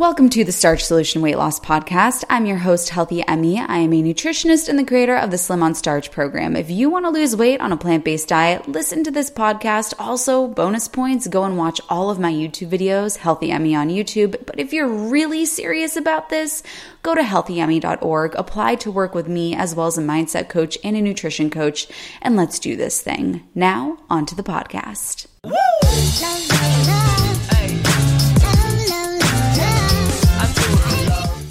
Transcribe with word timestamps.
Welcome 0.00 0.30
to 0.30 0.44
the 0.44 0.50
Starch 0.50 0.82
Solution 0.82 1.20
Weight 1.20 1.36
Loss 1.36 1.60
Podcast. 1.60 2.24
I'm 2.30 2.46
your 2.46 2.56
host, 2.56 2.88
Healthy 2.88 3.22
Emmie. 3.28 3.60
I 3.60 3.76
am 3.76 3.92
a 3.92 4.02
nutritionist 4.02 4.70
and 4.70 4.78
the 4.78 4.84
creator 4.86 5.14
of 5.14 5.30
the 5.30 5.36
Slim 5.36 5.62
on 5.62 5.74
Starch 5.74 6.10
program. 6.10 6.56
If 6.56 6.70
you 6.70 6.88
want 6.88 7.04
to 7.04 7.10
lose 7.10 7.36
weight 7.36 7.60
on 7.60 7.70
a 7.70 7.76
plant 7.76 8.02
based 8.02 8.28
diet, 8.28 8.66
listen 8.66 9.04
to 9.04 9.10
this 9.10 9.30
podcast. 9.30 9.92
Also, 9.98 10.46
bonus 10.46 10.88
points, 10.88 11.28
go 11.28 11.44
and 11.44 11.58
watch 11.58 11.82
all 11.90 12.08
of 12.08 12.18
my 12.18 12.32
YouTube 12.32 12.70
videos, 12.70 13.18
Healthy 13.18 13.50
Emmie 13.52 13.74
on 13.74 13.90
YouTube. 13.90 14.46
But 14.46 14.58
if 14.58 14.72
you're 14.72 14.88
really 14.88 15.44
serious 15.44 15.96
about 15.96 16.30
this, 16.30 16.62
go 17.02 17.14
to 17.14 17.20
healthyemmie.org, 17.20 18.34
apply 18.36 18.76
to 18.76 18.90
work 18.90 19.14
with 19.14 19.28
me 19.28 19.54
as 19.54 19.74
well 19.74 19.86
as 19.86 19.98
a 19.98 20.02
mindset 20.02 20.48
coach 20.48 20.78
and 20.82 20.96
a 20.96 21.02
nutrition 21.02 21.50
coach, 21.50 21.88
and 22.22 22.36
let's 22.36 22.58
do 22.58 22.74
this 22.74 23.02
thing. 23.02 23.46
Now, 23.54 23.98
on 24.08 24.24
to 24.24 24.34
the 24.34 24.42
podcast. 24.42 25.26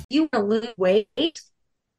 You 0.10 0.22
want 0.22 0.34
to 0.34 0.40
lose 0.42 0.74
weight, 0.76 1.42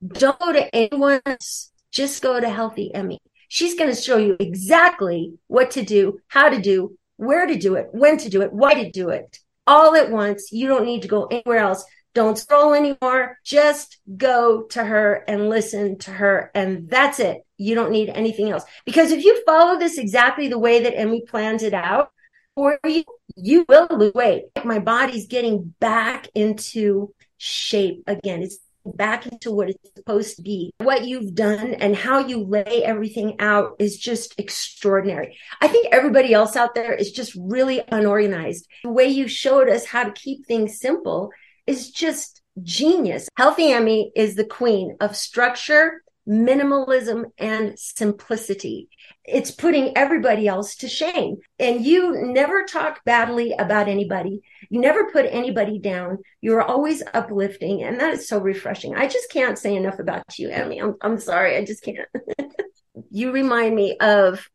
don't 0.07 0.39
go 0.39 0.53
to 0.53 0.75
anyone 0.75 1.21
else. 1.25 1.71
Just 1.93 2.23
go 2.23 2.41
to 2.41 2.48
Healthy 2.48 2.95
Emmie. 2.95 3.21
She's 3.48 3.75
going 3.75 3.91
to 3.95 4.01
show 4.01 4.16
you 4.16 4.37
exactly 4.39 5.35
what 5.47 5.73
to 5.73 5.83
do, 5.83 6.19
how 6.29 6.49
to 6.49 6.61
do, 6.61 6.97
where 7.16 7.47
to 7.47 7.57
do 7.57 7.75
it, 7.75 7.88
when 7.93 8.16
to 8.19 8.29
do 8.29 8.43
it, 8.43 8.52
why 8.52 8.75
to 8.75 8.91
do 8.91 9.11
it, 9.11 9.38
all 9.66 9.95
at 9.95 10.11
once. 10.11 10.51
You 10.52 10.69
don't 10.69 10.85
need 10.85 11.02
to 11.02 11.09
go 11.09 11.27
anywhere 11.27 11.59
else. 11.59 11.85
Don't 12.15 12.38
scroll 12.38 12.75
anymore. 12.75 13.38
Just 13.45 13.99
go 14.16 14.63
to 14.71 14.83
her 14.83 15.24
and 15.29 15.49
listen 15.49 15.99
to 15.99 16.11
her. 16.11 16.51
And 16.55 16.88
that's 16.88 17.21
it. 17.21 17.38
You 17.57 17.74
don't 17.74 17.93
need 17.93 18.09
anything 18.09 18.51
else. 18.51 18.65
Because 18.85 19.13
if 19.13 19.24
you 19.24 19.43
follow 19.45 19.79
this 19.79 19.99
exactly 19.99 20.49
the 20.49 20.59
way 20.59 20.83
that 20.83 20.99
Emmie 20.99 21.24
plans 21.29 21.63
it 21.63 21.74
out 21.74 22.11
for 22.57 22.79
you, 22.85 23.05
you 23.37 23.65
will 23.69 23.87
lose 23.91 24.15
weight. 24.15 24.45
My 24.65 24.80
body's 24.80 25.29
getting 25.29 25.74
back 25.79 26.29
into 26.35 27.15
shape 27.41 28.05
again. 28.07 28.43
It's 28.43 28.59
back 28.85 29.27
into 29.27 29.51
what 29.51 29.71
it's 29.71 29.95
supposed 29.95 30.37
to 30.37 30.43
be. 30.43 30.73
What 30.79 31.05
you've 31.05 31.35
done 31.35 31.74
and 31.74 31.95
how 31.96 32.19
you 32.19 32.45
lay 32.45 32.83
everything 32.85 33.37
out 33.41 33.77
is 33.79 33.99
just 33.99 34.38
extraordinary. 34.38 35.38
I 35.61 35.68
think 35.68 35.88
everybody 35.93 36.33
else 36.33 36.57
out 36.57 36.74
there 36.74 36.95
is 36.95 37.13
just 37.13 37.37
really 37.38 37.83
unorganized. 37.88 38.66
The 38.83 38.91
way 38.91 39.07
you 39.07 39.29
showed 39.29 39.68
us 39.68 39.87
how 39.87 40.05
to 40.05 40.13
keep 40.13 40.46
things 40.46 40.80
simple 40.80 41.30
is 41.66 41.91
just 41.91 42.41
genius. 42.63 43.29
Healthy 43.37 43.73
Emmie 43.73 44.13
is 44.15 44.35
the 44.35 44.45
queen 44.45 44.96
of 45.01 45.16
structure, 45.16 46.02
minimalism, 46.29 47.24
and 47.38 47.79
simplicity. 47.79 48.88
It's 49.24 49.51
putting 49.51 49.96
everybody 49.96 50.49
else 50.49 50.76
to 50.76 50.88
shame. 50.88 51.37
And 51.59 51.85
you 51.85 52.26
never 52.26 52.65
talk 52.65 53.04
badly 53.04 53.52
about 53.52 53.88
anybody. 53.88 54.40
You 54.71 54.80
never 54.80 55.10
put 55.10 55.27
anybody 55.27 55.79
down. 55.79 56.18
You're 56.40 56.62
always 56.62 57.02
uplifting. 57.12 57.82
And 57.82 58.01
that 58.01 58.15
is 58.15 58.29
so 58.29 58.38
refreshing. 58.38 58.95
I 58.95 59.07
just 59.07 59.30
can't 59.30 59.59
say 59.59 59.74
enough 59.74 59.99
about 59.99 60.38
you, 60.38 60.49
Emmie. 60.49 60.80
I'm, 60.80 60.96
I'm 61.01 61.21
sorry. 61.21 61.57
I 61.57 61.65
just 61.65 61.82
can't. 61.82 62.09
you 63.10 63.32
remind 63.32 63.74
me 63.74 63.96
of 63.99 64.49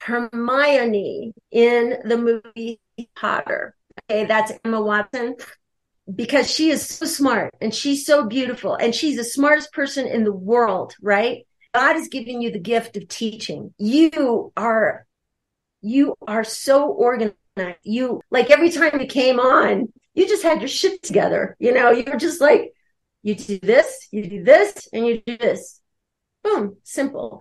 Hermione 0.00 1.32
in 1.50 1.98
the 2.04 2.18
movie 2.18 2.80
Potter. 3.14 3.76
Okay, 4.10 4.24
that's 4.24 4.52
Emma 4.64 4.80
Watson 4.82 5.36
because 6.12 6.50
she 6.50 6.70
is 6.70 6.86
so 6.86 7.06
smart 7.06 7.54
and 7.60 7.74
she's 7.74 8.04
so 8.04 8.26
beautiful 8.26 8.74
and 8.74 8.94
she's 8.94 9.16
the 9.16 9.24
smartest 9.24 9.72
person 9.72 10.06
in 10.06 10.24
the 10.24 10.32
world, 10.32 10.94
right? 11.00 11.46
God 11.74 11.96
is 11.96 12.08
giving 12.08 12.42
you 12.42 12.50
the 12.50 12.58
gift 12.58 12.96
of 12.96 13.08
teaching. 13.08 13.74
You 13.78 14.52
are, 14.56 15.06
you 15.80 16.16
are 16.26 16.44
so 16.44 16.88
organized. 16.88 17.36
You, 17.82 18.20
like 18.30 18.50
every 18.50 18.70
time 18.70 19.00
you 19.00 19.06
came 19.06 19.38
on, 19.38 19.92
you 20.14 20.28
just 20.28 20.42
had 20.42 20.60
your 20.60 20.68
shit 20.68 21.02
together. 21.02 21.56
You 21.58 21.72
know, 21.72 21.90
you're 21.90 22.16
just 22.16 22.40
like, 22.40 22.72
you 23.22 23.34
do 23.34 23.58
this, 23.58 24.08
you 24.10 24.28
do 24.28 24.44
this, 24.44 24.88
and 24.92 25.06
you 25.06 25.22
do 25.24 25.36
this. 25.36 25.80
Boom, 26.42 26.76
simple. 26.82 27.40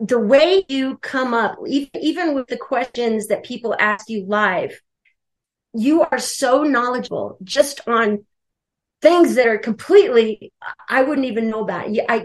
The 0.00 0.18
way 0.18 0.64
you 0.68 0.98
come 0.98 1.34
up, 1.34 1.56
even 1.66 2.34
with 2.34 2.48
the 2.48 2.56
questions 2.56 3.28
that 3.28 3.44
people 3.44 3.76
ask 3.78 4.08
you 4.08 4.24
live, 4.26 4.80
you 5.72 6.02
are 6.02 6.18
so 6.18 6.64
knowledgeable 6.64 7.38
just 7.44 7.86
on 7.86 8.24
things 9.00 9.34
that 9.36 9.46
are 9.46 9.58
completely 9.58 10.52
I 10.88 11.02
wouldn't 11.02 11.26
even 11.26 11.48
know 11.48 11.62
about. 11.62 11.88
I 12.08 12.24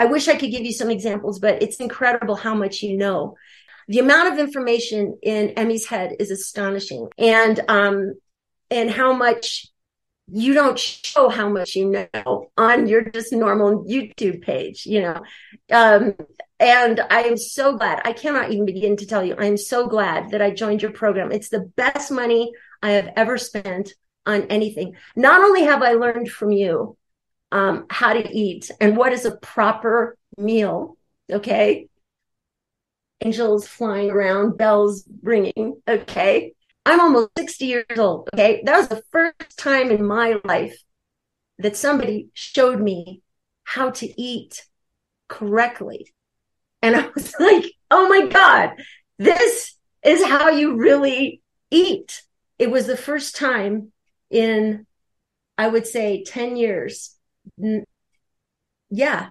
I 0.00 0.06
wish 0.06 0.28
I 0.28 0.36
could 0.36 0.50
give 0.50 0.64
you 0.64 0.72
some 0.72 0.90
examples, 0.90 1.40
but 1.40 1.62
it's 1.62 1.76
incredible 1.76 2.34
how 2.34 2.54
much 2.54 2.82
you 2.82 2.96
know. 2.96 3.36
The 3.86 3.98
amount 3.98 4.32
of 4.32 4.38
information 4.38 5.18
in 5.22 5.50
Emmie's 5.50 5.86
head 5.86 6.16
is 6.18 6.30
astonishing, 6.30 7.08
and 7.18 7.60
um, 7.68 8.14
and 8.70 8.90
how 8.90 9.12
much 9.12 9.66
you 10.32 10.54
don't 10.54 10.78
show 10.78 11.28
how 11.28 11.50
much 11.50 11.76
you 11.76 12.08
know 12.14 12.50
on 12.56 12.86
your 12.86 13.10
just 13.10 13.34
normal 13.34 13.84
YouTube 13.84 14.40
page, 14.40 14.86
you 14.86 15.02
know. 15.02 15.22
Um, 15.70 16.14
and 16.58 17.00
I 17.10 17.24
am 17.24 17.36
so 17.36 17.76
glad. 17.76 18.00
I 18.06 18.14
cannot 18.14 18.52
even 18.52 18.64
begin 18.64 18.96
to 18.96 19.06
tell 19.06 19.22
you. 19.22 19.34
I 19.38 19.44
am 19.44 19.58
so 19.58 19.86
glad 19.86 20.30
that 20.30 20.40
I 20.40 20.50
joined 20.50 20.80
your 20.80 20.92
program. 20.92 21.30
It's 21.30 21.50
the 21.50 21.70
best 21.76 22.10
money 22.10 22.52
I 22.82 22.92
have 22.92 23.12
ever 23.16 23.36
spent 23.36 23.92
on 24.24 24.44
anything. 24.44 24.94
Not 25.14 25.42
only 25.42 25.64
have 25.64 25.82
I 25.82 25.92
learned 25.92 26.30
from 26.30 26.52
you 26.52 26.96
um, 27.52 27.86
how 27.90 28.12
to 28.12 28.36
eat 28.36 28.70
and 28.80 28.96
what 28.96 29.12
is 29.12 29.24
a 29.24 29.36
proper 29.36 30.16
meal, 30.36 30.96
okay? 31.30 31.88
Angels 33.22 33.66
flying 33.66 34.10
around, 34.10 34.56
bells 34.56 35.04
ringing, 35.22 35.80
okay? 35.86 36.52
I'm 36.86 37.00
almost 37.00 37.30
60 37.36 37.66
years 37.66 37.98
old, 37.98 38.28
okay? 38.32 38.62
That 38.64 38.78
was 38.78 38.88
the 38.88 39.02
first 39.12 39.58
time 39.58 39.90
in 39.90 40.06
my 40.06 40.40
life 40.44 40.76
that 41.58 41.76
somebody 41.76 42.28
showed 42.32 42.80
me 42.80 43.22
how 43.64 43.90
to 43.90 44.20
eat 44.20 44.64
correctly. 45.28 46.06
And 46.82 46.96
I 46.96 47.08
was 47.14 47.34
like, 47.40 47.72
oh 47.90 48.08
my 48.08 48.26
God, 48.26 48.70
this 49.18 49.76
is 50.02 50.24
how 50.24 50.48
you 50.48 50.76
really 50.76 51.42
eat 51.70 52.22
it 52.60 52.70
was 52.70 52.86
the 52.86 52.96
first 52.96 53.36
time 53.36 53.90
in, 54.28 54.86
I 55.56 55.66
would 55.66 55.86
say, 55.86 56.24
10 56.24 56.58
years. 56.58 57.16
Yeah, 58.90 59.28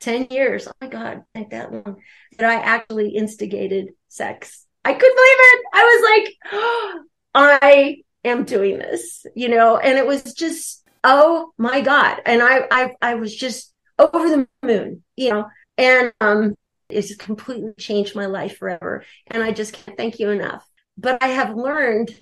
10 0.00 0.28
years. 0.30 0.68
Oh 0.68 0.72
my 0.80 0.88
God, 0.88 1.24
like 1.34 1.50
that 1.50 1.72
long, 1.72 1.96
that 2.38 2.50
I 2.50 2.54
actually 2.56 3.10
instigated 3.10 3.90
sex. 4.08 4.66
I 4.84 4.92
couldn't 4.92 5.16
believe 5.16 5.36
it. 5.40 5.64
I 5.72 5.84
was 5.84 6.24
like, 6.24 6.34
oh, 6.52 7.02
I 7.62 7.96
am 8.24 8.44
doing 8.44 8.78
this, 8.78 9.24
you 9.34 9.48
know, 9.48 9.76
and 9.76 9.98
it 9.98 10.06
was 10.06 10.22
just, 10.34 10.84
oh 11.04 11.52
my 11.58 11.80
God. 11.80 12.20
And 12.26 12.42
I, 12.42 12.66
I, 12.70 12.94
I 13.02 13.14
was 13.14 13.34
just 13.34 13.72
over 13.98 14.28
the 14.28 14.48
moon, 14.62 15.02
you 15.16 15.30
know, 15.30 15.46
and, 15.76 16.12
um, 16.20 16.54
it's 16.88 17.14
completely 17.16 17.72
changed 17.78 18.16
my 18.16 18.26
life 18.26 18.56
forever. 18.56 19.04
And 19.26 19.42
I 19.42 19.52
just 19.52 19.74
can't 19.74 19.96
thank 19.96 20.18
you 20.18 20.30
enough. 20.30 20.66
But 20.96 21.22
I 21.22 21.28
have 21.28 21.54
learned 21.54 22.14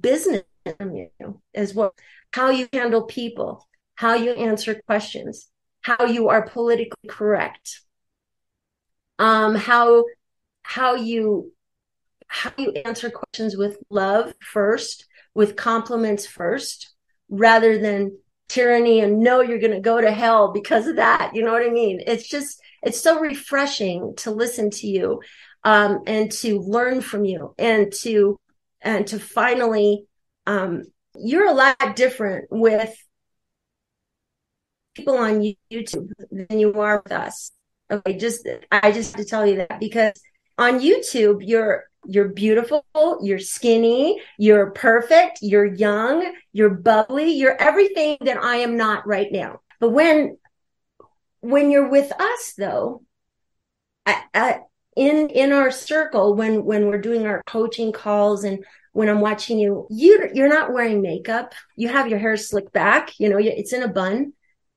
business 0.00 0.42
from 0.78 0.94
you 0.94 1.10
as 1.54 1.74
well 1.74 1.94
how 2.32 2.50
you 2.50 2.68
handle 2.72 3.02
people 3.02 3.66
how 3.96 4.14
you 4.14 4.32
answer 4.32 4.80
questions 4.86 5.48
how 5.82 6.04
you 6.06 6.28
are 6.28 6.48
politically 6.48 7.08
correct 7.08 7.80
um 9.18 9.54
how 9.54 10.04
how 10.62 10.94
you 10.94 11.52
how 12.28 12.50
you 12.56 12.72
answer 12.84 13.10
questions 13.10 13.56
with 13.56 13.78
love 13.90 14.32
first 14.40 15.06
with 15.34 15.54
compliments 15.54 16.26
first 16.26 16.94
rather 17.28 17.78
than 17.78 18.16
tyranny 18.48 19.00
and 19.00 19.20
no 19.20 19.40
you're 19.40 19.58
going 19.58 19.72
to 19.72 19.80
go 19.80 20.00
to 20.00 20.10
hell 20.10 20.52
because 20.52 20.86
of 20.86 20.96
that. 20.96 21.32
You 21.34 21.42
know 21.44 21.52
what 21.52 21.66
i 21.66 21.70
mean? 21.70 22.00
It's 22.06 22.28
just 22.28 22.60
it's 22.82 23.00
so 23.00 23.20
refreshing 23.20 24.14
to 24.18 24.30
listen 24.30 24.70
to 24.70 24.86
you 24.86 25.20
um, 25.64 26.02
and 26.06 26.30
to 26.32 26.60
learn 26.60 27.00
from 27.00 27.24
you 27.24 27.54
and 27.58 27.92
to 28.00 28.38
and 28.80 29.06
to 29.08 29.18
finally 29.18 30.06
um, 30.46 30.84
you're 31.16 31.48
a 31.48 31.54
lot 31.54 31.96
different 31.96 32.46
with 32.50 32.96
people 34.96 35.18
on 35.18 35.54
YouTube 35.70 36.10
than 36.30 36.58
you 36.58 36.72
are 36.80 37.02
with 37.02 37.12
us. 37.12 37.52
Okay, 37.90 38.16
just 38.16 38.48
I 38.72 38.90
just 38.90 39.16
to 39.16 39.24
tell 39.24 39.46
you 39.46 39.56
that 39.56 39.78
because 39.78 40.12
on 40.58 40.80
YouTube 40.80 41.46
you're 41.46 41.84
you're 42.08 42.28
beautiful, 42.28 42.84
you're 43.22 43.38
skinny, 43.38 44.20
you're 44.38 44.70
perfect, 44.70 45.40
you're 45.42 45.66
young, 45.66 46.32
you're 46.52 46.70
bubbly, 46.70 47.32
you're 47.32 47.60
everything 47.60 48.16
that 48.20 48.42
I 48.42 48.56
am 48.56 48.76
not 48.76 49.06
right 49.06 49.30
now. 49.30 49.60
But 49.80 49.90
when 49.90 50.38
when 51.40 51.70
you're 51.70 51.88
with 51.88 52.12
us 52.18 52.54
though, 52.56 53.02
I, 54.06 54.60
in 54.96 55.28
in 55.28 55.52
our 55.52 55.70
circle 55.70 56.34
when 56.34 56.64
when 56.64 56.86
we're 56.86 57.00
doing 57.00 57.26
our 57.26 57.42
coaching 57.46 57.92
calls 57.92 58.44
and 58.44 58.64
when 58.92 59.10
I'm 59.10 59.20
watching 59.20 59.58
you, 59.58 59.86
you 59.90 60.30
you're 60.32 60.48
not 60.48 60.72
wearing 60.72 61.02
makeup. 61.02 61.52
You 61.76 61.88
have 61.88 62.08
your 62.08 62.18
hair 62.18 62.36
slicked 62.36 62.72
back. 62.72 63.20
You 63.20 63.28
know, 63.28 63.38
it's 63.38 63.74
in 63.74 63.82
a 63.82 63.88
bun. 63.88 64.32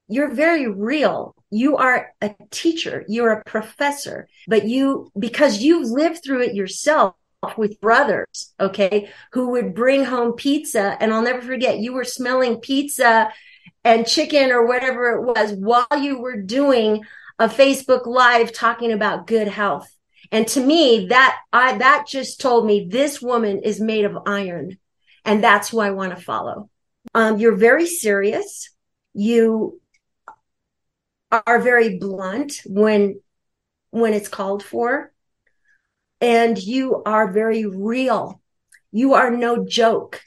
You're 0.10 0.34
very 0.34 0.68
real. 0.68 1.36
You 1.52 1.78
are 1.78 2.14
a 2.22 2.36
teacher. 2.52 3.06
You're 3.08 3.32
a 3.32 3.44
professor, 3.44 4.28
but 4.48 4.66
you 4.66 5.12
because 5.18 5.62
you've 5.62 5.90
lived 5.90 6.24
through 6.24 6.42
it 6.42 6.56
yourself. 6.56 7.16
with 7.58 7.80
brothers, 7.80 8.54
okay, 8.60 9.10
who 9.32 9.52
would 9.52 9.74
bring 9.74 10.04
home 10.04 10.34
pizza. 10.34 10.98
And 11.00 11.14
I'll 11.14 11.22
never 11.22 11.42
forget, 11.42 11.80
you 11.80 11.94
were 11.94 12.04
smelling 12.04 12.58
pizza 12.58 13.32
and 13.86 14.06
chicken 14.06 14.52
or 14.52 14.68
whatever 14.68 15.12
it 15.12 15.22
was 15.22 15.54
while 15.54 15.88
you 15.98 16.20
were 16.20 16.42
doing 16.42 17.06
a 17.40 17.48
Facebook 17.48 18.06
live 18.06 18.52
talking 18.52 18.92
about 18.92 19.26
good 19.26 19.48
health. 19.48 19.90
And 20.32 20.48
to 20.50 20.60
me, 20.60 21.08
that 21.08 21.38
I, 21.54 21.78
that 21.78 22.08
just 22.08 22.42
told 22.42 22.66
me 22.66 22.90
this 22.90 23.22
woman 23.22 23.62
is 23.64 23.80
made 23.80 24.04
of 24.04 24.18
iron 24.26 24.78
and 25.24 25.44
that's 25.44 25.70
who 25.70 25.80
I 25.80 25.92
want 25.92 26.16
to 26.16 26.22
follow. 26.22 26.70
Um, 27.14 27.40
you're 27.40 27.56
very 27.56 27.88
serious. 27.88 28.70
You 29.14 29.79
are 31.32 31.60
very 31.60 31.98
blunt 31.98 32.62
when, 32.66 33.20
when 33.92 34.14
it's 34.14 34.30
called 34.30 34.64
for 34.64 35.12
and 36.22 36.58
you 36.58 37.02
are 37.06 37.32
very 37.32 37.66
real. 37.66 38.42
You 38.92 39.14
are 39.14 39.32
no 39.32 39.66
joke. 39.66 40.22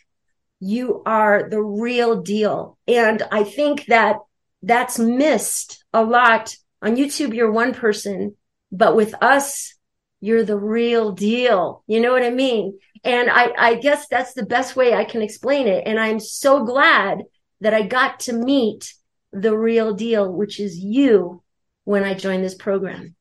You 0.61 1.03
are 1.05 1.49
the 1.49 1.63
real 1.63 2.23
deal. 2.23 2.79
And 2.87 3.23
I 3.31 3.45
think 3.45 3.87
that 3.87 4.17
that's 4.63 4.99
missed 4.99 5.85
a 5.93 6.05
lot 6.05 6.55
on 6.81 6.97
YouTube. 6.97 7.35
You're 7.35 7.51
one 7.51 7.75
person, 7.75 8.37
but 8.71 8.97
with 8.97 9.15
us, 9.21 9.75
you're 10.21 10.45
the 10.45 10.59
real 10.59 11.13
deal. 11.13 11.83
You 11.89 12.01
know 12.01 12.13
what 12.13 12.23
I 12.23 12.31
mean? 12.31 12.79
And 13.05 13.29
I, 13.29 13.53
I 13.59 13.75
guess 13.75 14.07
that's 14.07 14.35
the 14.35 14.47
best 14.47 14.77
way 14.77 14.95
I 14.95 15.05
can 15.05 15.21
explain 15.21 15.67
it. 15.67 15.83
And 15.85 15.99
I'm 15.99 16.21
so 16.21 16.65
glad 16.65 17.25
that 17.61 17.75
I 17.75 17.83
got 17.83 18.21
to 18.21 18.33
meet 18.33 18.95
the 19.32 19.56
real 19.56 19.94
deal, 19.94 20.32
which 20.32 20.61
is 20.61 20.79
you 20.79 21.43
when 21.84 22.05
I 22.05 22.14
joined 22.14 22.44
this 22.44 22.55
program. 22.55 23.17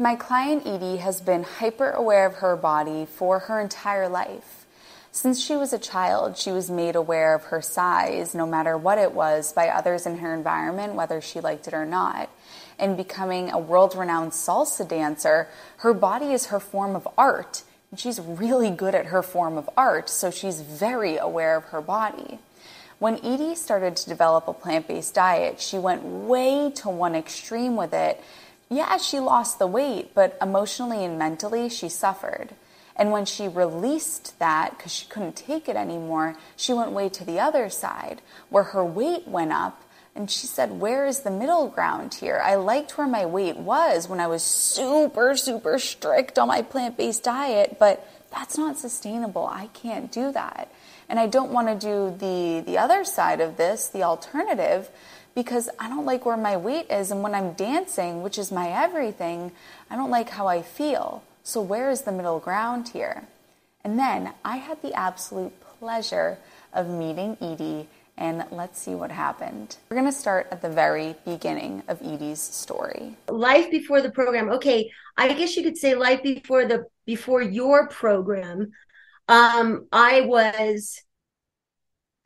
My 0.00 0.14
client 0.14 0.64
Edie 0.64 0.98
has 0.98 1.20
been 1.20 1.42
hyper 1.42 1.90
aware 1.90 2.24
of 2.26 2.36
her 2.36 2.54
body 2.56 3.04
for 3.04 3.40
her 3.40 3.60
entire 3.60 4.08
life. 4.08 4.64
Since 5.10 5.40
she 5.40 5.56
was 5.56 5.72
a 5.72 5.78
child, 5.78 6.36
she 6.36 6.52
was 6.52 6.70
made 6.70 6.94
aware 6.94 7.34
of 7.34 7.44
her 7.44 7.60
size, 7.60 8.34
no 8.34 8.46
matter 8.46 8.78
what 8.78 8.98
it 8.98 9.12
was, 9.12 9.52
by 9.52 9.68
others 9.68 10.06
in 10.06 10.18
her 10.18 10.32
environment, 10.32 10.94
whether 10.94 11.20
she 11.20 11.40
liked 11.40 11.66
it 11.66 11.74
or 11.74 11.84
not. 11.84 12.30
And 12.78 12.96
becoming 12.96 13.50
a 13.50 13.58
world 13.58 13.96
renowned 13.96 14.32
salsa 14.32 14.86
dancer, 14.86 15.48
her 15.78 15.92
body 15.92 16.32
is 16.32 16.46
her 16.46 16.60
form 16.60 16.94
of 16.94 17.08
art. 17.18 17.64
And 17.90 17.98
she's 17.98 18.20
really 18.20 18.70
good 18.70 18.94
at 18.94 19.06
her 19.06 19.22
form 19.22 19.56
of 19.56 19.68
art, 19.76 20.10
so 20.10 20.30
she's 20.30 20.60
very 20.60 21.16
aware 21.16 21.56
of 21.56 21.64
her 21.64 21.80
body. 21.80 22.38
When 22.98 23.16
Edie 23.24 23.54
started 23.54 23.96
to 23.96 24.08
develop 24.08 24.48
a 24.48 24.52
plant 24.52 24.88
based 24.88 25.14
diet, 25.14 25.60
she 25.60 25.78
went 25.78 26.02
way 26.02 26.70
to 26.76 26.88
one 26.88 27.14
extreme 27.14 27.76
with 27.76 27.94
it 27.94 28.22
yeah, 28.70 28.98
she 28.98 29.18
lost 29.18 29.58
the 29.58 29.66
weight, 29.66 30.14
but 30.14 30.36
emotionally 30.42 31.04
and 31.04 31.18
mentally, 31.18 31.68
she 31.68 31.88
suffered. 31.88 32.50
And 32.96 33.12
when 33.12 33.24
she 33.24 33.48
released 33.48 34.38
that 34.40 34.76
because 34.76 34.92
she 34.92 35.06
couldn't 35.06 35.36
take 35.36 35.68
it 35.68 35.76
anymore, 35.76 36.36
she 36.56 36.72
went 36.72 36.90
way 36.90 37.08
to 37.10 37.24
the 37.24 37.40
other 37.40 37.70
side 37.70 38.20
where 38.50 38.64
her 38.64 38.84
weight 38.84 39.26
went 39.26 39.52
up. 39.52 39.82
And 40.18 40.28
she 40.28 40.48
said, 40.48 40.80
Where 40.80 41.06
is 41.06 41.20
the 41.20 41.30
middle 41.30 41.68
ground 41.68 42.14
here? 42.14 42.42
I 42.44 42.56
liked 42.56 42.98
where 42.98 43.06
my 43.06 43.24
weight 43.24 43.56
was 43.56 44.08
when 44.08 44.18
I 44.18 44.26
was 44.26 44.42
super, 44.42 45.36
super 45.36 45.78
strict 45.78 46.40
on 46.40 46.48
my 46.48 46.60
plant 46.60 46.96
based 46.96 47.22
diet, 47.22 47.76
but 47.78 48.04
that's 48.32 48.58
not 48.58 48.78
sustainable. 48.78 49.46
I 49.46 49.68
can't 49.74 50.10
do 50.10 50.32
that. 50.32 50.72
And 51.08 51.20
I 51.20 51.28
don't 51.28 51.52
want 51.52 51.68
to 51.68 51.76
do 51.76 52.16
the, 52.18 52.64
the 52.66 52.78
other 52.78 53.04
side 53.04 53.40
of 53.40 53.56
this, 53.58 53.86
the 53.86 54.02
alternative, 54.02 54.90
because 55.36 55.68
I 55.78 55.88
don't 55.88 56.04
like 56.04 56.26
where 56.26 56.36
my 56.36 56.56
weight 56.56 56.90
is. 56.90 57.12
And 57.12 57.22
when 57.22 57.32
I'm 57.32 57.52
dancing, 57.52 58.24
which 58.24 58.38
is 58.38 58.50
my 58.50 58.70
everything, 58.70 59.52
I 59.88 59.94
don't 59.94 60.10
like 60.10 60.30
how 60.30 60.48
I 60.48 60.62
feel. 60.62 61.22
So, 61.44 61.62
where 61.62 61.90
is 61.90 62.02
the 62.02 62.10
middle 62.12 62.40
ground 62.40 62.88
here? 62.88 63.22
And 63.84 63.96
then 63.96 64.32
I 64.44 64.56
had 64.56 64.82
the 64.82 64.94
absolute 64.94 65.52
pleasure 65.78 66.38
of 66.72 66.88
meeting 66.88 67.36
Edie, 67.40 67.86
and 68.18 68.44
let's 68.50 68.80
see 68.80 68.94
what 68.94 69.10
happened. 69.10 69.76
We're 69.88 69.96
going 69.96 70.10
to 70.10 70.16
start 70.16 70.48
at 70.50 70.60
the 70.60 70.68
very 70.68 71.14
beginning 71.24 71.82
of 71.88 72.02
Edie's 72.02 72.40
story. 72.40 73.16
Life 73.28 73.70
before 73.70 74.02
the 74.02 74.10
program. 74.10 74.50
Okay, 74.50 74.90
I 75.16 75.32
guess 75.32 75.56
you 75.56 75.62
could 75.62 75.78
say 75.78 75.94
life 75.94 76.22
before 76.22 76.66
the 76.66 76.84
before 77.06 77.40
your 77.40 77.88
program. 77.88 78.72
Um, 79.28 79.86
I 79.92 80.22
was 80.22 81.00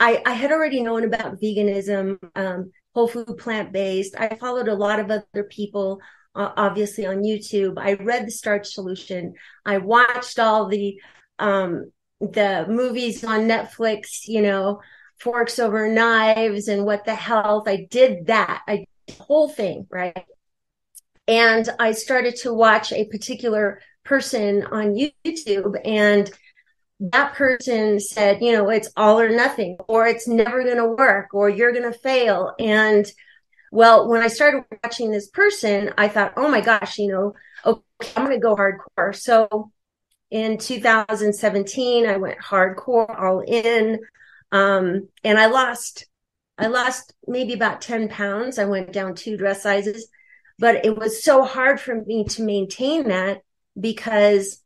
I, 0.01 0.23
I 0.27 0.33
had 0.33 0.51
already 0.51 0.83
known 0.83 1.05
about 1.05 1.41
veganism. 1.41 2.19
Um, 2.35 2.73
whole 2.95 3.09
food 3.09 3.39
plant 3.39 3.73
based. 3.73 4.15
I 4.19 4.35
followed 4.37 4.69
a 4.69 4.75
lot 4.75 5.01
of 5.01 5.11
other 5.11 5.45
people, 5.45 6.01
uh, 6.35 6.51
obviously 6.57 7.07
on 7.07 7.23
YouTube. 7.23 7.75
I 7.79 7.95
read 7.95 8.27
the 8.27 8.31
Starch 8.31 8.73
Solution. 8.73 9.35
I 9.65 9.79
watched 9.79 10.39
all 10.39 10.69
the 10.69 11.01
um, 11.39 11.93
the 12.21 12.67
movies 12.69 13.25
on 13.25 13.43
Netflix. 13.43 14.27
You 14.27 14.43
know, 14.43 14.81
Forks 15.23 15.59
Over 15.59 15.89
Knives 15.89 16.69
and 16.69 16.85
What 16.85 17.05
the 17.05 17.15
Health. 17.15 17.69
I 17.69 17.87
did 17.91 18.27
that. 18.27 18.63
I 18.67 18.77
did 18.77 18.87
the 19.07 19.23
whole 19.23 19.49
thing 19.49 19.87
right, 19.91 20.25
and 21.29 21.69
I 21.79 21.93
started 21.93 22.37
to 22.43 22.53
watch 22.53 22.93
a 22.93 23.07
particular 23.07 23.81
person 24.05 24.65
on 24.65 24.97
YouTube 25.25 25.77
and 25.85 26.31
that 27.11 27.35
person 27.35 27.99
said, 27.99 28.41
you 28.41 28.53
know, 28.53 28.69
it's 28.69 28.91
all 28.97 29.19
or 29.19 29.29
nothing, 29.29 29.77
or 29.89 30.07
it's 30.07 30.29
never 30.29 30.63
going 30.63 30.77
to 30.77 30.87
work, 30.87 31.35
or 31.35 31.49
you're 31.49 31.73
going 31.73 31.91
to 31.91 31.99
fail. 31.99 32.55
And 32.61 33.05
well, 33.73 34.09
when 34.09 34.23
I 34.23 34.29
started 34.29 34.65
watching 34.85 35.11
this 35.11 35.29
person, 35.29 35.93
I 35.99 36.09
thought, 36.09 36.35
oh 36.37 36.49
my 36.49 36.61
gosh, 36.61 36.99
you 36.99 37.09
know, 37.09 37.35
okay, 37.65 38.13
I'm 38.17 38.27
going 38.27 38.39
to 38.39 38.43
go 38.43 38.55
hardcore. 38.55 39.17
So 39.17 39.73
in 40.31 40.59
2017, 40.59 42.07
I 42.07 42.19
went 42.19 42.39
hardcore, 42.39 43.19
all 43.21 43.41
in, 43.41 43.99
um, 44.53 45.09
and 45.25 45.39
I 45.39 45.47
lost, 45.47 46.07
I 46.59 46.67
lost 46.67 47.15
maybe 47.27 47.55
about 47.55 47.81
10 47.81 48.09
pounds. 48.09 48.59
I 48.59 48.67
went 48.67 48.93
down 48.93 49.15
two 49.15 49.37
dress 49.37 49.63
sizes, 49.63 50.09
but 50.59 50.85
it 50.85 50.97
was 50.97 51.25
so 51.25 51.43
hard 51.45 51.81
for 51.81 51.95
me 51.95 52.25
to 52.25 52.43
maintain 52.43 53.09
that 53.09 53.41
because 53.79 54.63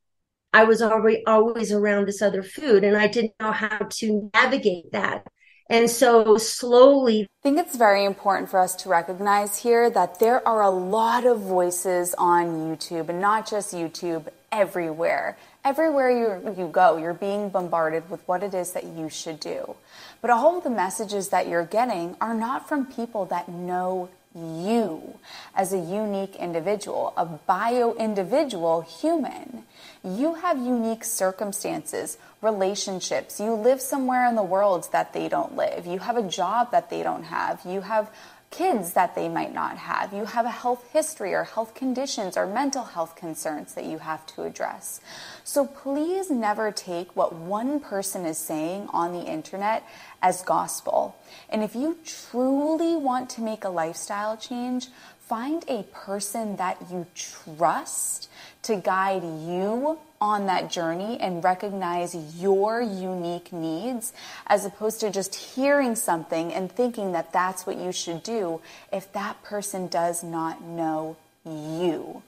I 0.52 0.64
was 0.64 0.82
already 0.82 1.24
always 1.26 1.72
around 1.72 2.06
this 2.08 2.20
other 2.20 2.42
food 2.42 2.82
and 2.82 2.96
I 2.96 3.06
didn't 3.06 3.34
know 3.40 3.52
how 3.52 3.78
to 3.78 4.30
navigate 4.34 4.92
that. 4.92 5.26
And 5.68 5.90
so 5.90 6.36
slowly. 6.36 7.22
I 7.22 7.26
think 7.42 7.58
it's 7.58 7.76
very 7.76 8.04
important 8.04 8.50
for 8.50 8.60
us 8.60 8.74
to 8.76 8.88
recognize 8.88 9.58
here 9.58 9.90
that 9.90 10.18
there 10.18 10.46
are 10.46 10.62
a 10.62 10.70
lot 10.70 11.26
of 11.26 11.40
voices 11.40 12.14
on 12.18 12.46
YouTube 12.46 13.08
and 13.08 13.20
not 13.20 13.48
just 13.48 13.74
YouTube, 13.74 14.28
everywhere. 14.52 15.36
Everywhere 15.66 16.10
you, 16.12 16.54
you 16.56 16.68
go, 16.68 16.96
you're 16.96 17.12
being 17.12 17.49
bombarded 17.49 18.08
with 18.08 18.20
what 18.28 18.44
it 18.44 18.54
is 18.54 18.70
that 18.75 18.85
you 18.85 19.11
should 19.11 19.40
do. 19.40 19.75
But 20.20 20.30
all 20.30 20.58
of 20.58 20.62
the 20.62 20.70
messages 20.70 21.30
that 21.30 21.49
you're 21.49 21.64
getting 21.64 22.14
are 22.20 22.35
not 22.35 22.68
from 22.68 22.87
people 22.87 23.25
that 23.26 23.49
know 23.49 24.08
you 24.32 25.18
as 25.56 25.73
a 25.73 25.78
unique 25.78 26.37
individual, 26.37 27.12
a 27.16 27.25
bio 27.25 27.94
individual 27.94 28.82
human. 28.82 29.64
You 30.04 30.35
have 30.35 30.56
unique 30.56 31.02
circumstances, 31.02 32.16
relationships. 32.42 33.40
You 33.40 33.54
live 33.54 33.80
somewhere 33.80 34.28
in 34.28 34.37
the 34.37 34.44
world 34.44 34.87
that 34.92 35.12
they 35.12 35.28
don't 35.28 35.56
live. 35.56 35.85
You 35.85 35.99
have 35.99 36.16
a 36.16 36.23
job 36.23 36.70
that 36.70 36.90
they 36.90 37.02
don't 37.02 37.25
have. 37.25 37.62
You 37.64 37.80
have 37.80 38.08
kids 38.50 38.92
that 38.92 39.14
they 39.14 39.28
might 39.28 39.52
not 39.52 39.76
have. 39.76 40.12
You 40.12 40.24
have 40.24 40.46
a 40.46 40.50
health 40.50 40.90
history 40.92 41.34
or 41.34 41.44
health 41.44 41.74
conditions 41.74 42.36
or 42.36 42.46
mental 42.46 42.84
health 42.84 43.16
concerns 43.16 43.74
that 43.74 43.84
you 43.84 43.98
have 43.98 44.24
to 44.26 44.42
address. 44.44 45.00
So 45.44 45.66
please 45.66 46.30
never 46.30 46.72
take 46.72 47.14
what 47.16 47.34
one 47.34 47.80
person 47.80 48.24
is 48.24 48.38
saying 48.38 48.88
on 48.92 49.12
the 49.12 49.24
internet 49.24 49.82
as 50.22 50.42
gospel. 50.42 51.16
And 51.50 51.62
if 51.62 51.74
you 51.74 51.98
truly 52.04 52.96
want 52.96 53.30
to 53.30 53.40
make 53.40 53.64
a 53.64 53.68
lifestyle 53.68 54.36
change, 54.36 54.88
find 55.20 55.64
a 55.68 55.82
person 55.92 56.56
that 56.56 56.78
you 56.90 57.06
trust 57.14 58.30
to 58.62 58.76
guide 58.76 59.22
you 59.22 59.98
on 60.20 60.46
that 60.46 60.70
journey 60.70 61.18
and 61.20 61.42
recognize 61.44 62.14
your 62.40 62.80
unique 62.80 63.52
needs 63.52 64.12
as 64.46 64.64
opposed 64.64 65.00
to 65.00 65.11
just 65.11 65.35
hearing 65.35 65.94
something 65.94 66.52
and 66.52 66.70
thinking 66.70 67.12
that 67.12 67.32
that's 67.32 67.66
what 67.66 67.76
you 67.76 67.92
should 67.92 68.23
do 68.23 68.61
if 68.92 69.12
that 69.12 69.42
person 69.42 69.87
does 69.88 70.23
not 70.23 70.62
know 70.62 71.16
you. 71.44 72.23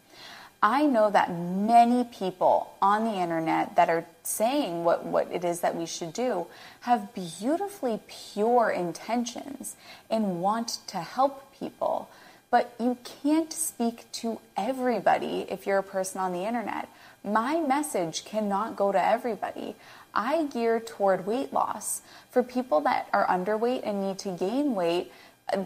I 0.62 0.86
know 0.86 1.08
that 1.10 1.30
many 1.30 2.02
people 2.04 2.74
on 2.82 3.04
the 3.04 3.12
internet 3.12 3.76
that 3.76 3.88
are 3.88 4.04
saying 4.24 4.82
what, 4.82 5.04
what 5.04 5.28
it 5.30 5.44
is 5.44 5.60
that 5.60 5.76
we 5.76 5.86
should 5.86 6.12
do 6.12 6.46
have 6.80 7.14
beautifully 7.14 8.00
pure 8.08 8.70
intentions 8.70 9.76
and 10.10 10.40
want 10.40 10.78
to 10.88 10.98
help 10.98 11.54
people. 11.58 12.08
But 12.50 12.74
you 12.80 12.96
can't 13.22 13.52
speak 13.52 14.10
to 14.12 14.40
everybody 14.56 15.46
if 15.48 15.66
you're 15.66 15.78
a 15.78 15.82
person 15.82 16.20
on 16.20 16.32
the 16.32 16.44
internet. 16.44 16.88
My 17.32 17.60
message 17.60 18.24
cannot 18.24 18.76
go 18.76 18.92
to 18.92 19.04
everybody. 19.04 19.76
I 20.14 20.44
gear 20.46 20.80
toward 20.80 21.26
weight 21.26 21.52
loss. 21.52 22.00
For 22.30 22.42
people 22.42 22.80
that 22.82 23.08
are 23.12 23.26
underweight 23.26 23.82
and 23.84 24.00
need 24.00 24.18
to 24.20 24.30
gain 24.30 24.74
weight, 24.74 25.12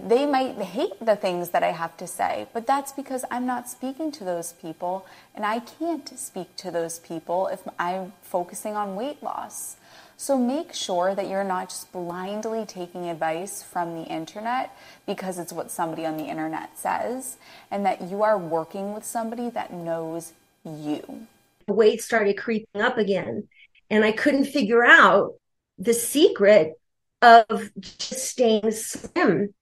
they 0.06 0.26
might 0.26 0.56
hate 0.56 0.98
the 1.00 1.16
things 1.16 1.50
that 1.50 1.62
I 1.62 1.72
have 1.72 1.96
to 1.96 2.06
say, 2.06 2.46
but 2.52 2.66
that's 2.66 2.92
because 2.92 3.24
I'm 3.30 3.46
not 3.46 3.68
speaking 3.68 4.12
to 4.12 4.24
those 4.24 4.52
people 4.52 5.06
and 5.34 5.44
I 5.44 5.58
can't 5.58 6.18
speak 6.18 6.54
to 6.58 6.70
those 6.70 7.00
people 7.00 7.48
if 7.48 7.62
I'm 7.78 8.12
focusing 8.22 8.76
on 8.76 8.94
weight 8.94 9.22
loss. 9.22 9.76
So 10.16 10.38
make 10.38 10.72
sure 10.72 11.16
that 11.16 11.28
you're 11.28 11.42
not 11.42 11.68
just 11.68 11.90
blindly 11.90 12.64
taking 12.64 13.08
advice 13.08 13.62
from 13.62 13.94
the 13.94 14.04
internet 14.04 14.76
because 15.04 15.38
it's 15.38 15.52
what 15.52 15.70
somebody 15.70 16.06
on 16.06 16.16
the 16.16 16.26
internet 16.26 16.78
says, 16.78 17.38
and 17.70 17.84
that 17.84 18.02
you 18.02 18.22
are 18.22 18.38
working 18.38 18.94
with 18.94 19.04
somebody 19.04 19.50
that 19.50 19.72
knows 19.72 20.32
you. 20.64 21.26
Weight 21.68 22.02
started 22.02 22.38
creeping 22.38 22.80
up 22.80 22.98
again, 22.98 23.48
and 23.90 24.04
I 24.04 24.12
couldn't 24.12 24.46
figure 24.46 24.84
out 24.84 25.32
the 25.78 25.94
secret 25.94 26.74
of 27.20 27.70
just 27.80 28.24
staying 28.24 28.70
slim. 28.70 29.54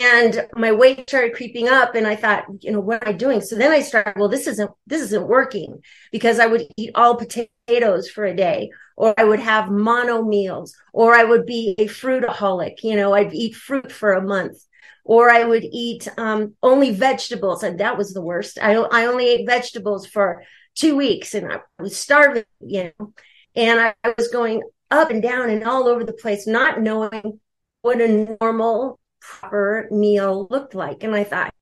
And 0.00 0.46
my 0.56 0.72
weight 0.72 1.08
started 1.08 1.34
creeping 1.34 1.68
up 1.68 1.94
and 1.94 2.08
i 2.08 2.16
thought 2.16 2.46
you 2.60 2.72
know 2.72 2.80
what 2.80 3.06
am 3.06 3.14
i 3.14 3.16
doing? 3.16 3.40
So 3.40 3.54
then 3.54 3.70
i 3.70 3.80
started 3.80 4.14
well 4.16 4.28
this 4.28 4.48
isn't 4.48 4.70
this 4.86 5.02
isn't 5.02 5.28
working 5.28 5.80
because 6.10 6.40
i 6.40 6.46
would 6.46 6.66
eat 6.76 6.90
all 6.96 7.16
potatoes 7.16 8.08
for 8.10 8.24
a 8.24 8.34
day 8.34 8.70
or 8.96 9.14
i 9.16 9.22
would 9.22 9.38
have 9.38 9.70
mono 9.70 10.24
meals 10.24 10.74
or 10.92 11.14
i 11.14 11.22
would 11.22 11.46
be 11.46 11.76
a 11.78 11.86
fruitaholic 11.86 12.82
you 12.82 12.96
know 12.96 13.12
i'd 13.14 13.32
eat 13.32 13.54
fruit 13.54 13.92
for 13.92 14.12
a 14.12 14.26
month 14.26 14.58
or 15.04 15.30
i 15.30 15.44
would 15.44 15.64
eat 15.64 16.08
um, 16.18 16.54
only 16.62 16.92
vegetables 16.92 17.62
and 17.62 17.80
that 17.80 17.98
was 17.98 18.12
the 18.12 18.22
worst. 18.22 18.58
I, 18.60 18.74
I 18.74 19.06
only 19.06 19.28
ate 19.28 19.46
vegetables 19.46 20.06
for 20.06 20.42
two 20.74 20.96
weeks 20.96 21.34
and 21.34 21.52
i 21.52 21.58
was 21.78 21.96
starving 21.96 22.44
you 22.60 22.92
know 22.98 23.12
and 23.54 23.80
I, 23.80 24.14
was 24.16 24.28
going 24.28 24.62
up 24.90 25.10
and 25.10 25.22
down 25.22 25.50
and 25.50 25.64
all 25.64 25.88
over 25.88 26.04
the 26.04 26.12
place 26.12 26.46
not 26.46 26.80
knowing 26.80 27.40
what 27.82 28.00
a 28.00 28.36
normal 28.40 28.98
proper 29.20 29.88
meal 29.90 30.46
looked 30.50 30.74
like. 30.74 31.02
And 31.02 31.14
I 31.14 31.24
thought, 31.24 31.54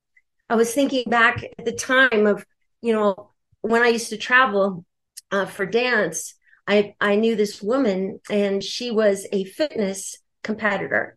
I 0.49 0.57
was 0.57 0.73
thinking 0.73 1.05
back 1.09 1.45
at 1.59 1.65
the 1.65 1.73
time 1.73 2.27
of, 2.27 2.45
you 2.83 2.93
know, 2.93 3.31
when 3.61 3.83
I 3.83 3.89
used 3.89 4.11
to 4.11 4.17
travel 4.17 4.85
uh, 5.31 5.47
for 5.47 5.67
dance, 5.67 6.35
I, 6.67 6.95
I 7.01 7.17
knew 7.17 7.37
this 7.37 7.63
woman 7.63 8.21
and 8.31 8.63
she 8.63 8.91
was 8.91 9.27
a 9.33 9.45
fitness 9.45 10.19
competitor 10.43 11.17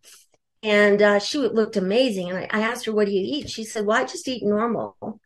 and 0.62 1.02
uh, 1.02 1.20
she 1.20 1.40
looked 1.40 1.78
amazing. 1.78 2.30
And 2.30 2.40
I, 2.40 2.48
I 2.52 2.62
asked 2.62 2.86
her, 2.86 2.94
what 2.94 3.08
do 3.08 3.12
you 3.12 3.22
eat? 3.38 3.50
She 3.50 3.64
said, 3.64 3.86
well, 3.86 4.02
I 4.02 4.06
just 4.06 4.28
eat 4.28 4.44
normal. 4.44 5.20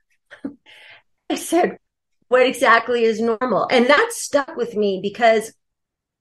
I 1.30 1.36
said, 1.36 1.78
what 2.28 2.46
exactly 2.46 3.04
is 3.04 3.20
normal? 3.20 3.68
And 3.72 3.88
that 3.88 4.10
stuck 4.12 4.56
with 4.56 4.76
me 4.76 5.00
because 5.02 5.54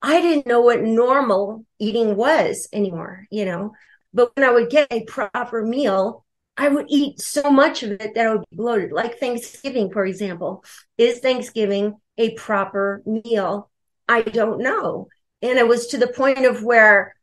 I 0.02 0.20
didn't 0.20 0.46
know 0.46 0.60
what 0.60 0.82
normal 0.82 1.64
eating 1.78 2.16
was 2.16 2.68
anymore. 2.72 3.26
You 3.30 3.44
know, 3.44 3.72
but 4.14 4.34
when 4.36 4.44
I 4.48 4.52
would 4.52 4.70
get 4.70 4.88
a 4.90 5.04
proper 5.04 5.64
meal, 5.64 6.24
I 6.56 6.68
would 6.68 6.86
eat 6.88 7.20
so 7.20 7.50
much 7.50 7.82
of 7.82 7.92
it 7.92 8.14
that 8.14 8.26
I 8.26 8.32
would 8.32 8.44
be 8.50 8.56
bloated. 8.56 8.92
Like 8.92 9.18
Thanksgiving, 9.18 9.90
for 9.90 10.06
example. 10.06 10.64
Is 10.96 11.18
Thanksgiving 11.18 11.96
a 12.16 12.34
proper 12.34 13.02
meal? 13.04 13.70
I 14.08 14.22
don't 14.22 14.60
know. 14.60 15.08
And 15.42 15.58
it 15.58 15.68
was 15.68 15.88
to 15.88 15.98
the 15.98 16.06
point 16.06 16.46
of 16.46 16.62
where, 16.62 17.14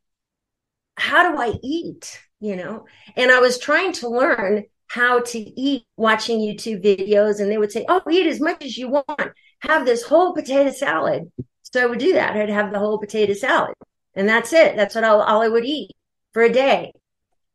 how 0.95 1.31
do 1.31 1.41
I 1.41 1.57
eat? 1.63 2.19
You 2.39 2.57
know, 2.57 2.85
and 3.15 3.31
I 3.31 3.39
was 3.39 3.57
trying 3.57 3.93
to 3.93 4.09
learn 4.09 4.65
how 4.93 5.19
to 5.19 5.39
eat 5.59 5.83
watching 5.97 6.39
YouTube 6.39 6.83
videos. 6.83 7.39
And 7.39 7.49
they 7.49 7.57
would 7.57 7.71
say, 7.71 7.83
Oh, 7.89 8.01
eat 8.11 8.27
as 8.27 8.39
much 8.39 8.63
as 8.63 8.77
you 8.77 8.89
want. 8.89 9.31
Have 9.61 9.85
this 9.85 10.03
whole 10.03 10.33
potato 10.35 10.69
salad. 10.71 11.31
So 11.63 11.81
I 11.81 11.87
would 11.87 11.97
do 11.97 12.13
that. 12.13 12.35
I'd 12.35 12.49
have 12.49 12.71
the 12.71 12.77
whole 12.77 12.99
potato 12.99 13.33
salad. 13.33 13.73
And 14.13 14.29
that's 14.29 14.53
it. 14.53 14.75
That's 14.75 14.93
what 14.93 15.03
all, 15.03 15.23
I 15.23 15.47
would 15.47 15.65
eat 15.65 15.89
for 16.31 16.43
a 16.43 16.53
day. 16.53 16.93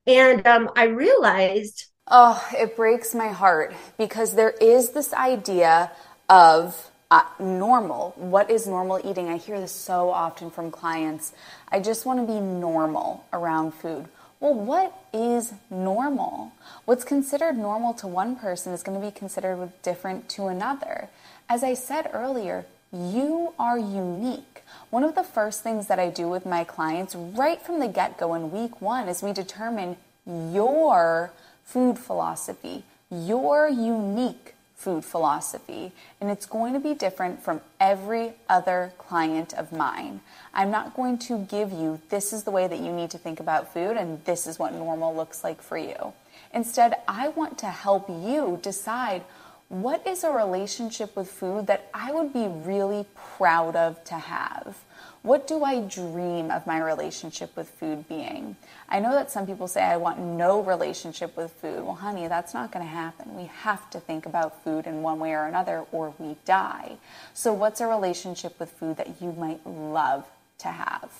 And 0.04 0.44
um, 0.48 0.70
I 0.74 0.84
realized. 0.84 1.84
Oh, 2.10 2.42
it 2.56 2.74
breaks 2.74 3.14
my 3.14 3.28
heart 3.28 3.74
because 3.98 4.34
there 4.34 4.54
is 4.62 4.90
this 4.90 5.12
idea 5.12 5.92
of 6.30 6.90
uh, 7.10 7.22
normal. 7.38 8.14
What 8.16 8.50
is 8.50 8.66
normal 8.66 8.98
eating? 9.04 9.28
I 9.28 9.36
hear 9.36 9.60
this 9.60 9.72
so 9.72 10.10
often 10.10 10.50
from 10.50 10.70
clients. 10.70 11.34
I 11.68 11.80
just 11.80 12.06
want 12.06 12.18
to 12.18 12.26
be 12.26 12.40
normal 12.40 13.26
around 13.32 13.74
food. 13.74 14.08
Well, 14.40 14.54
what 14.54 14.94
is 15.12 15.52
normal? 15.68 16.52
What's 16.84 17.04
considered 17.04 17.58
normal 17.58 17.92
to 17.94 18.06
one 18.06 18.36
person 18.36 18.72
is 18.72 18.84
going 18.84 19.00
to 19.00 19.04
be 19.04 19.10
considered 19.10 19.72
different 19.82 20.28
to 20.30 20.46
another. 20.46 21.08
As 21.48 21.64
I 21.64 21.74
said 21.74 22.10
earlier, 22.12 22.64
you 22.92 23.52
are 23.58 23.78
unique. 23.78 24.62
One 24.90 25.02
of 25.02 25.14
the 25.14 25.24
first 25.24 25.62
things 25.62 25.88
that 25.88 25.98
I 25.98 26.10
do 26.10 26.28
with 26.28 26.46
my 26.46 26.62
clients 26.62 27.14
right 27.14 27.60
from 27.60 27.80
the 27.80 27.88
get 27.88 28.16
go 28.16 28.34
in 28.34 28.52
week 28.52 28.80
one 28.80 29.08
is 29.08 29.22
we 29.22 29.32
determine 29.32 29.96
your 30.24 31.32
food 31.64 31.98
philosophy, 31.98 32.84
your 33.10 33.68
unique 33.68 34.54
food 34.78 35.04
philosophy, 35.04 35.90
and 36.20 36.30
it's 36.30 36.46
going 36.46 36.72
to 36.72 36.78
be 36.78 36.94
different 36.94 37.42
from 37.42 37.60
every 37.80 38.32
other 38.48 38.92
client 38.96 39.52
of 39.54 39.72
mine. 39.72 40.20
I'm 40.54 40.70
not 40.70 40.94
going 40.94 41.18
to 41.18 41.38
give 41.38 41.72
you 41.72 42.00
this 42.10 42.32
is 42.32 42.44
the 42.44 42.52
way 42.52 42.68
that 42.68 42.78
you 42.78 42.92
need 42.92 43.10
to 43.10 43.18
think 43.18 43.40
about 43.40 43.72
food 43.74 43.96
and 43.96 44.24
this 44.24 44.46
is 44.46 44.56
what 44.56 44.72
normal 44.72 45.14
looks 45.14 45.42
like 45.42 45.60
for 45.60 45.76
you. 45.76 46.12
Instead, 46.54 46.94
I 47.08 47.28
want 47.28 47.58
to 47.58 47.66
help 47.66 48.08
you 48.08 48.60
decide 48.62 49.22
what 49.68 50.06
is 50.06 50.22
a 50.22 50.30
relationship 50.30 51.16
with 51.16 51.28
food 51.28 51.66
that 51.66 51.90
I 51.92 52.12
would 52.12 52.32
be 52.32 52.46
really 52.46 53.04
proud 53.36 53.74
of 53.74 54.02
to 54.04 54.14
have? 54.14 54.78
What 55.22 55.46
do 55.46 55.64
I 55.64 55.80
dream 55.80 56.50
of 56.50 56.66
my 56.66 56.78
relationship 56.78 57.56
with 57.56 57.68
food 57.70 58.08
being? 58.08 58.56
I 58.88 59.00
know 59.00 59.12
that 59.12 59.30
some 59.30 59.46
people 59.46 59.68
say 59.68 59.82
I 59.82 59.96
want 59.96 60.18
no 60.18 60.62
relationship 60.62 61.36
with 61.36 61.52
food. 61.52 61.82
Well, 61.82 61.96
honey, 61.96 62.28
that's 62.28 62.54
not 62.54 62.72
going 62.72 62.84
to 62.84 62.90
happen. 62.90 63.36
We 63.36 63.46
have 63.62 63.90
to 63.90 64.00
think 64.00 64.26
about 64.26 64.62
food 64.62 64.86
in 64.86 65.02
one 65.02 65.18
way 65.18 65.32
or 65.32 65.46
another 65.46 65.84
or 65.92 66.14
we 66.18 66.36
die. 66.44 66.96
So, 67.34 67.52
what's 67.52 67.80
a 67.80 67.86
relationship 67.86 68.58
with 68.60 68.70
food 68.70 68.96
that 68.96 69.20
you 69.20 69.32
might 69.32 69.66
love 69.66 70.26
to 70.58 70.68
have? 70.68 71.10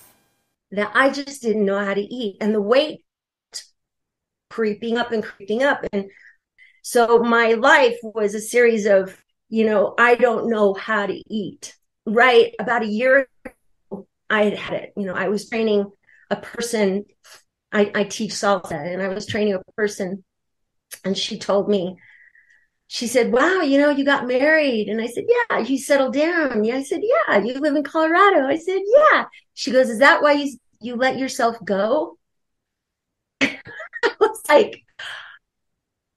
That 0.71 0.91
I 0.93 1.09
just 1.09 1.41
didn't 1.41 1.65
know 1.65 1.83
how 1.83 1.93
to 1.93 2.01
eat. 2.01 2.37
And 2.39 2.53
the 2.53 2.61
weight 2.61 3.03
creeping 4.49 4.97
up 4.97 5.11
and 5.11 5.23
creeping 5.23 5.63
up. 5.63 5.85
And 5.93 6.09
so 6.81 7.19
my 7.19 7.53
life 7.53 7.97
was 8.03 8.33
a 8.33 8.41
series 8.41 8.85
of, 8.85 9.15
you 9.49 9.65
know, 9.65 9.93
I 9.97 10.15
don't 10.15 10.49
know 10.49 10.73
how 10.73 11.05
to 11.05 11.33
eat. 11.33 11.75
Right. 12.05 12.55
About 12.59 12.83
a 12.83 12.87
year 12.87 13.27
ago, 13.45 13.53
I 14.29 14.45
had 14.45 14.57
had 14.57 14.73
it. 14.83 14.93
You 14.95 15.05
know, 15.05 15.13
I 15.13 15.29
was 15.29 15.49
training 15.49 15.91
a 16.29 16.35
person. 16.35 17.05
I, 17.71 17.91
I 17.93 18.03
teach 18.03 18.31
salsa 18.31 18.71
and 18.71 19.01
I 19.01 19.09
was 19.09 19.25
training 19.27 19.53
a 19.53 19.71
person 19.73 20.23
and 21.05 21.17
she 21.17 21.37
told 21.37 21.69
me, 21.69 21.97
she 22.87 23.07
said, 23.07 23.31
Wow, 23.31 23.61
you 23.61 23.79
know, 23.79 23.91
you 23.91 24.03
got 24.05 24.27
married. 24.27 24.89
And 24.89 24.99
I 25.01 25.07
said, 25.07 25.25
Yeah, 25.27 25.59
you 25.59 25.77
settled 25.77 26.13
down. 26.13 26.63
Yeah. 26.63 26.77
I 26.77 26.83
said, 26.83 27.01
Yeah, 27.03 27.39
you 27.39 27.53
live 27.59 27.75
in 27.75 27.83
Colorado. 27.83 28.47
I 28.47 28.57
said, 28.57 28.81
Yeah. 28.85 29.25
She 29.53 29.71
goes, 29.71 29.89
Is 29.89 29.99
that 29.99 30.21
why 30.23 30.33
you, 30.33 30.57
you 30.81 30.95
let 30.95 31.17
yourself 31.19 31.57
go? 31.63 32.17
I 33.41 33.59
was 34.19 34.41
like, 34.49 34.83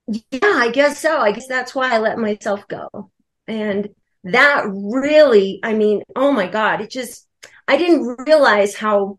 yeah, 0.06 0.20
I 0.42 0.70
guess 0.70 0.98
so. 0.98 1.18
I 1.18 1.32
guess 1.32 1.46
that's 1.46 1.74
why 1.74 1.94
I 1.94 1.98
let 1.98 2.18
myself 2.18 2.66
go. 2.68 3.10
And 3.46 3.88
that 4.24 4.64
really, 4.68 5.60
I 5.62 5.74
mean, 5.74 6.02
oh 6.16 6.32
my 6.32 6.46
God, 6.48 6.80
it 6.80 6.90
just, 6.90 7.26
I 7.68 7.76
didn't 7.76 8.24
realize 8.26 8.74
how, 8.74 9.18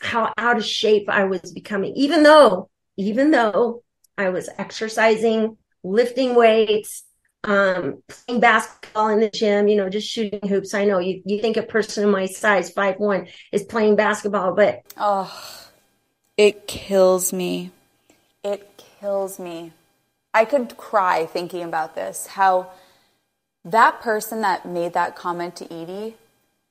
how 0.00 0.32
out 0.36 0.56
of 0.56 0.64
shape 0.64 1.08
I 1.08 1.24
was 1.24 1.52
becoming, 1.52 1.94
even 1.94 2.22
though, 2.22 2.68
even 2.96 3.30
though 3.30 3.82
I 4.16 4.28
was 4.30 4.48
exercising, 4.58 5.56
lifting 5.82 6.34
weights, 6.34 7.04
um, 7.42 8.02
playing 8.08 8.40
basketball 8.40 9.08
in 9.08 9.20
the 9.20 9.30
gym, 9.30 9.68
you 9.68 9.76
know, 9.76 9.90
just 9.90 10.08
shooting 10.08 10.48
hoops. 10.48 10.72
I 10.72 10.84
know 10.84 10.98
you, 10.98 11.22
you 11.26 11.40
think 11.40 11.56
a 11.56 11.62
person 11.62 12.04
of 12.04 12.10
my 12.10 12.26
size, 12.26 12.70
five 12.70 12.96
one, 12.98 13.26
is 13.52 13.64
playing 13.64 13.96
basketball, 13.96 14.54
but 14.54 14.82
oh, 14.96 15.70
it 16.36 16.66
kills 16.66 17.32
me. 17.32 17.70
It 18.42 18.82
kills 19.00 19.38
me 19.38 19.72
I 20.34 20.44
could 20.44 20.76
cry 20.76 21.26
thinking 21.26 21.62
about 21.62 21.94
this. 21.94 22.26
How 22.26 22.72
that 23.64 24.00
person 24.00 24.40
that 24.40 24.66
made 24.66 24.92
that 24.92 25.14
comment 25.14 25.54
to 25.56 25.72
Edie, 25.72 26.16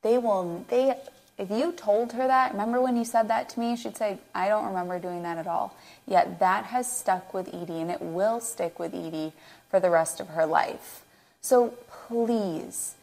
they 0.03 0.17
will, 0.17 0.65
they, 0.69 0.95
if 1.37 1.49
you 1.49 1.71
told 1.71 2.13
her 2.13 2.27
that, 2.27 2.51
remember 2.51 2.81
when 2.81 2.95
you 2.95 3.05
said 3.05 3.27
that 3.29 3.49
to 3.49 3.59
me? 3.59 3.75
She'd 3.75 3.97
say, 3.97 4.19
I 4.35 4.47
don't 4.47 4.65
remember 4.67 4.99
doing 4.99 5.23
that 5.23 5.37
at 5.37 5.47
all. 5.47 5.75
Yet 6.05 6.39
that 6.39 6.65
has 6.65 6.91
stuck 6.91 7.33
with 7.33 7.47
Edie 7.53 7.81
and 7.81 7.89
it 7.89 8.01
will 8.01 8.39
stick 8.39 8.77
with 8.77 8.93
Edie 8.93 9.33
for 9.69 9.79
the 9.79 9.89
rest 9.89 10.19
of 10.19 10.27
her 10.29 10.45
life. 10.45 11.03
So 11.41 11.73
please 12.07 12.95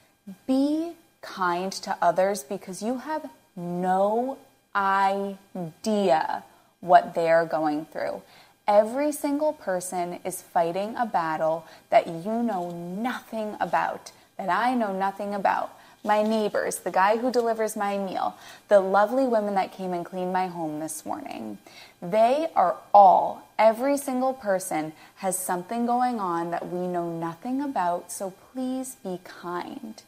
be 0.46 0.92
kind 1.20 1.72
to 1.72 1.96
others 2.00 2.42
because 2.42 2.82
you 2.82 2.98
have 2.98 3.28
no 3.56 4.38
idea 4.74 6.44
what 6.80 7.14
they're 7.14 7.44
going 7.44 7.86
through. 7.86 8.22
Every 8.66 9.10
single 9.10 9.52
person 9.52 10.20
is 10.24 10.42
fighting 10.42 10.94
a 10.96 11.04
battle 11.04 11.66
that 11.90 12.06
you 12.06 12.42
know 12.42 12.70
nothing 12.70 13.56
about, 13.58 14.12
that 14.38 14.48
I 14.48 14.74
know 14.74 14.96
nothing 14.96 15.34
about. 15.34 15.76
My 16.02 16.22
neighbors, 16.22 16.78
the 16.78 16.90
guy 16.90 17.18
who 17.18 17.30
delivers 17.30 17.76
my 17.76 17.98
meal, 17.98 18.36
the 18.68 18.80
lovely 18.80 19.26
women 19.26 19.54
that 19.56 19.72
came 19.72 19.92
and 19.92 20.04
cleaned 20.04 20.32
my 20.32 20.46
home 20.46 20.80
this 20.80 21.04
morning. 21.04 21.58
They 22.00 22.48
are 22.56 22.76
all, 22.94 23.50
Every 23.60 23.98
single 23.98 24.32
person 24.32 24.94
has 25.16 25.38
something 25.38 25.84
going 25.84 26.18
on 26.18 26.50
that 26.50 26.72
we 26.72 26.88
know 26.88 27.10
nothing 27.10 27.60
about, 27.60 28.10
so 28.10 28.32
please 28.54 28.96
be 29.04 29.20
kind. 29.22 30.02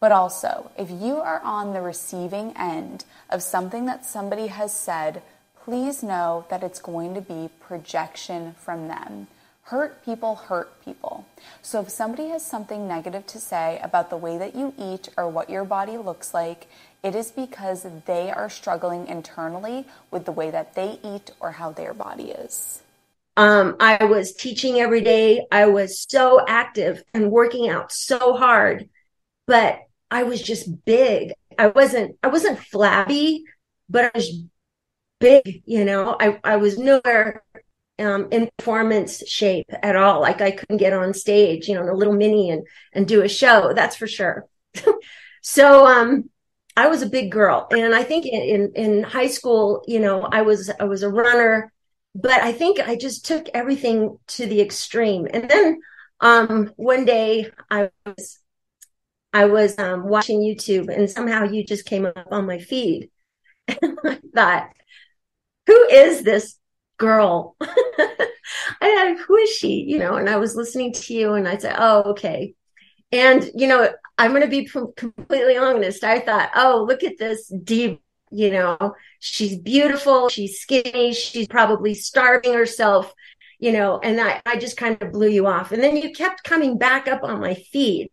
But 0.00 0.12
also, 0.12 0.70
if 0.76 0.90
you 0.90 1.16
are 1.16 1.40
on 1.40 1.72
the 1.72 1.80
receiving 1.80 2.52
end 2.58 3.06
of 3.30 3.42
something 3.42 3.86
that 3.86 4.04
somebody 4.04 4.48
has 4.48 4.70
said, 4.70 5.22
please 5.64 6.02
know 6.02 6.44
that 6.50 6.62
it's 6.62 6.78
going 6.78 7.14
to 7.14 7.22
be 7.22 7.48
projection 7.58 8.54
from 8.58 8.88
them. 8.88 9.28
Hurt 9.68 10.04
people 10.04 10.34
hurt 10.34 10.84
people. 10.84 11.26
So 11.62 11.80
if 11.80 11.88
somebody 11.88 12.28
has 12.28 12.44
something 12.44 12.86
negative 12.86 13.26
to 13.28 13.38
say 13.38 13.80
about 13.82 14.10
the 14.10 14.16
way 14.18 14.36
that 14.36 14.54
you 14.54 14.74
eat 14.78 15.08
or 15.16 15.26
what 15.28 15.48
your 15.48 15.64
body 15.64 15.96
looks 15.96 16.34
like, 16.34 16.68
it 17.02 17.14
is 17.14 17.30
because 17.30 17.86
they 18.04 18.30
are 18.30 18.50
struggling 18.50 19.06
internally 19.06 19.86
with 20.10 20.26
the 20.26 20.32
way 20.32 20.50
that 20.50 20.74
they 20.74 20.98
eat 21.02 21.30
or 21.40 21.52
how 21.52 21.72
their 21.72 21.94
body 21.94 22.24
is. 22.24 22.82
Um, 23.38 23.76
I 23.80 24.04
was 24.04 24.34
teaching 24.34 24.80
every 24.80 25.00
day. 25.00 25.46
I 25.50 25.66
was 25.66 26.04
so 26.08 26.44
active 26.46 27.02
and 27.14 27.30
working 27.30 27.70
out 27.70 27.90
so 27.90 28.34
hard, 28.34 28.90
but 29.46 29.80
I 30.10 30.24
was 30.24 30.42
just 30.42 30.84
big. 30.84 31.32
I 31.58 31.68
wasn't, 31.68 32.16
I 32.22 32.28
wasn't 32.28 32.58
flabby, 32.58 33.44
but 33.88 34.04
I 34.04 34.10
was 34.14 34.44
big, 35.20 35.62
you 35.64 35.86
know, 35.86 36.16
I, 36.20 36.38
I 36.44 36.56
was 36.56 36.76
nowhere 36.76 37.42
um, 37.98 38.28
in 38.30 38.48
performance 38.58 39.26
shape 39.28 39.70
at 39.82 39.96
all. 39.96 40.20
Like 40.20 40.40
I 40.40 40.50
couldn't 40.50 40.78
get 40.78 40.92
on 40.92 41.14
stage, 41.14 41.68
you 41.68 41.74
know, 41.74 41.82
in 41.82 41.88
a 41.88 41.94
little 41.94 42.14
mini 42.14 42.50
and 42.50 42.66
and 42.92 43.06
do 43.06 43.22
a 43.22 43.28
show. 43.28 43.72
That's 43.74 43.96
for 43.96 44.06
sure. 44.06 44.46
so 45.42 45.86
um, 45.86 46.30
I 46.76 46.88
was 46.88 47.02
a 47.02 47.08
big 47.08 47.30
girl, 47.30 47.68
and 47.70 47.94
I 47.94 48.02
think 48.02 48.26
in, 48.26 48.72
in 48.74 49.02
high 49.04 49.28
school, 49.28 49.84
you 49.86 50.00
know, 50.00 50.22
I 50.22 50.42
was 50.42 50.70
I 50.80 50.84
was 50.84 51.02
a 51.02 51.10
runner, 51.10 51.72
but 52.14 52.42
I 52.42 52.52
think 52.52 52.80
I 52.80 52.96
just 52.96 53.26
took 53.26 53.48
everything 53.54 54.18
to 54.28 54.46
the 54.46 54.60
extreme. 54.60 55.28
And 55.32 55.48
then 55.48 55.80
um, 56.20 56.72
one 56.76 57.04
day 57.04 57.50
I 57.70 57.90
was 58.04 58.38
I 59.32 59.46
was 59.46 59.78
um, 59.78 60.08
watching 60.08 60.40
YouTube, 60.40 60.94
and 60.94 61.08
somehow 61.08 61.44
you 61.44 61.64
just 61.64 61.86
came 61.86 62.06
up 62.06 62.28
on 62.30 62.46
my 62.46 62.58
feed, 62.58 63.10
and 63.68 63.98
I 64.04 64.18
thought, 64.34 64.70
who 65.66 65.84
is 65.88 66.22
this 66.22 66.58
girl. 66.98 67.56
I 68.80 69.16
who 69.26 69.36
is 69.36 69.50
she? 69.50 69.84
You 69.86 69.98
know, 69.98 70.16
and 70.16 70.28
I 70.28 70.36
was 70.36 70.56
listening 70.56 70.92
to 70.92 71.14
you 71.14 71.34
and 71.34 71.48
I 71.48 71.56
said, 71.56 71.76
oh, 71.78 72.02
okay. 72.12 72.54
And, 73.12 73.48
you 73.54 73.66
know, 73.68 73.88
I'm 74.18 74.30
going 74.30 74.42
to 74.42 74.48
be 74.48 74.64
completely 74.66 75.56
honest. 75.56 76.04
I 76.04 76.20
thought, 76.20 76.50
oh, 76.54 76.84
look 76.86 77.04
at 77.04 77.18
this 77.18 77.48
deep, 77.48 78.00
you 78.30 78.50
know, 78.50 78.94
she's 79.20 79.56
beautiful. 79.56 80.28
She's 80.28 80.58
skinny. 80.58 81.12
She's 81.14 81.46
probably 81.46 81.94
starving 81.94 82.54
herself, 82.54 83.12
you 83.58 83.72
know, 83.72 84.00
and 84.02 84.20
I, 84.20 84.40
I 84.44 84.56
just 84.56 84.76
kind 84.76 85.00
of 85.00 85.12
blew 85.12 85.28
you 85.28 85.46
off. 85.46 85.72
And 85.72 85.82
then 85.82 85.96
you 85.96 86.12
kept 86.12 86.44
coming 86.44 86.78
back 86.78 87.06
up 87.06 87.22
on 87.22 87.40
my 87.40 87.54
feed. 87.54 88.08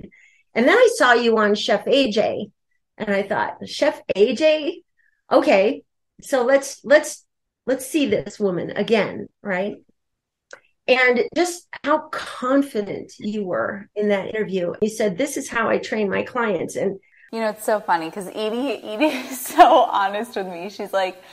And 0.53 0.67
then 0.67 0.77
I 0.77 0.89
saw 0.95 1.13
you 1.13 1.37
on 1.37 1.55
Chef 1.55 1.85
AJ 1.85 2.51
and 2.97 3.09
I 3.09 3.23
thought, 3.23 3.67
Chef 3.67 4.01
AJ? 4.15 4.83
Okay. 5.31 5.83
So 6.21 6.45
let's, 6.45 6.81
let's 6.83 7.25
let's 7.71 7.87
see 7.87 8.05
this 8.05 8.37
woman 8.37 8.71
again, 8.71 9.29
right? 9.41 9.77
And 10.89 11.21
just 11.33 11.69
how 11.85 12.09
confident 12.09 13.13
you 13.17 13.45
were 13.45 13.87
in 13.95 14.09
that 14.09 14.27
interview. 14.27 14.73
You 14.81 14.89
said, 14.89 15.17
This 15.17 15.37
is 15.37 15.47
how 15.47 15.69
I 15.69 15.77
train 15.77 16.09
my 16.09 16.23
clients. 16.23 16.75
And 16.75 16.99
you 17.31 17.39
know, 17.39 17.49
it's 17.49 17.63
so 17.63 17.79
funny 17.79 18.07
because 18.09 18.27
Edie, 18.27 18.83
Edie 18.83 19.05
is 19.05 19.39
so 19.55 19.83
honest 19.83 20.35
with 20.35 20.47
me. 20.47 20.69
She's 20.69 20.91
like, 20.91 21.23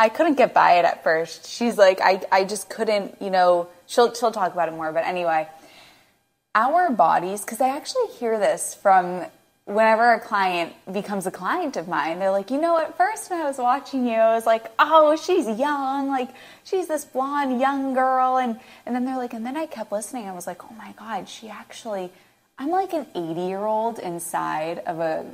I 0.00 0.08
couldn't 0.08 0.34
get 0.34 0.52
by 0.52 0.78
it 0.78 0.84
at 0.84 1.04
first. 1.04 1.48
She's 1.48 1.78
like, 1.78 2.00
I, 2.00 2.20
I 2.32 2.42
just 2.42 2.68
couldn't, 2.68 3.22
you 3.22 3.30
know, 3.30 3.68
she'll, 3.86 4.12
she'll 4.12 4.32
talk 4.32 4.52
about 4.52 4.68
it 4.68 4.72
more. 4.72 4.90
But 4.90 5.04
anyway, 5.04 5.46
our 6.56 6.90
bodies, 6.90 7.42
because 7.42 7.60
I 7.60 7.68
actually 7.68 8.08
hear 8.08 8.36
this 8.36 8.74
from 8.74 9.26
whenever 9.66 10.12
a 10.12 10.20
client 10.20 10.74
becomes 10.92 11.26
a 11.26 11.30
client 11.30 11.76
of 11.76 11.88
mine, 11.88 12.18
they're 12.18 12.30
like, 12.30 12.50
you 12.50 12.60
know, 12.60 12.78
at 12.78 12.96
first 12.96 13.30
when 13.30 13.40
I 13.40 13.44
was 13.44 13.58
watching 13.58 14.06
you, 14.06 14.14
I 14.14 14.34
was 14.34 14.46
like, 14.46 14.70
oh, 14.78 15.16
she's 15.16 15.46
young, 15.58 16.08
like 16.08 16.30
she's 16.64 16.86
this 16.86 17.04
blonde 17.04 17.60
young 17.60 17.94
girl, 17.94 18.36
and 18.36 18.58
and 18.84 18.94
then 18.94 19.04
they're 19.04 19.16
like, 19.16 19.32
and 19.32 19.44
then 19.44 19.56
I 19.56 19.66
kept 19.66 19.90
listening. 19.90 20.28
I 20.28 20.32
was 20.32 20.46
like, 20.46 20.64
oh 20.64 20.74
my 20.76 20.92
god, 20.98 21.28
she 21.28 21.48
actually, 21.48 22.12
I'm 22.58 22.70
like 22.70 22.92
an 22.92 23.06
80 23.14 23.40
year 23.40 23.64
old 23.64 23.98
inside 23.98 24.80
of 24.80 25.00
a 25.00 25.24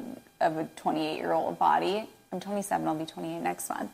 of 0.41 0.57
a 0.57 0.65
28 0.77 1.17
year 1.17 1.33
old 1.33 1.59
body. 1.59 2.09
I'm 2.33 2.39
27. 2.39 2.87
I'll 2.87 2.95
be 2.95 3.07
28 3.07 3.41
next 3.41 3.69
month. 3.69 3.91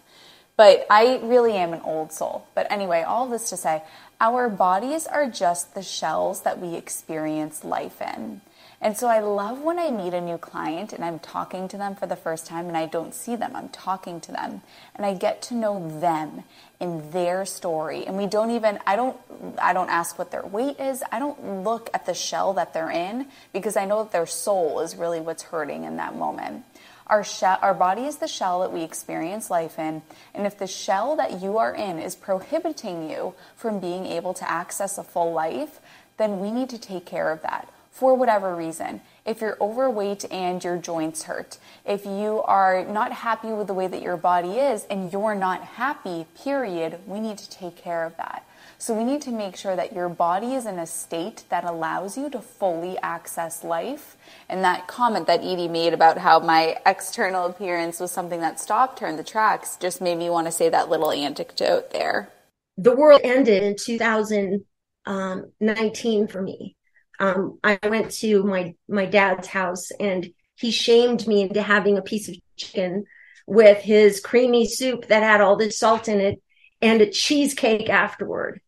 But 0.58 0.86
I 0.88 1.20
really 1.22 1.52
am 1.52 1.72
an 1.74 1.80
old 1.82 2.12
soul. 2.12 2.46
But 2.54 2.70
anyway, 2.70 3.02
all 3.02 3.28
this 3.28 3.50
to 3.50 3.56
say, 3.56 3.82
our 4.20 4.48
bodies 4.48 5.06
are 5.06 5.28
just 5.28 5.74
the 5.74 5.82
shells 5.82 6.42
that 6.42 6.58
we 6.58 6.76
experience 6.76 7.62
life 7.62 8.00
in. 8.00 8.40
And 8.86 8.96
so 8.96 9.08
I 9.08 9.18
love 9.18 9.62
when 9.62 9.80
I 9.80 9.90
meet 9.90 10.14
a 10.14 10.20
new 10.20 10.38
client 10.38 10.92
and 10.92 11.04
I'm 11.04 11.18
talking 11.18 11.66
to 11.66 11.76
them 11.76 11.96
for 11.96 12.06
the 12.06 12.14
first 12.14 12.46
time 12.46 12.68
and 12.68 12.76
I 12.76 12.86
don't 12.86 13.12
see 13.12 13.34
them. 13.34 13.50
I'm 13.56 13.68
talking 13.70 14.20
to 14.20 14.30
them 14.30 14.62
and 14.94 15.04
I 15.04 15.12
get 15.12 15.42
to 15.42 15.56
know 15.56 15.98
them 15.98 16.44
in 16.78 17.10
their 17.10 17.44
story. 17.46 18.06
And 18.06 18.16
we 18.16 18.26
don't 18.26 18.52
even 18.52 18.78
I 18.86 18.94
don't 18.94 19.16
I 19.60 19.72
don't 19.72 19.88
ask 19.88 20.20
what 20.20 20.30
their 20.30 20.46
weight 20.46 20.78
is. 20.78 21.02
I 21.10 21.18
don't 21.18 21.64
look 21.64 21.90
at 21.94 22.06
the 22.06 22.14
shell 22.14 22.52
that 22.52 22.74
they're 22.74 22.92
in 22.92 23.26
because 23.52 23.76
I 23.76 23.86
know 23.86 24.04
that 24.04 24.12
their 24.12 24.24
soul 24.24 24.78
is 24.78 24.94
really 24.94 25.18
what's 25.18 25.42
hurting 25.42 25.82
in 25.82 25.96
that 25.96 26.14
moment. 26.14 26.64
Our 27.08 27.24
shell, 27.24 27.58
our 27.62 27.74
body 27.74 28.02
is 28.02 28.18
the 28.18 28.28
shell 28.28 28.60
that 28.60 28.72
we 28.72 28.84
experience 28.84 29.50
life 29.50 29.80
in, 29.80 30.02
and 30.32 30.46
if 30.46 30.58
the 30.58 30.68
shell 30.68 31.16
that 31.16 31.42
you 31.42 31.58
are 31.58 31.74
in 31.74 31.98
is 31.98 32.14
prohibiting 32.14 33.10
you 33.10 33.34
from 33.56 33.80
being 33.80 34.06
able 34.06 34.32
to 34.34 34.48
access 34.48 34.96
a 34.96 35.02
full 35.02 35.32
life, 35.32 35.80
then 36.18 36.38
we 36.38 36.52
need 36.52 36.70
to 36.70 36.78
take 36.78 37.04
care 37.04 37.32
of 37.32 37.42
that 37.42 37.68
for 37.96 38.14
whatever 38.14 38.54
reason. 38.54 39.00
If 39.24 39.40
you're 39.40 39.56
overweight 39.58 40.30
and 40.30 40.62
your 40.62 40.76
joints 40.76 41.22
hurt, 41.22 41.56
if 41.86 42.04
you 42.04 42.42
are 42.44 42.84
not 42.84 43.10
happy 43.10 43.48
with 43.48 43.68
the 43.68 43.74
way 43.74 43.86
that 43.86 44.02
your 44.02 44.18
body 44.18 44.58
is 44.58 44.84
and 44.90 45.10
you're 45.10 45.34
not 45.34 45.62
happy, 45.62 46.26
period, 46.42 46.98
we 47.06 47.20
need 47.20 47.38
to 47.38 47.48
take 47.48 47.74
care 47.74 48.04
of 48.04 48.14
that. 48.18 48.46
So 48.76 48.92
we 48.92 49.02
need 49.02 49.22
to 49.22 49.30
make 49.30 49.56
sure 49.56 49.74
that 49.74 49.94
your 49.94 50.10
body 50.10 50.54
is 50.54 50.66
in 50.66 50.78
a 50.78 50.86
state 50.86 51.44
that 51.48 51.64
allows 51.64 52.18
you 52.18 52.28
to 52.30 52.40
fully 52.40 52.98
access 52.98 53.64
life. 53.64 54.16
And 54.50 54.62
that 54.62 54.86
comment 54.86 55.26
that 55.28 55.40
Edie 55.40 55.66
made 55.66 55.94
about 55.94 56.18
how 56.18 56.38
my 56.38 56.76
external 56.84 57.46
appearance 57.46 57.98
was 57.98 58.12
something 58.12 58.40
that 58.40 58.60
stopped 58.60 58.98
her 58.98 59.06
in 59.06 59.16
the 59.16 59.24
tracks 59.24 59.76
just 59.76 60.02
made 60.02 60.18
me 60.18 60.28
want 60.28 60.46
to 60.46 60.52
say 60.52 60.68
that 60.68 60.90
little 60.90 61.10
anecdote 61.10 61.92
there. 61.92 62.28
The 62.76 62.94
world 62.94 63.22
ended 63.24 63.62
in 63.62 63.74
2019 63.74 64.66
um, 65.06 66.28
for 66.28 66.42
me 66.42 66.76
um, 67.18 67.58
I 67.64 67.78
went 67.88 68.10
to 68.12 68.42
my 68.42 68.74
my 68.88 69.06
dad's 69.06 69.48
house 69.48 69.90
and 69.92 70.28
he 70.56 70.70
shamed 70.70 71.26
me 71.26 71.42
into 71.42 71.62
having 71.62 71.98
a 71.98 72.02
piece 72.02 72.28
of 72.28 72.36
chicken 72.56 73.04
with 73.46 73.78
his 73.82 74.20
creamy 74.20 74.66
soup 74.66 75.06
that 75.08 75.22
had 75.22 75.40
all 75.40 75.56
this 75.56 75.78
salt 75.78 76.08
in 76.08 76.20
it 76.20 76.42
and 76.82 77.00
a 77.00 77.10
cheesecake 77.10 77.88
afterward. 77.88 78.60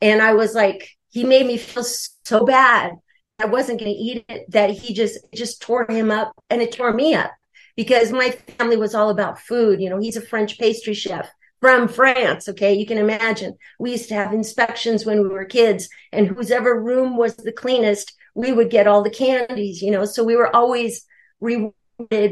And 0.00 0.20
I 0.20 0.34
was 0.34 0.54
like, 0.54 0.90
he 1.10 1.24
made 1.24 1.46
me 1.46 1.56
feel 1.56 1.84
so 1.84 2.44
bad. 2.44 2.92
I 3.38 3.46
wasn't 3.46 3.80
going 3.80 3.92
to 3.92 3.98
eat 3.98 4.24
it 4.28 4.50
that 4.50 4.70
he 4.70 4.94
just 4.94 5.18
just 5.34 5.62
tore 5.62 5.86
him 5.88 6.10
up 6.10 6.32
and 6.50 6.60
it 6.60 6.72
tore 6.72 6.92
me 6.92 7.14
up 7.14 7.30
because 7.76 8.10
my 8.10 8.30
family 8.58 8.76
was 8.76 8.94
all 8.94 9.10
about 9.10 9.38
food. 9.38 9.80
You 9.80 9.90
know, 9.90 10.00
he's 10.00 10.16
a 10.16 10.20
French 10.20 10.58
pastry 10.58 10.94
chef 10.94 11.30
from 11.60 11.88
France. 11.88 12.48
Okay. 12.48 12.74
You 12.74 12.86
can 12.86 12.98
imagine 12.98 13.54
we 13.78 13.92
used 13.92 14.08
to 14.08 14.14
have 14.14 14.32
inspections 14.32 15.04
when 15.04 15.22
we 15.22 15.28
were 15.28 15.44
kids 15.44 15.88
and 16.12 16.26
whoever 16.26 16.80
room 16.80 17.16
was 17.16 17.36
the 17.36 17.52
cleanest, 17.52 18.14
we 18.34 18.52
would 18.52 18.70
get 18.70 18.86
all 18.86 19.02
the 19.02 19.10
candies, 19.10 19.82
you 19.82 19.90
know, 19.90 20.04
so 20.04 20.22
we 20.22 20.36
were 20.36 20.54
always 20.54 21.04
rewarded 21.40 21.74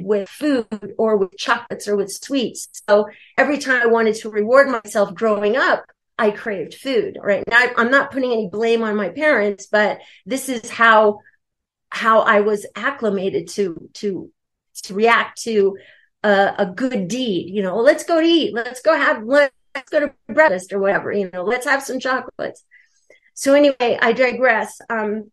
with 0.05 0.29
food 0.29 0.95
or 0.99 1.17
with 1.17 1.37
chocolates 1.37 1.89
or 1.89 1.97
with 1.97 2.12
sweets. 2.12 2.69
So 2.89 3.09
every 3.37 3.59
time 3.59 3.83
I 3.83 3.87
wanted 3.87 4.15
to 4.17 4.31
reward 4.31 4.69
myself 4.69 5.15
growing 5.15 5.57
up, 5.57 5.85
I 6.19 6.31
craved 6.31 6.75
food. 6.75 7.19
Right 7.21 7.45
now, 7.49 7.71
I'm 7.77 7.91
not 7.91 8.11
putting 8.11 8.33
any 8.33 8.49
blame 8.49 8.83
on 8.83 8.97
my 8.97 9.11
parents, 9.11 9.67
but 9.67 10.01
this 10.25 10.49
is 10.49 10.71
how 10.71 11.21
how 11.91 12.21
I 12.21 12.41
was 12.41 12.67
acclimated 12.75 13.49
to 13.51 13.91
to 13.95 14.31
to 14.85 14.95
react 14.95 15.43
to 15.43 15.77
a, 16.27 16.55
a 16.59 16.67
good 16.67 17.09
deed. 17.09 17.55
You 17.55 17.62
know, 17.62 17.77
let's 17.77 18.05
go 18.05 18.21
to 18.21 18.27
eat. 18.27 18.55
Let's 18.55 18.83
go 18.83 18.97
have 18.97 19.23
let's 19.25 19.53
go 19.91 20.01
to 20.01 20.12
breakfast 20.29 20.73
or 20.73 20.81
whatever. 20.81 21.12
You 21.12 21.31
know, 21.33 21.45
let's 21.45 21.67
have 21.67 21.83
some 21.83 22.01
chocolates. 22.01 22.65
So 23.35 23.55
anyway, 23.55 23.99
I 24.01 24.12
digress. 24.12 24.81
Um, 24.91 25.31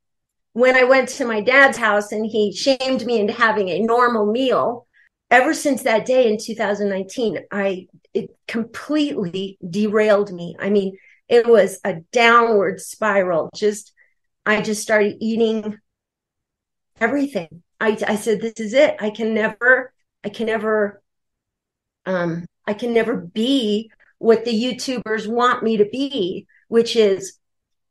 when 0.54 0.76
I 0.76 0.84
went 0.84 1.10
to 1.10 1.26
my 1.26 1.42
dad's 1.42 1.78
house 1.78 2.12
and 2.12 2.26
he 2.26 2.54
shamed 2.54 3.06
me 3.06 3.20
into 3.20 3.34
having 3.34 3.70
a 3.70 3.80
normal 3.80 4.32
meal, 4.32 4.86
ever 5.32 5.54
since 5.54 5.82
that 5.84 6.06
day 6.06 6.32
in 6.32 6.38
2019, 6.38 7.40
I 7.52 7.88
it 8.14 8.30
completely 8.48 9.58
derailed 9.68 10.32
me. 10.32 10.56
I 10.60 10.70
mean, 10.70 10.98
it 11.28 11.48
was 11.48 11.80
a 11.84 11.96
downward 12.12 12.80
spiral. 12.80 13.50
Just 13.56 13.94
I 14.46 14.62
just 14.62 14.84
started 14.84 15.18
eating 15.20 15.80
everything. 17.00 17.64
I, 17.80 17.98
I 18.08 18.16
said, 18.16 18.40
this 18.40 18.60
is 18.60 18.74
it. 18.74 18.96
I 19.00 19.10
can 19.10 19.34
never 19.34 19.92
I 20.24 20.30
can 20.30 20.48
never 20.48 21.02
um 22.06 22.46
I 22.68 22.74
can 22.74 22.94
never 22.94 23.16
be 23.18 23.92
what 24.20 24.46
the 24.46 24.52
YouTubers 24.54 25.28
want 25.28 25.64
me 25.64 25.78
to 25.78 25.86
be 25.86 26.48
which 26.68 26.96
is 26.96 27.38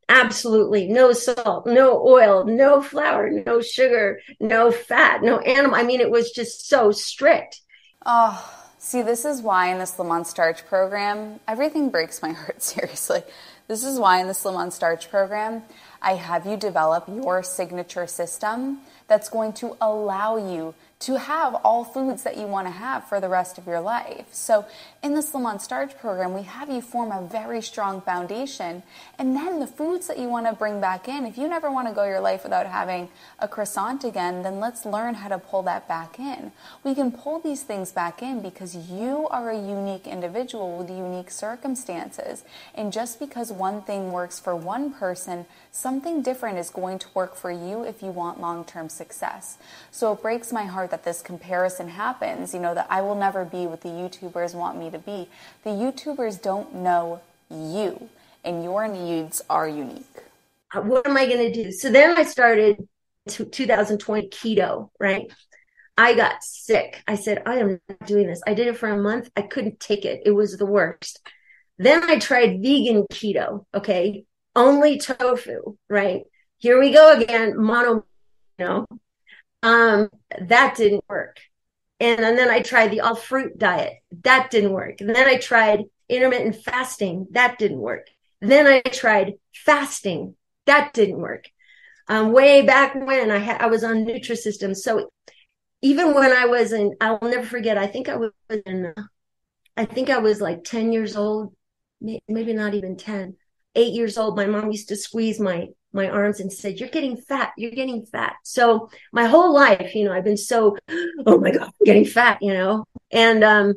absolutely 0.09 0.87
no 0.87 1.13
salt, 1.13 1.65
no 1.65 2.05
oil, 2.05 2.45
no 2.45 2.81
flour, 2.81 3.29
no 3.29 3.61
sugar, 3.61 4.19
no 4.39 4.71
fat, 4.71 5.23
no 5.23 5.39
animal. 5.39 5.75
I 5.75 5.83
mean, 5.83 6.01
it 6.01 6.11
was 6.11 6.31
just 6.31 6.67
so 6.67 6.91
strict. 6.91 7.61
Oh, 8.05 8.53
see, 8.77 9.01
this 9.01 9.25
is 9.25 9.41
why 9.41 9.71
in 9.71 9.79
the 9.79 9.85
Slim 9.85 10.11
on 10.11 10.25
Starch 10.25 10.65
program, 10.65 11.39
everything 11.47 11.89
breaks 11.89 12.21
my 12.21 12.31
heart, 12.33 12.61
seriously. 12.61 13.23
This 13.67 13.83
is 13.83 13.97
why 13.97 14.19
in 14.19 14.27
the 14.27 14.33
Slim 14.33 14.55
on 14.55 14.71
Starch 14.71 15.09
program, 15.09 15.63
I 16.01 16.15
have 16.15 16.45
you 16.45 16.57
develop 16.57 17.07
your 17.07 17.41
signature 17.41 18.07
system 18.07 18.79
that's 19.07 19.29
going 19.29 19.53
to 19.53 19.77
allow 19.79 20.35
you 20.35 20.75
to 21.03 21.19
have 21.19 21.55
all 21.55 21.83
foods 21.83 22.23
that 22.23 22.37
you 22.37 22.47
want 22.47 22.67
to 22.67 22.71
have 22.71 23.07
for 23.07 23.19
the 23.19 23.27
rest 23.29 23.57
of 23.57 23.67
your 23.67 23.81
life. 23.81 24.27
So, 24.31 24.65
in 25.03 25.15
the 25.15 25.21
Slim 25.21 25.45
on 25.45 25.59
Starch 25.59 25.97
program, 25.97 26.33
we 26.33 26.43
have 26.43 26.69
you 26.69 26.81
form 26.81 27.11
a 27.11 27.27
very 27.27 27.61
strong 27.61 27.99
foundation. 27.99 28.81
And 29.19 29.35
then 29.35 29.59
the 29.59 29.67
foods 29.67 30.07
that 30.07 30.17
you 30.17 30.29
want 30.29 30.45
to 30.45 30.53
bring 30.53 30.79
back 30.79 31.09
in, 31.09 31.25
if 31.25 31.37
you 31.37 31.49
never 31.49 31.69
want 31.69 31.89
to 31.89 31.93
go 31.93 32.05
your 32.05 32.21
life 32.21 32.43
without 32.43 32.67
having 32.67 33.09
a 33.37 33.49
croissant 33.49 34.05
again, 34.05 34.43
then 34.43 34.61
let's 34.61 34.85
learn 34.85 35.15
how 35.15 35.27
to 35.27 35.37
pull 35.37 35.61
that 35.63 35.89
back 35.89 36.19
in. 36.19 36.53
We 36.85 36.95
can 36.95 37.11
pull 37.11 37.39
these 37.39 37.63
things 37.63 37.91
back 37.91 38.23
in 38.23 38.41
because 38.41 38.77
you 38.77 39.27
are 39.27 39.49
a 39.49 39.57
unique 39.59 40.07
individual 40.07 40.77
with 40.77 40.89
unique 40.89 41.31
circumstances. 41.31 42.45
And 42.73 42.93
just 42.93 43.19
because 43.19 43.51
one 43.51 43.81
thing 43.81 44.13
works 44.13 44.39
for 44.39 44.55
one 44.55 44.93
person, 44.93 45.45
something 45.73 46.21
different 46.21 46.59
is 46.59 46.69
going 46.69 46.99
to 46.99 47.07
work 47.13 47.35
for 47.35 47.51
you 47.51 47.83
if 47.83 48.01
you 48.01 48.11
want 48.11 48.39
long 48.39 48.63
term 48.63 48.87
success. 48.87 49.57
So, 49.91 50.13
it 50.13 50.21
breaks 50.21 50.53
my 50.53 50.63
heart 50.63 50.91
that 50.91 51.03
this 51.03 51.21
comparison 51.21 51.89
happens, 51.89 52.53
you 52.53 52.59
know, 52.61 52.73
that 52.73 52.87
I 52.89 53.01
will 53.01 53.15
never 53.15 53.43
be 53.43 53.67
what 53.67 53.81
the 53.81 53.89
YouTubers 53.89 54.55
want 54.55 54.79
me 54.79 54.92
to 54.93 54.99
be. 54.99 55.27
The 55.63 55.71
YouTubers 55.71 56.41
don't 56.41 56.73
know 56.75 57.21
you, 57.49 58.09
and 58.43 58.63
your 58.63 58.87
needs 58.87 59.41
are 59.49 59.67
unique. 59.67 60.05
What 60.73 61.07
am 61.07 61.17
I 61.17 61.25
going 61.27 61.51
to 61.51 61.63
do? 61.63 61.71
So 61.71 61.91
then 61.91 62.17
I 62.17 62.23
started 62.23 62.77
2020 63.27 64.29
keto, 64.29 64.89
right? 64.99 65.31
I 65.97 66.15
got 66.15 66.43
sick. 66.43 67.03
I 67.07 67.15
said, 67.15 67.43
I 67.45 67.57
am 67.57 67.79
not 67.87 68.07
doing 68.07 68.27
this. 68.27 68.41
I 68.47 68.55
did 68.55 68.67
it 68.67 68.77
for 68.77 68.89
a 68.89 68.97
month. 68.97 69.29
I 69.35 69.43
couldn't 69.43 69.79
take 69.79 70.05
it. 70.05 70.23
It 70.25 70.31
was 70.31 70.57
the 70.57 70.65
worst. 70.65 71.19
Then 71.77 72.09
I 72.09 72.17
tried 72.17 72.61
vegan 72.61 73.05
keto. 73.11 73.65
Okay. 73.73 74.25
Only 74.55 74.99
tofu, 74.99 75.77
right? 75.89 76.23
Here 76.57 76.79
we 76.79 76.91
go 76.91 77.13
again. 77.13 77.57
Mono, 77.57 78.05
you 78.57 78.65
know, 78.65 78.85
um, 79.61 80.09
that 80.39 80.75
didn't 80.75 81.03
work. 81.07 81.39
And, 82.03 82.19
and 82.19 82.37
then 82.37 82.49
I 82.49 82.59
tried 82.61 82.91
the 82.91 82.99
all 82.99 83.15
fruit 83.15 83.57
diet. 83.57 83.93
That 84.23 84.51
didn't 84.51 84.73
work. 84.73 84.99
And 84.99 85.09
then 85.09 85.25
I 85.25 85.37
tried 85.37 85.85
intermittent 86.09 86.57
fasting. 86.57 87.27
That 87.31 87.57
didn't 87.57 87.79
work. 87.79 88.07
Then 88.41 88.67
I 88.67 88.81
tried 88.81 89.35
fasting. 89.53 90.35
That 90.65 90.93
didn't 90.93 91.19
work. 91.19 91.45
Um, 92.09 92.33
way 92.33 92.61
back 92.61 92.93
when 92.93 93.31
I 93.31 93.55
I 93.55 93.67
was 93.67 93.85
on 93.85 94.05
Nutrisystem. 94.05 94.75
So 94.75 95.09
even 95.81 96.13
when 96.13 96.33
I 96.33 96.45
was 96.45 96.73
in, 96.73 96.93
I'll 96.99 97.19
never 97.21 97.45
forget. 97.45 97.77
I 97.77 97.87
think 97.87 98.09
I 98.09 98.17
was 98.17 98.31
in, 98.65 98.93
I 99.77 99.85
think 99.85 100.09
I 100.09 100.17
was 100.17 100.41
like 100.41 100.65
10 100.65 100.91
years 100.91 101.15
old, 101.15 101.53
maybe 102.01 102.51
not 102.51 102.73
even 102.73 102.97
10, 102.97 103.37
eight 103.75 103.93
years 103.93 104.17
old. 104.17 104.35
My 104.35 104.45
mom 104.45 104.71
used 104.71 104.89
to 104.89 104.97
squeeze 104.97 105.39
my 105.39 105.67
my 105.93 106.09
arms 106.09 106.39
and 106.39 106.51
said, 106.51 106.79
You're 106.79 106.89
getting 106.89 107.17
fat. 107.17 107.53
You're 107.57 107.71
getting 107.71 108.05
fat. 108.05 108.35
So 108.43 108.89
my 109.11 109.25
whole 109.25 109.53
life, 109.53 109.95
you 109.95 110.05
know, 110.05 110.13
I've 110.13 110.23
been 110.23 110.37
so, 110.37 110.77
oh 111.25 111.39
my 111.39 111.51
God, 111.51 111.67
I'm 111.67 111.85
getting 111.85 112.05
fat, 112.05 112.39
you 112.41 112.53
know? 112.53 112.85
And 113.11 113.43
um, 113.43 113.73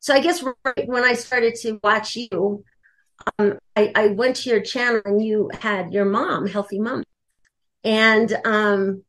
so 0.00 0.14
I 0.14 0.20
guess 0.20 0.42
when 0.86 1.04
I 1.04 1.14
started 1.14 1.54
to 1.62 1.78
watch 1.82 2.16
you, 2.16 2.64
um, 3.38 3.58
I, 3.74 3.92
I 3.94 4.06
went 4.08 4.36
to 4.36 4.50
your 4.50 4.60
channel 4.60 5.02
and 5.04 5.24
you 5.24 5.50
had 5.60 5.92
your 5.92 6.04
mom, 6.04 6.46
Healthy 6.46 6.80
Mom. 6.80 7.04
And 7.84 8.36
um, 8.44 9.04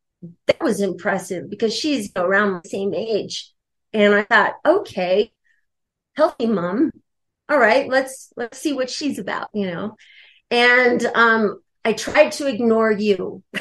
that 0.46 0.60
was 0.60 0.80
impressive 0.80 1.50
because 1.50 1.74
she's 1.74 2.10
around 2.16 2.62
the 2.62 2.68
same 2.68 2.94
age. 2.94 3.52
And 3.92 4.14
I 4.14 4.22
thought, 4.24 4.54
okay, 4.64 5.32
healthy 6.16 6.46
mom. 6.46 6.90
All 7.48 7.58
right, 7.58 7.88
let's 7.88 8.30
let's 8.36 8.58
see 8.58 8.72
what 8.74 8.90
she's 8.90 9.18
about, 9.18 9.48
you 9.54 9.66
know. 9.66 9.96
And 10.50 11.04
um, 11.14 11.60
I 11.84 11.92
tried 11.92 12.32
to 12.32 12.46
ignore 12.46 12.90
you. 12.90 13.42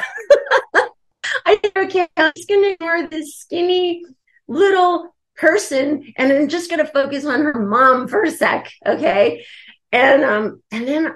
I 1.45 1.59
said, 1.63 1.71
okay, 1.75 2.07
I'm 2.17 2.31
just 2.35 2.49
going 2.49 2.61
to 2.61 2.71
ignore 2.71 3.07
this 3.07 3.37
skinny 3.37 4.03
little 4.47 5.15
person 5.37 6.13
and 6.17 6.31
I'm 6.31 6.49
just 6.49 6.69
going 6.69 6.85
to 6.85 6.91
focus 6.91 7.25
on 7.25 7.41
her 7.41 7.53
mom 7.53 8.07
for 8.07 8.23
a 8.23 8.31
sec. 8.31 8.71
Okay. 8.85 9.45
And, 9.91 10.23
um, 10.23 10.61
and 10.71 10.87
then 10.87 11.13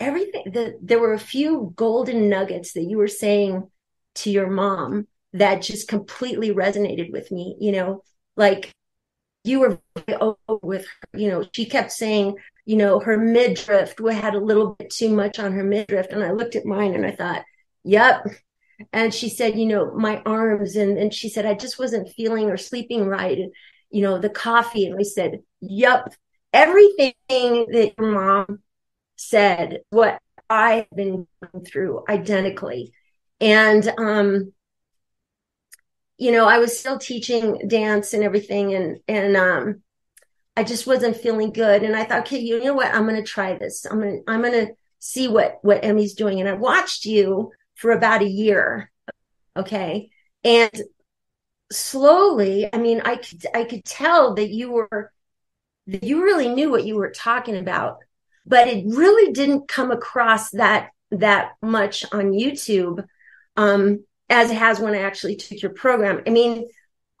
everything, 0.00 0.44
the, 0.52 0.78
there 0.82 0.98
were 0.98 1.12
a 1.12 1.18
few 1.18 1.72
golden 1.76 2.28
nuggets 2.28 2.72
that 2.74 2.84
you 2.84 2.96
were 2.96 3.08
saying 3.08 3.70
to 4.16 4.30
your 4.30 4.48
mom 4.48 5.06
that 5.32 5.62
just 5.62 5.88
completely 5.88 6.50
resonated 6.50 7.10
with 7.12 7.30
me, 7.30 7.56
you 7.60 7.72
know, 7.72 8.02
like 8.36 8.72
you 9.42 9.60
were 9.60 9.78
with 10.62 10.86
her, 10.86 11.18
you 11.18 11.28
know, 11.28 11.44
she 11.52 11.66
kept 11.66 11.92
saying, 11.92 12.36
you 12.64 12.76
know, 12.76 12.98
her 12.98 13.18
midriff 13.18 13.94
had 13.98 14.34
a 14.34 14.40
little 14.40 14.74
bit 14.74 14.90
too 14.90 15.10
much 15.10 15.38
on 15.38 15.52
her 15.52 15.64
midriff. 15.64 16.06
And 16.10 16.24
I 16.24 16.32
looked 16.32 16.56
at 16.56 16.64
mine 16.64 16.94
and 16.94 17.04
I 17.04 17.12
thought, 17.12 17.44
yep. 17.82 18.26
And 18.92 19.12
she 19.12 19.28
said, 19.28 19.58
you 19.58 19.66
know, 19.66 19.92
my 19.94 20.22
arms. 20.24 20.76
And, 20.76 20.98
and 20.98 21.12
she 21.12 21.28
said, 21.28 21.46
I 21.46 21.54
just 21.54 21.78
wasn't 21.78 22.08
feeling 22.08 22.50
or 22.50 22.56
sleeping 22.56 23.06
right. 23.06 23.38
And, 23.38 23.52
you 23.90 24.02
know, 24.02 24.18
the 24.18 24.30
coffee. 24.30 24.86
And 24.86 24.98
I 24.98 25.02
said, 25.02 25.40
yep. 25.60 26.14
Everything 26.52 27.12
that 27.28 27.92
your 27.98 28.12
mom 28.12 28.60
said, 29.16 29.80
what 29.90 30.20
I've 30.48 30.90
been 30.94 31.26
going 31.40 31.64
through 31.64 32.04
identically. 32.08 32.92
And, 33.40 33.86
um, 33.98 34.52
you 36.16 36.30
know, 36.32 36.46
I 36.46 36.58
was 36.58 36.78
still 36.78 36.98
teaching 36.98 37.68
dance 37.68 38.14
and 38.14 38.22
everything. 38.22 38.74
And, 38.74 38.98
and, 39.06 39.36
um, 39.36 39.82
I 40.56 40.64
just 40.64 40.86
wasn't 40.86 41.16
feeling 41.16 41.52
good. 41.52 41.82
And 41.82 41.96
I 41.96 42.04
thought, 42.04 42.20
okay, 42.20 42.38
you 42.38 42.62
know 42.62 42.74
what? 42.74 42.94
I'm 42.94 43.06
going 43.08 43.16
to 43.16 43.22
try 43.22 43.56
this. 43.56 43.86
I'm 43.86 44.00
going 44.00 44.22
to, 44.24 44.30
I'm 44.30 44.40
going 44.40 44.66
to 44.66 44.72
see 44.98 45.28
what, 45.28 45.58
what 45.62 45.84
Emmie's 45.84 46.14
doing. 46.14 46.40
And 46.40 46.48
I 46.48 46.54
watched 46.54 47.04
you 47.04 47.52
for 47.74 47.90
about 47.90 48.22
a 48.22 48.28
year. 48.28 48.90
Okay. 49.56 50.10
And 50.44 50.82
slowly, 51.72 52.68
I 52.72 52.78
mean, 52.78 53.02
I 53.04 53.16
could, 53.16 53.46
I 53.52 53.64
could 53.64 53.84
tell 53.84 54.34
that 54.34 54.50
you 54.50 54.72
were, 54.72 55.12
that 55.88 56.04
you 56.04 56.22
really 56.22 56.48
knew 56.48 56.70
what 56.70 56.84
you 56.84 56.96
were 56.96 57.10
talking 57.10 57.56
about, 57.56 57.98
but 58.46 58.68
it 58.68 58.84
really 58.86 59.32
didn't 59.32 59.68
come 59.68 59.90
across 59.90 60.50
that, 60.52 60.90
that 61.10 61.52
much 61.60 62.04
on 62.12 62.32
YouTube. 62.32 63.04
Um, 63.56 64.04
as 64.30 64.50
it 64.50 64.56
has 64.56 64.80
when 64.80 64.94
I 64.94 65.02
actually 65.02 65.36
took 65.36 65.60
your 65.62 65.72
program. 65.72 66.22
I 66.26 66.30
mean, 66.30 66.68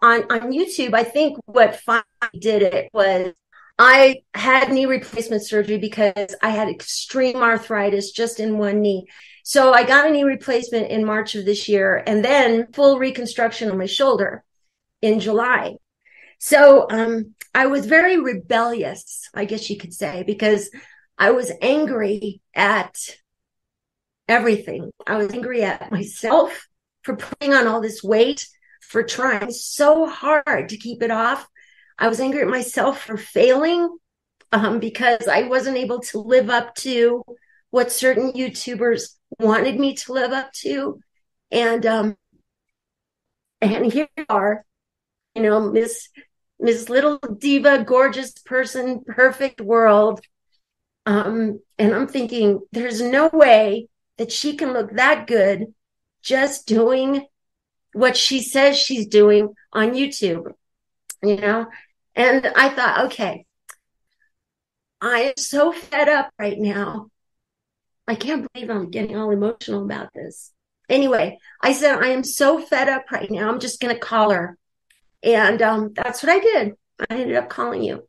on 0.04 0.22
on 0.30 0.52
YouTube, 0.52 0.94
I 0.94 1.02
think 1.02 1.38
what 1.46 1.80
finally 1.80 2.04
did 2.38 2.62
it 2.62 2.90
was 2.92 3.32
I 3.78 4.22
had 4.34 4.70
knee 4.70 4.86
replacement 4.86 5.44
surgery 5.44 5.78
because 5.78 6.36
I 6.42 6.50
had 6.50 6.68
extreme 6.68 7.36
arthritis 7.36 8.12
just 8.12 8.38
in 8.38 8.58
one 8.58 8.82
knee. 8.82 9.06
So 9.42 9.72
I 9.72 9.82
got 9.82 10.06
a 10.06 10.10
knee 10.10 10.22
replacement 10.22 10.90
in 10.90 11.04
March 11.04 11.34
of 11.34 11.44
this 11.44 11.68
year 11.68 12.02
and 12.06 12.24
then 12.24 12.72
full 12.72 12.98
reconstruction 12.98 13.70
on 13.70 13.78
my 13.78 13.86
shoulder 13.86 14.44
in 15.02 15.20
July. 15.20 15.74
So 16.38 16.86
um, 16.90 17.34
I 17.54 17.66
was 17.66 17.86
very 17.86 18.18
rebellious, 18.18 19.28
I 19.34 19.44
guess 19.44 19.68
you 19.68 19.78
could 19.78 19.92
say, 19.92 20.22
because 20.22 20.70
I 21.18 21.30
was 21.32 21.50
angry 21.60 22.42
at 22.54 22.96
everything. 24.28 24.90
I 25.06 25.16
was 25.16 25.32
angry 25.32 25.62
at 25.62 25.90
myself 25.90 26.68
for 27.02 27.16
putting 27.16 27.54
on 27.54 27.66
all 27.66 27.80
this 27.80 28.04
weight 28.04 28.46
for 28.94 29.02
trying 29.02 29.50
so 29.50 30.06
hard 30.06 30.68
to 30.68 30.76
keep 30.76 31.02
it 31.02 31.10
off. 31.10 31.48
I 31.98 32.06
was 32.06 32.20
angry 32.20 32.42
at 32.42 32.46
myself 32.46 33.00
for 33.00 33.16
failing 33.16 33.98
um, 34.52 34.78
because 34.78 35.26
I 35.26 35.48
wasn't 35.48 35.78
able 35.78 35.98
to 35.98 36.20
live 36.20 36.48
up 36.48 36.76
to 36.76 37.24
what 37.70 37.90
certain 37.90 38.34
YouTubers 38.34 39.16
wanted 39.40 39.80
me 39.80 39.96
to 39.96 40.12
live 40.12 40.30
up 40.30 40.52
to. 40.62 41.00
And 41.50 41.84
um, 41.84 42.16
and 43.60 43.92
here 43.92 44.06
we 44.16 44.26
are, 44.28 44.64
you 45.34 45.42
know, 45.42 45.72
Miss 45.72 46.08
Miss 46.60 46.88
Little 46.88 47.18
Diva, 47.18 47.82
gorgeous 47.82 48.30
person, 48.46 49.02
perfect 49.04 49.60
world. 49.60 50.20
Um, 51.04 51.58
and 51.80 51.92
I'm 51.92 52.06
thinking, 52.06 52.60
there's 52.70 53.02
no 53.02 53.28
way 53.32 53.88
that 54.18 54.30
she 54.30 54.56
can 54.56 54.72
look 54.72 54.92
that 54.92 55.26
good 55.26 55.74
just 56.22 56.68
doing 56.68 57.26
what 57.94 58.16
she 58.16 58.42
says 58.42 58.76
she's 58.76 59.06
doing 59.06 59.54
on 59.72 59.92
YouTube, 59.92 60.52
you 61.22 61.36
know? 61.36 61.66
And 62.14 62.46
I 62.54 62.68
thought, 62.68 63.06
okay, 63.06 63.46
I 65.00 65.20
am 65.20 65.36
so 65.36 65.72
fed 65.72 66.08
up 66.08 66.30
right 66.38 66.58
now. 66.58 67.08
I 68.06 68.14
can't 68.14 68.46
believe 68.52 68.70
I'm 68.70 68.90
getting 68.90 69.16
all 69.16 69.30
emotional 69.30 69.84
about 69.84 70.12
this. 70.14 70.52
Anyway, 70.88 71.38
I 71.62 71.72
said, 71.72 71.98
I 71.98 72.08
am 72.08 72.24
so 72.24 72.60
fed 72.60 72.88
up 72.88 73.10
right 73.10 73.30
now. 73.30 73.48
I'm 73.48 73.60
just 73.60 73.80
going 73.80 73.94
to 73.94 74.00
call 74.00 74.30
her. 74.30 74.58
And 75.22 75.62
um, 75.62 75.92
that's 75.94 76.22
what 76.22 76.30
I 76.30 76.38
did. 76.38 76.74
I 77.00 77.14
ended 77.14 77.36
up 77.36 77.48
calling 77.48 77.82
you. 77.82 78.06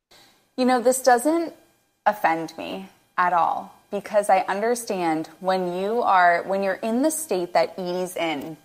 You 0.58 0.66
know, 0.66 0.82
this 0.82 1.02
doesn't 1.02 1.54
offend 2.06 2.58
me 2.58 2.90
at 3.18 3.34
all 3.34 3.74
because 3.92 4.30
I 4.30 4.40
understand 4.42 5.30
when 5.40 5.74
you 5.78 6.02
are 6.02 6.44
when 6.44 6.64
you're 6.64 6.76
in 6.76 7.02
the 7.02 7.12
state 7.12 7.54
that 7.54 7.74
Edie's 7.78 8.16
in, 8.16 8.58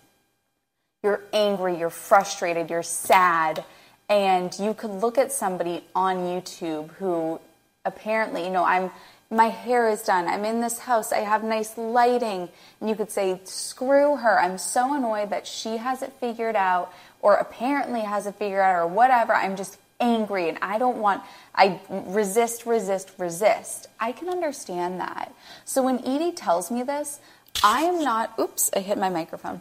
you're 1.03 1.23
angry, 1.33 1.79
you're 1.79 1.91
frustrated, 1.91 2.71
you're 2.71 2.83
sad, 2.83 3.65
and 4.09 4.57
you 4.59 4.75
could 4.75 4.91
look 4.91 5.19
at 5.19 5.33
somebody 5.33 5.85
on 5.95 6.19
YouTube 6.19 6.91
who 6.93 7.41
apparently, 7.85 8.45
you 8.45 8.51
know, 8.51 8.65
I'm 8.65 8.91
my 9.33 9.47
hair 9.47 9.89
is 9.89 10.03
done. 10.03 10.27
I'm 10.27 10.45
in 10.45 10.61
this 10.61 10.81
house. 10.81 11.13
I 11.13 11.19
have 11.19 11.45
nice 11.45 11.79
lighting. 11.79 12.49
And 12.81 12.89
you 12.89 12.97
could 12.97 13.13
say, 13.13 13.41
screw 13.45 14.17
her. 14.17 14.41
I'm 14.41 14.59
so 14.59 14.93
annoyed 14.93 15.31
that 15.31 15.47
she 15.47 15.77
hasn't 15.77 16.13
figured 16.19 16.57
out 16.57 16.93
or 17.23 17.37
apparently 17.37 18.01
hasn't 18.01 18.37
figured 18.37 18.61
out 18.61 18.83
or 18.83 18.89
whatever. 18.89 19.33
I'm 19.33 19.55
just 19.55 19.79
angry 20.01 20.49
and 20.49 20.59
I 20.61 20.79
don't 20.79 20.99
want, 20.99 21.23
I 21.55 21.79
resist, 21.89 22.67
resist, 22.67 23.13
resist. 23.19 23.87
I 24.01 24.11
can 24.11 24.29
understand 24.29 24.99
that. 24.99 25.33
So 25.65 25.83
when 25.85 26.05
Edie 26.05 26.33
tells 26.33 26.71
me 26.71 26.83
this, 26.83 27.21
I 27.63 27.83
am 27.83 28.03
not, 28.03 28.37
oops, 28.39 28.71
I 28.75 28.81
hit 28.81 28.99
my 28.99 29.11
microphone. 29.11 29.61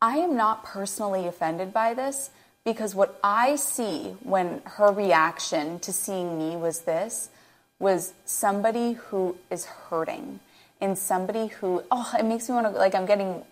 I 0.00 0.18
am 0.18 0.36
not 0.36 0.64
personally 0.64 1.26
offended 1.26 1.72
by 1.72 1.94
this 1.94 2.30
because 2.64 2.94
what 2.94 3.18
I 3.22 3.56
see 3.56 4.16
when 4.22 4.62
her 4.64 4.92
reaction 4.92 5.80
to 5.80 5.92
seeing 5.92 6.38
me 6.38 6.56
was 6.56 6.80
this 6.80 7.30
was 7.78 8.12
somebody 8.24 8.92
who 8.92 9.36
is 9.50 9.64
hurting 9.64 10.40
and 10.80 10.96
somebody 10.96 11.48
who, 11.48 11.82
oh, 11.90 12.12
it 12.18 12.24
makes 12.24 12.48
me 12.48 12.54
want 12.54 12.66
to, 12.66 12.78
like, 12.78 12.94
I'm 12.94 13.06
getting 13.06 13.42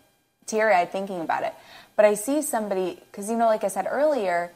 teary 0.47 0.75
eyed 0.75 0.93
thinking 0.93 1.21
about 1.21 1.43
it. 1.43 1.55
But 1.97 2.05
I 2.05 2.15
see 2.15 2.43
somebody, 2.43 3.01
because, 3.11 3.31
you 3.31 3.37
know, 3.37 3.47
like 3.47 3.65
I 3.65 3.69
said 3.69 3.87
earlier, 3.91 4.53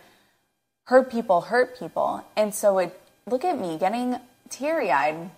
hurt 0.84 1.10
people 1.10 1.40
hurt 1.40 1.78
people. 1.78 2.24
And 2.36 2.54
so 2.54 2.78
it, 2.78 3.00
look 3.26 3.44
at 3.44 3.58
me 3.58 3.78
getting 3.78 4.16
teary 4.48 4.90
eyed. 4.90 5.30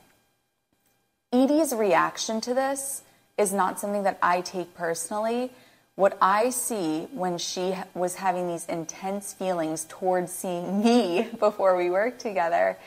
Edie's 1.33 1.75
reaction 1.75 2.41
to 2.43 2.55
this 2.55 3.03
is 3.39 3.53
not 3.53 3.81
something 3.81 4.03
that 4.03 4.19
I 4.23 4.43
take 4.43 4.75
personally. 4.75 5.51
What 5.95 6.17
I 6.23 6.51
see 6.51 7.07
when 7.13 7.39
she 7.39 7.75
was 7.95 8.15
having 8.15 8.49
these 8.49 8.67
intense 8.67 9.35
feelings 9.35 9.85
towards 9.89 10.33
seeing 10.33 10.83
me 10.85 11.29
before 11.39 11.77
we 11.77 11.91
worked 11.91 12.21
together 12.21 12.79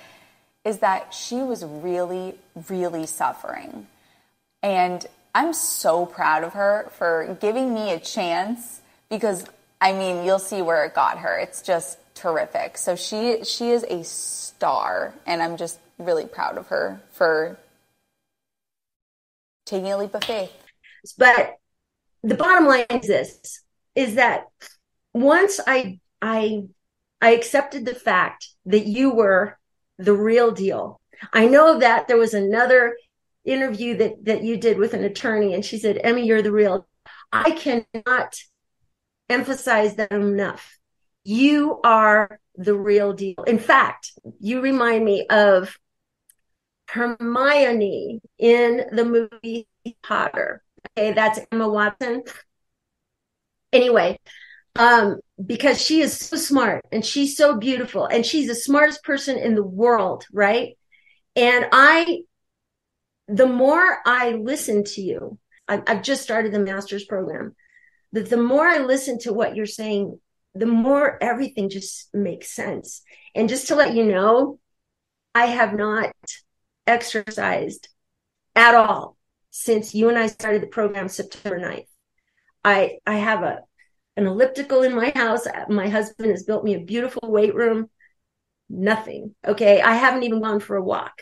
is 0.63 0.80
that 0.80 1.13
she 1.13 1.36
was 1.36 1.63
really, 1.63 2.36
really 2.70 3.06
suffering. 3.06 3.88
And 4.63 5.06
I'm 5.36 5.54
so 5.54 6.06
proud 6.06 6.44
of 6.44 6.54
her 6.54 6.89
for 6.98 7.38
giving 7.39 7.74
me 7.74 7.91
a 7.91 8.00
chance 8.00 8.82
because 9.10 9.46
I 9.80 9.91
mean, 9.91 10.26
you'll 10.26 10.39
see 10.39 10.62
where 10.62 10.86
it 10.86 10.96
got 10.96 11.20
her. 11.20 11.38
It's 11.38 11.62
just 11.62 12.00
terrific. 12.15 12.78
So 12.78 12.96
she 12.96 13.44
she 13.44 13.70
is 13.70 13.84
a 13.84 14.04
star 14.04 15.13
and 15.28 15.44
I'm 15.44 15.58
just 15.58 15.80
really 16.00 16.26
proud 16.26 16.58
of 16.58 16.68
her 16.68 17.02
for 17.12 17.60
taking 19.65 19.91
a 19.91 19.98
leap 19.98 20.15
of 20.15 20.24
faith. 20.24 20.52
But 21.18 21.60
the 22.26 22.36
bottom 22.36 22.66
line 22.66 22.86
is 22.90 23.08
this 23.08 23.62
is 23.94 24.16
that 24.16 24.46
once 25.14 25.60
I 25.66 26.00
I 26.22 26.64
I 27.22 27.32
accepted 27.32 27.86
the 27.86 27.96
fact 27.96 28.48
that 28.66 28.88
you 28.88 29.14
were 29.14 29.58
the 29.98 30.14
real 30.14 30.52
deal. 30.52 31.00
I 31.32 31.46
know 31.46 31.80
that 31.80 32.08
there 32.08 32.18
was 32.18 32.34
another 32.34 32.98
interview 33.46 33.96
that 33.98 34.26
that 34.26 34.44
you 34.44 34.58
did 34.58 34.78
with 34.80 34.94
an 34.94 35.04
attorney 35.04 35.54
and 35.54 35.64
she 35.64 35.78
said, 35.78 36.00
"Emmie, 36.04 36.26
you're 36.26 36.42
the 36.42 36.52
real." 36.52 36.88
I 37.32 37.52
cannot 37.52 38.36
emphasize 39.30 39.96
that 39.96 40.12
enough. 40.12 40.80
You 41.24 41.80
are 41.84 42.40
the 42.56 42.76
real 42.76 43.14
deal. 43.14 43.44
In 43.46 43.60
fact, 43.60 44.14
you 44.40 44.62
remind 44.62 45.06
me 45.06 45.28
of 45.28 45.78
Hermione 46.90 48.22
in 48.38 48.86
the 48.92 49.06
movie 49.06 49.68
Potter. 50.02 50.64
Okay, 50.86 51.13
that's 51.13 51.39
Emma 51.52 51.69
Watson. 51.69 52.24
Anyway, 53.71 54.19
um, 54.78 55.19
because 55.43 55.82
she 55.82 56.02
is 56.02 56.17
so 56.17 56.38
smart 56.38 56.86
and 56.91 57.04
she's 57.04 57.38
so 57.38 57.58
beautiful 57.58 58.06
and 58.06 58.26
she's 58.26 58.48
the 58.48 58.56
smartest 58.56 59.04
person 59.04 59.38
in 59.38 59.56
the 59.56 59.63
world, 59.63 60.26
right? 60.32 60.78
And 61.36 61.65
I, 61.71 62.21
the 63.28 63.48
more 63.48 64.00
I 64.06 64.32
listen 64.32 64.84
to 64.84 65.02
you, 65.02 65.38
I've, 65.67 65.84
I've 65.88 66.04
just 66.04 66.24
started 66.24 66.54
the 66.54 66.60
master's 66.60 67.06
program, 67.06 67.56
that 68.13 68.30
the 68.30 68.38
more 68.38 68.65
I 68.65 68.80
listen 68.80 69.19
to 69.19 69.34
what 69.34 69.56
you're 69.56 69.65
saying, 69.65 70.19
the 70.54 70.65
more 70.65 71.21
everything 71.21 71.69
just 71.69 72.13
makes 72.13 72.50
sense. 72.50 73.02
And 73.34 73.50
just 73.50 73.67
to 73.67 73.76
let 73.76 73.93
you 73.93 74.06
know, 74.06 74.60
I 75.34 75.48
have 75.48 75.74
not 75.74 76.13
exercised 76.88 77.89
at 78.56 78.76
all 78.76 79.17
since 79.58 79.96
you 79.96 80.10
and 80.10 80.18
I 80.18 80.28
started 80.28 80.62
the 80.62 80.68
program 80.68 81.08
September 81.08 81.58
9th. 81.58 81.88
I 82.65 82.98
I 83.08 83.15
have 83.15 83.41
a 83.41 83.60
an 84.18 84.28
elliptical 84.28 84.82
in 84.82 84.94
my 84.94 85.12
house. 85.15 85.48
My 85.70 85.88
husband 85.88 86.32
has 86.32 86.44
built 86.44 86.65
me 86.65 86.74
a 86.74 86.80
beautiful 86.80 87.32
weight 87.32 87.56
room. 87.56 87.89
Nothing. 88.70 89.34
Okay. 89.48 89.82
I 89.82 89.94
haven't 89.94 90.24
even 90.24 90.41
gone 90.41 90.60
for 90.60 90.76
a 90.76 90.84
walk. 90.84 91.22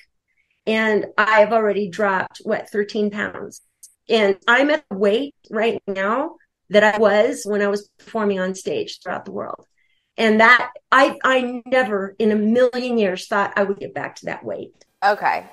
And 0.66 1.08
I've 1.16 1.54
already 1.54 1.90
dropped, 1.90 2.40
what, 2.44 2.70
13 2.70 3.12
pounds. 3.12 3.62
And 4.10 4.38
I'm 4.48 4.72
at 4.72 4.84
the 4.90 4.98
weight 4.98 5.36
right 5.52 5.82
now 5.86 6.38
that 6.70 6.84
I 6.84 6.98
was 6.98 7.44
when 7.46 7.62
I 7.62 7.68
was 7.68 7.90
performing 8.00 8.40
on 8.40 8.56
stage 8.56 9.00
throughout 9.00 9.26
the 9.26 9.32
world. 9.32 9.66
And 10.18 10.40
that 10.40 10.72
I 10.92 11.18
I 11.24 11.62
never 11.68 12.16
in 12.18 12.32
a 12.32 12.36
million 12.36 12.98
years 12.98 13.28
thought 13.28 13.54
I 13.56 13.64
would 13.64 13.78
get 13.78 13.94
back 13.94 14.16
to 14.18 14.26
that 14.26 14.44
weight. 14.44 14.74
Okay. 15.06 15.46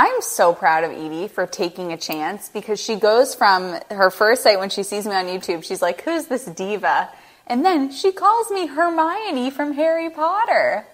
I'm 0.00 0.22
so 0.22 0.54
proud 0.54 0.84
of 0.84 0.92
Edie 0.92 1.26
for 1.26 1.44
taking 1.44 1.92
a 1.92 1.96
chance 1.96 2.48
because 2.48 2.80
she 2.80 2.94
goes 2.94 3.34
from 3.34 3.80
her 3.90 4.12
first 4.12 4.44
sight 4.44 4.60
when 4.60 4.70
she 4.70 4.84
sees 4.84 5.04
me 5.04 5.12
on 5.12 5.24
YouTube, 5.24 5.64
she's 5.64 5.82
like, 5.82 6.02
Who's 6.02 6.26
this 6.26 6.44
diva? 6.44 7.08
And 7.48 7.64
then 7.64 7.90
she 7.90 8.12
calls 8.12 8.48
me 8.52 8.68
Hermione 8.68 9.50
from 9.50 9.72
Harry 9.72 10.08
Potter. 10.08 10.86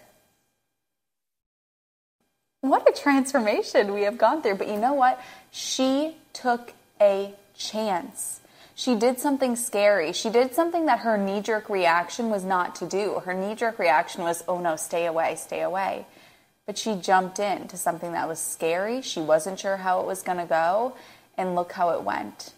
What 2.63 2.89
a 2.89 2.99
transformation 2.99 3.93
we 3.93 4.05
have 4.05 4.17
gone 4.17 4.41
through. 4.41 4.55
But 4.55 4.69
you 4.69 4.79
know 4.79 4.95
what? 4.95 5.21
She 5.51 6.17
took 6.33 6.73
a 6.99 7.35
chance. 7.55 8.41
She 8.75 8.95
did 8.95 9.21
something 9.21 9.55
scary. 9.57 10.15
She 10.15 10.31
did 10.31 10.55
something 10.55 10.87
that 10.87 11.01
her 11.01 11.19
knee 11.19 11.43
jerk 11.43 11.69
reaction 11.69 12.31
was 12.31 12.43
not 12.43 12.77
to 12.77 12.87
do. 12.87 13.21
Her 13.27 13.35
knee 13.35 13.55
jerk 13.55 13.79
reaction 13.79 14.23
was, 14.23 14.43
oh 14.49 14.61
no, 14.61 14.77
stay 14.77 15.05
away, 15.05 15.37
stay 15.37 15.61
away. 15.61 16.07
But 16.67 16.79
she 16.79 16.97
jumped 16.97 17.39
into 17.39 17.77
something 17.77 18.13
that 18.13 18.29
was 18.29 18.39
scary. 18.39 19.03
She 19.03 19.21
wasn't 19.21 19.61
sure 19.61 19.79
how 19.79 20.01
it 20.01 20.07
was 20.07 20.23
going 20.23 20.39
to 20.39 20.47
go. 20.47 20.95
And 21.37 21.55
look 21.55 21.73
how 21.73 21.91
it 21.91 22.03
went. 22.03 22.55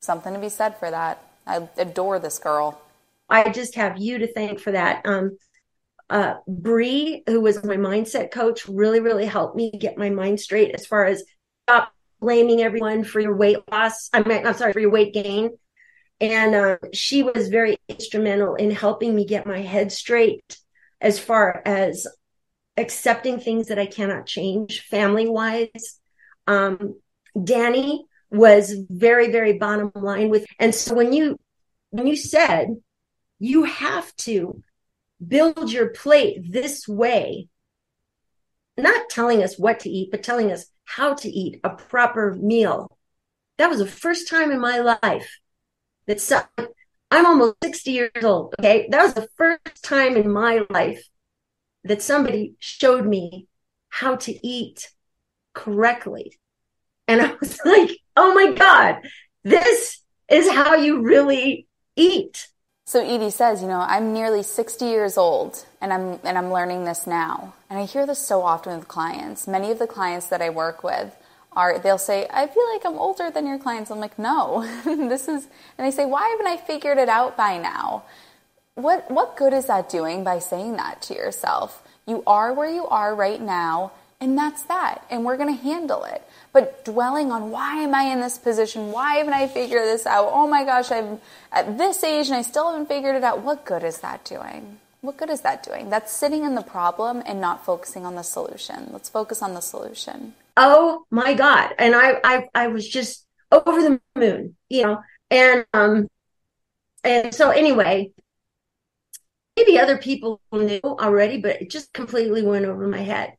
Something 0.00 0.34
to 0.34 0.40
be 0.40 0.48
said 0.48 0.76
for 0.78 0.90
that. 0.90 1.22
I 1.46 1.68
adore 1.78 2.18
this 2.18 2.38
girl. 2.38 2.80
I 3.28 3.50
just 3.50 3.74
have 3.76 3.98
you 3.98 4.18
to 4.18 4.32
thank 4.32 4.60
for 4.60 4.72
that. 4.72 5.04
Um, 5.06 5.38
uh, 6.10 6.34
Bree, 6.46 7.22
who 7.26 7.40
was 7.40 7.62
my 7.64 7.76
mindset 7.76 8.30
coach, 8.30 8.66
really, 8.68 9.00
really 9.00 9.26
helped 9.26 9.56
me 9.56 9.70
get 9.70 9.98
my 9.98 10.10
mind 10.10 10.40
straight 10.40 10.74
as 10.74 10.86
far 10.86 11.04
as 11.04 11.24
stop 11.64 11.92
blaming 12.20 12.62
everyone 12.62 13.04
for 13.04 13.20
your 13.20 13.36
weight 13.36 13.58
loss. 13.70 14.08
I 14.12 14.22
mean, 14.22 14.46
I'm 14.46 14.54
sorry, 14.54 14.72
for 14.72 14.80
your 14.80 14.90
weight 14.90 15.14
gain. 15.14 15.50
And 16.20 16.54
uh, 16.54 16.76
she 16.92 17.22
was 17.22 17.48
very 17.48 17.78
instrumental 17.88 18.54
in 18.56 18.70
helping 18.70 19.14
me 19.14 19.24
get 19.24 19.46
my 19.46 19.60
head 19.60 19.92
straight 19.92 20.58
as 21.00 21.18
far 21.18 21.62
as 21.64 22.06
accepting 22.76 23.40
things 23.40 23.68
that 23.68 23.78
I 23.78 23.86
cannot 23.86 24.26
change 24.26 24.82
family 24.82 25.28
wise. 25.28 26.00
Um, 26.46 27.00
Danny 27.42 28.04
was 28.30 28.74
very, 28.88 29.30
very 29.30 29.58
bottom 29.58 29.90
line 29.94 30.28
with, 30.28 30.46
and 30.58 30.74
so 30.74 30.94
when 30.94 31.12
you, 31.12 31.38
when 31.90 32.06
you 32.06 32.16
said 32.16 32.68
you 33.38 33.64
have 33.64 34.14
to 34.16 34.62
build 35.26 35.72
your 35.72 35.90
plate 35.90 36.40
this 36.50 36.86
way, 36.86 37.48
not 38.76 39.08
telling 39.10 39.42
us 39.42 39.58
what 39.58 39.80
to 39.80 39.90
eat, 39.90 40.10
but 40.10 40.22
telling 40.22 40.52
us 40.52 40.66
how 40.84 41.14
to 41.14 41.28
eat 41.28 41.60
a 41.64 41.70
proper 41.70 42.34
meal. 42.34 42.96
That 43.58 43.70
was 43.70 43.80
the 43.80 43.86
first 43.86 44.28
time 44.28 44.50
in 44.52 44.60
my 44.60 44.78
life 44.78 45.38
that 46.06 46.20
some, 46.20 46.44
I'm 47.10 47.26
almost 47.26 47.56
60 47.62 47.90
years 47.90 48.24
old. 48.24 48.54
Okay. 48.58 48.88
That 48.90 49.02
was 49.02 49.14
the 49.14 49.28
first 49.36 49.82
time 49.82 50.16
in 50.16 50.30
my 50.30 50.66
life 50.70 51.08
that 51.84 52.02
somebody 52.02 52.54
showed 52.58 53.06
me 53.06 53.46
how 53.88 54.16
to 54.16 54.46
eat 54.46 54.90
correctly. 55.54 56.38
And 57.06 57.22
I 57.22 57.34
was 57.40 57.58
like, 57.64 57.90
oh 58.16 58.34
my 58.34 58.52
God, 58.52 58.96
this 59.44 60.00
is 60.28 60.50
how 60.50 60.74
you 60.74 61.02
really 61.02 61.66
eat. 61.96 62.48
So 62.86 63.04
Edie 63.04 63.30
says, 63.30 63.60
you 63.60 63.68
know, 63.68 63.80
I'm 63.80 64.14
nearly 64.14 64.42
60 64.42 64.84
years 64.84 65.18
old 65.18 65.66
and 65.80 65.92
I'm 65.92 66.20
and 66.24 66.38
I'm 66.38 66.50
learning 66.50 66.84
this 66.84 67.06
now. 67.06 67.54
And 67.68 67.78
I 67.78 67.84
hear 67.84 68.06
this 68.06 68.18
so 68.18 68.42
often 68.42 68.78
with 68.78 68.88
clients. 68.88 69.46
Many 69.46 69.70
of 69.70 69.78
the 69.78 69.86
clients 69.86 70.28
that 70.28 70.40
I 70.40 70.48
work 70.48 70.82
with 70.82 71.14
are 71.58 71.78
they'll 71.78 72.06
say, 72.10 72.26
"I 72.30 72.46
feel 72.46 72.66
like 72.72 72.84
I'm 72.86 72.98
older 72.98 73.30
than 73.30 73.46
your 73.46 73.58
clients." 73.58 73.90
I'm 73.90 74.00
like, 74.00 74.18
"No. 74.18 74.62
this 74.84 75.28
is." 75.28 75.48
And 75.76 75.86
they 75.86 75.90
say, 75.90 76.06
"Why 76.06 76.28
haven't 76.28 76.46
I 76.46 76.56
figured 76.56 76.98
it 76.98 77.08
out 77.08 77.36
by 77.36 77.58
now?" 77.58 78.04
What 78.74 79.10
what 79.10 79.36
good 79.36 79.52
is 79.52 79.66
that 79.66 79.90
doing 79.90 80.22
by 80.22 80.38
saying 80.38 80.76
that 80.76 81.02
to 81.02 81.14
yourself? 81.14 81.82
You 82.06 82.22
are 82.26 82.54
where 82.54 82.70
you 82.70 82.86
are 82.86 83.14
right 83.14 83.40
now. 83.40 83.92
And 84.20 84.36
that's 84.36 84.62
that. 84.64 85.04
And 85.10 85.24
we're 85.24 85.36
going 85.36 85.54
to 85.54 85.62
handle 85.62 86.02
it. 86.04 86.22
But 86.52 86.84
dwelling 86.84 87.30
on 87.30 87.50
why 87.50 87.82
am 87.82 87.94
I 87.94 88.04
in 88.04 88.20
this 88.20 88.38
position? 88.38 88.90
Why 88.90 89.16
haven't 89.16 89.34
I 89.34 89.46
figured 89.46 89.82
this 89.82 90.06
out? 90.06 90.30
Oh 90.32 90.48
my 90.48 90.64
gosh, 90.64 90.90
I'm 90.90 91.20
at 91.52 91.78
this 91.78 92.02
age 92.02 92.26
and 92.26 92.36
I 92.36 92.42
still 92.42 92.70
haven't 92.70 92.86
figured 92.86 93.14
it 93.14 93.22
out. 93.22 93.42
What 93.42 93.64
good 93.64 93.84
is 93.84 93.98
that 93.98 94.24
doing? 94.24 94.78
What 95.02 95.16
good 95.16 95.30
is 95.30 95.42
that 95.42 95.62
doing? 95.62 95.90
That's 95.90 96.12
sitting 96.12 96.42
in 96.42 96.56
the 96.56 96.62
problem 96.62 97.22
and 97.26 97.40
not 97.40 97.64
focusing 97.64 98.04
on 98.04 98.16
the 98.16 98.24
solution. 98.24 98.88
Let's 98.92 99.08
focus 99.08 99.42
on 99.42 99.54
the 99.54 99.60
solution. 99.60 100.34
Oh 100.58 101.06
my 101.10 101.34
God. 101.34 101.72
And 101.78 101.94
I 101.94 102.20
I 102.24 102.48
I 102.54 102.66
was 102.66 102.88
just 102.88 103.24
over 103.52 103.80
the 103.80 104.00
moon, 104.16 104.56
you 104.68 104.82
know. 104.82 104.98
And 105.30 105.64
um 105.72 106.08
and 107.04 107.32
so 107.34 107.50
anyway, 107.50 108.10
maybe 109.56 109.78
other 109.78 109.98
people 109.98 110.40
knew 110.52 110.80
already, 110.84 111.40
but 111.40 111.62
it 111.62 111.70
just 111.70 111.92
completely 111.92 112.42
went 112.42 112.64
over 112.64 112.88
my 112.88 113.00
head. 113.00 113.34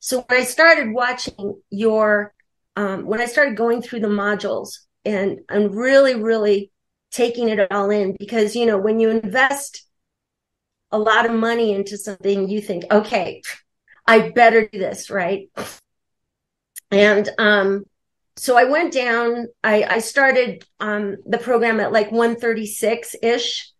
So 0.00 0.24
when 0.28 0.40
I 0.40 0.44
started 0.44 0.92
watching 0.92 1.60
your, 1.70 2.34
um, 2.76 3.06
when 3.06 3.20
I 3.20 3.26
started 3.26 3.56
going 3.56 3.80
through 3.80 4.00
the 4.00 4.08
modules 4.08 4.80
and 5.04 5.40
and 5.48 5.74
really, 5.74 6.16
really 6.16 6.72
taking 7.12 7.48
it 7.50 7.70
all 7.72 7.90
in, 7.90 8.16
because 8.18 8.56
you 8.56 8.66
know 8.66 8.78
when 8.78 8.98
you 8.98 9.10
invest 9.10 9.86
a 10.90 10.98
lot 10.98 11.24
of 11.24 11.32
money 11.32 11.72
into 11.72 11.96
something, 11.96 12.48
you 12.48 12.60
think, 12.60 12.84
okay, 12.90 13.42
I 14.06 14.30
better 14.30 14.68
do 14.68 14.78
this, 14.78 15.08
right? 15.08 15.48
And 16.94 17.28
um, 17.38 17.84
so 18.36 18.56
I 18.56 18.64
went 18.64 18.92
down. 18.92 19.48
I, 19.64 19.82
I 19.82 19.98
started 19.98 20.64
um, 20.78 21.16
the 21.26 21.38
program 21.38 21.80
at 21.80 21.92
like 21.92 22.12
136 22.12 23.16
ish. 23.20 23.72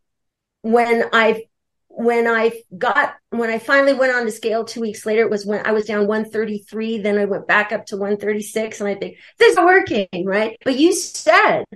When 0.63 1.05
I 1.13 1.45
when 1.89 2.27
I 2.27 2.61
got 2.77 3.15
when 3.31 3.51
I 3.51 3.61
finally 3.61 3.93
went 3.93 4.17
on 4.17 4.25
the 4.25 4.33
scale 4.33 4.65
two 4.65 4.81
weeks 4.81 5.07
later, 5.07 5.23
it 5.23 5.31
was 5.31 5.47
when 5.47 5.65
I 5.65 5.71
was 5.71 5.85
down 5.85 6.09
133. 6.09 6.99
Then 6.99 7.19
I 7.19 7.25
went 7.25 7.47
back 7.47 7.71
up 7.71 7.87
to 7.87 7.97
136, 7.97 8.81
and 8.81 8.89
I 8.89 8.97
think 8.97 9.17
this 9.39 9.53
is 9.53 9.65
working, 9.65 10.09
right? 10.25 10.59
But 10.65 10.77
you 10.77 10.93
said 10.93 11.67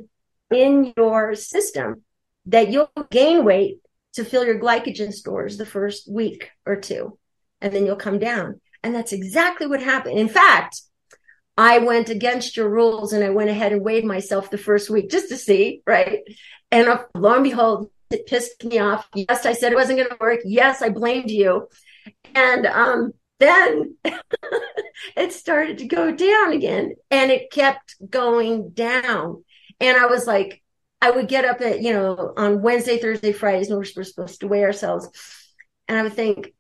in 0.51 0.93
your 0.97 1.37
system 1.37 2.03
that 2.47 2.73
you'll 2.73 2.91
gain 3.11 3.45
weight 3.45 3.79
to 4.15 4.25
fill 4.25 4.45
your 4.45 4.59
glycogen 4.59 5.13
stores 5.13 5.57
the 5.57 5.67
first 5.67 6.11
week 6.11 6.51
or 6.67 6.75
two, 6.75 7.17
and 7.61 7.73
then 7.73 7.87
you'll 7.87 7.95
come 7.95 8.19
down. 8.19 8.61
And 8.83 8.93
that's 8.93 9.13
exactly 9.13 9.69
what 9.69 9.83
happened. 9.83 10.19
In 10.19 10.29
fact, 10.29 10.81
I 11.59 11.79
went 11.79 12.09
against 12.09 12.57
your 12.57 12.69
rules 12.69 13.13
and 13.13 13.25
I 13.25 13.31
went 13.31 13.51
ahead 13.51 13.73
and 13.73 13.83
weighed 13.83 14.05
myself 14.05 14.49
the 14.49 14.57
first 14.57 14.89
week 14.89 15.11
just 15.11 15.29
to 15.31 15.37
see, 15.37 15.83
right? 15.85 16.21
And 16.71 16.87
lo 17.17 17.35
and 17.35 17.43
behold, 17.43 17.91
it 18.11 18.27
pissed 18.27 18.63
me 18.65 18.79
off. 18.79 19.09
Yes, 19.13 19.45
I 19.45 19.55
said 19.55 19.73
it 19.73 19.75
wasn't 19.75 19.99
going 19.99 20.11
to 20.11 20.17
work. 20.21 20.39
Yes, 20.45 20.83
I 20.83 20.91
blamed 20.91 21.31
you. 21.31 21.67
And 22.33 22.65
um, 22.65 23.13
then 23.41 23.97
it 25.17 25.33
started 25.33 25.79
to 25.79 25.89
go 25.89 26.13
down 26.13 26.53
again 26.53 26.95
and 27.11 27.33
it 27.33 27.51
kept 27.51 27.97
going 28.09 28.71
down. 28.71 29.45
And 29.81 29.97
I 29.97 30.07
was 30.07 30.29
like, 30.29 30.63
I 31.03 31.11
would 31.11 31.27
get 31.27 31.45
up 31.45 31.61
at, 31.61 31.83
you 31.83 31.93
know, 31.93 32.35
on 32.37 32.63
Wednesday, 32.63 32.99
Thursday, 32.99 33.33
Fridays, 33.33 33.69
when 33.69 33.79
we're 33.79 34.05
supposed 34.05 34.41
to 34.41 34.49
weigh 34.49 34.63
ourselves. 34.63 35.09
And 35.89 35.99
I 35.99 36.03
would 36.05 36.15
think, 36.15 36.55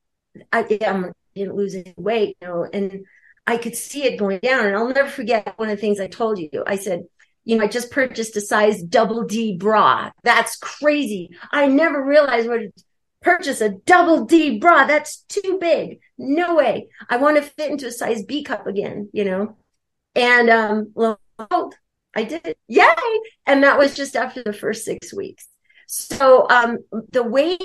I, 0.53 0.67
yeah, 0.69 0.93
I 0.93 1.11
didn't 1.37 1.55
lose 1.55 1.77
any 1.77 1.95
weight, 1.97 2.37
you 2.41 2.49
know, 2.49 2.65
and 2.73 3.05
I 3.49 3.57
could 3.57 3.75
see 3.75 4.05
it 4.05 4.19
going 4.19 4.41
down. 4.41 4.67
And 4.67 4.77
I'll 4.77 4.93
never 4.93 5.09
forget 5.09 5.55
one 5.57 5.71
of 5.71 5.77
the 5.77 5.81
things 5.81 6.01
I 6.01 6.07
told 6.07 6.39
you. 6.39 6.63
I 6.67 6.77
said, 6.77 7.05
you 7.45 7.57
know, 7.57 7.65
I 7.65 7.67
just 7.67 7.91
purchased 7.91 8.37
a 8.37 8.43
size 8.43 8.83
double 8.83 9.25
D 9.25 9.57
bra. 9.57 10.11
That's 10.23 10.57
crazy. 10.57 11.31
I 11.51 11.67
never 11.67 12.05
realized 12.05 12.47
what 12.47 12.61
purchase 13.23 13.63
a 13.63 13.71
double 13.71 14.27
D 14.27 14.59
bra. 14.59 14.87
That's 14.87 15.23
too 15.31 15.57
big. 15.59 16.01
No 16.19 16.57
way. 16.57 16.89
I 17.09 17.17
want 17.17 17.37
to 17.39 17.43
fit 17.43 17.71
into 17.71 17.87
a 17.87 17.91
size 17.91 18.23
B 18.23 18.45
cup 18.45 18.67
again, 18.67 19.09
you 19.15 19.25
know? 19.25 19.57
And, 20.15 20.51
um, 20.51 20.93
well, 20.95 21.19
I 22.15 22.25
did. 22.25 22.55
Yay. 22.67 22.85
And 23.47 23.65
that 23.65 23.79
was 23.79 23.95
just 23.95 24.15
after 24.15 24.43
the 24.43 24.53
first 24.53 24.85
six 24.85 25.15
weeks. 25.15 25.49
So, 25.87 26.47
um, 26.51 26.81
the 27.13 27.23
way, 27.23 27.57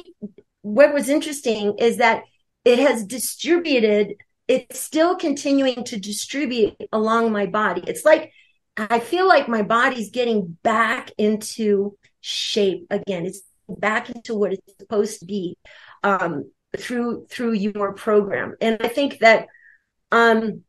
what 0.62 0.94
was 0.94 1.10
interesting 1.10 1.78
is 1.78 1.98
that 1.98 2.24
it 2.64 2.80
has 2.80 3.04
distributed, 3.04 4.16
it's 4.48 4.80
still 4.80 5.16
continuing 5.16 5.84
to 5.86 6.00
distribute 6.00 6.76
along 6.92 7.32
my 7.32 7.46
body. 7.46 7.84
It's 7.88 8.06
like, 8.06 8.32
I 8.76 9.00
feel 9.00 9.28
like 9.28 9.48
my 9.48 9.62
body's 9.62 10.10
getting 10.10 10.58
back 10.64 11.12
into 11.18 11.98
shape 12.22 12.88
again. 12.90 13.26
It's 13.26 13.42
back 13.70 14.10
into 14.10 14.36
what 14.36 14.54
it's 14.54 14.78
supposed 14.80 15.20
to 15.20 15.26
be 15.26 15.58
um, 16.04 16.52
through 16.78 17.28
through 17.30 17.54
your 17.54 17.94
program. 17.94 18.56
And 18.60 18.78
I 18.82 18.88
think 18.88 19.20
that 19.20 19.48
um, 20.12 20.64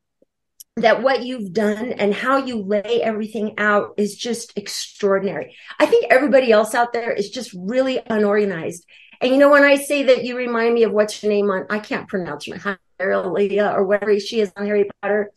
that 0.76 1.02
what 1.02 1.24
you've 1.24 1.52
done 1.52 1.92
and 1.92 2.12
how 2.12 2.38
you 2.38 2.62
lay 2.62 3.00
everything 3.02 3.54
out 3.58 3.94
is 3.96 4.16
just 4.16 4.56
extraordinary. 4.58 5.56
I 5.78 5.86
think 5.86 6.06
everybody 6.10 6.50
else 6.50 6.74
out 6.74 6.92
there 6.92 7.12
is 7.12 7.30
just 7.30 7.54
really 7.56 8.00
unorganized. 8.06 8.84
And 9.20 9.32
you 9.32 9.38
know, 9.38 9.50
when 9.50 9.62
I 9.64 9.76
say 9.76 10.04
that 10.04 10.24
you 10.24 10.36
remind 10.36 10.74
me 10.74 10.82
of 10.82 10.92
what's 10.92 11.22
your 11.22 11.32
name 11.32 11.50
on, 11.50 11.66
I 11.70 11.78
can't 11.78 12.08
pronounce 12.08 12.48
my 12.48 12.58
Leah 13.00 13.72
or 13.72 13.84
whatever 13.84 14.18
she 14.18 14.40
is 14.40 14.52
on 14.56 14.66
Harry 14.66 14.88
Potter. 15.00 15.30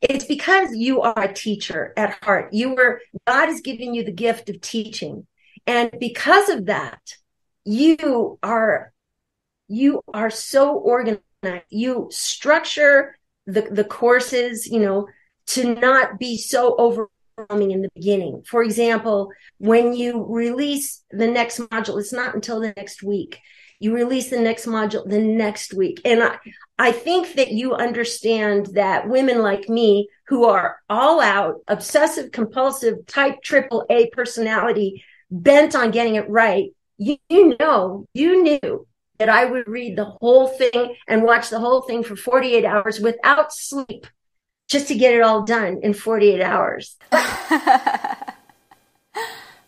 It's 0.00 0.24
because 0.24 0.74
you 0.74 1.02
are 1.02 1.22
a 1.22 1.32
teacher 1.32 1.92
at 1.96 2.22
heart. 2.22 2.52
You 2.52 2.74
were, 2.74 3.00
God 3.26 3.46
has 3.46 3.60
given 3.60 3.94
you 3.94 4.04
the 4.04 4.12
gift 4.12 4.48
of 4.48 4.60
teaching. 4.60 5.26
And 5.66 5.90
because 6.00 6.48
of 6.48 6.66
that, 6.66 7.00
you 7.64 8.38
are, 8.42 8.92
you 9.68 10.02
are 10.12 10.30
so 10.30 10.74
organized. 10.74 11.22
You 11.68 12.08
structure 12.10 13.18
the, 13.46 13.62
the 13.62 13.84
courses, 13.84 14.66
you 14.66 14.80
know, 14.80 15.08
to 15.48 15.74
not 15.74 16.18
be 16.18 16.38
so 16.38 16.76
overwhelming 16.78 17.70
in 17.70 17.82
the 17.82 17.90
beginning. 17.94 18.42
For 18.46 18.62
example, 18.62 19.30
when 19.58 19.92
you 19.92 20.24
release 20.28 21.02
the 21.10 21.26
next 21.26 21.58
module, 21.58 21.98
it's 21.98 22.12
not 22.12 22.34
until 22.34 22.60
the 22.60 22.72
next 22.76 23.02
week 23.02 23.40
you 23.80 23.94
release 23.94 24.28
the 24.28 24.38
next 24.38 24.66
module 24.66 25.08
the 25.08 25.18
next 25.18 25.74
week. 25.74 26.00
And 26.04 26.22
I, 26.22 26.38
I 26.78 26.92
think 26.92 27.34
that 27.34 27.50
you 27.50 27.74
understand 27.74 28.66
that 28.74 29.08
women 29.08 29.40
like 29.40 29.68
me 29.68 30.08
who 30.28 30.44
are 30.44 30.78
all 30.88 31.20
out, 31.20 31.56
obsessive, 31.66 32.30
compulsive, 32.30 33.06
type 33.06 33.42
triple 33.42 33.84
A 33.90 34.08
personality, 34.10 35.02
bent 35.30 35.74
on 35.74 35.90
getting 35.90 36.14
it 36.14 36.28
right, 36.28 36.74
you, 36.98 37.16
you 37.28 37.56
know, 37.58 38.06
you 38.12 38.42
knew 38.42 38.86
that 39.18 39.30
I 39.30 39.46
would 39.46 39.66
read 39.66 39.96
the 39.96 40.04
whole 40.04 40.48
thing 40.48 40.94
and 41.08 41.22
watch 41.22 41.48
the 41.48 41.58
whole 41.58 41.80
thing 41.82 42.04
for 42.04 42.16
48 42.16 42.64
hours 42.64 43.00
without 43.00 43.52
sleep 43.52 44.06
just 44.68 44.88
to 44.88 44.94
get 44.94 45.14
it 45.14 45.22
all 45.22 45.42
done 45.42 45.80
in 45.82 45.94
48 45.94 46.42
hours. 46.42 46.96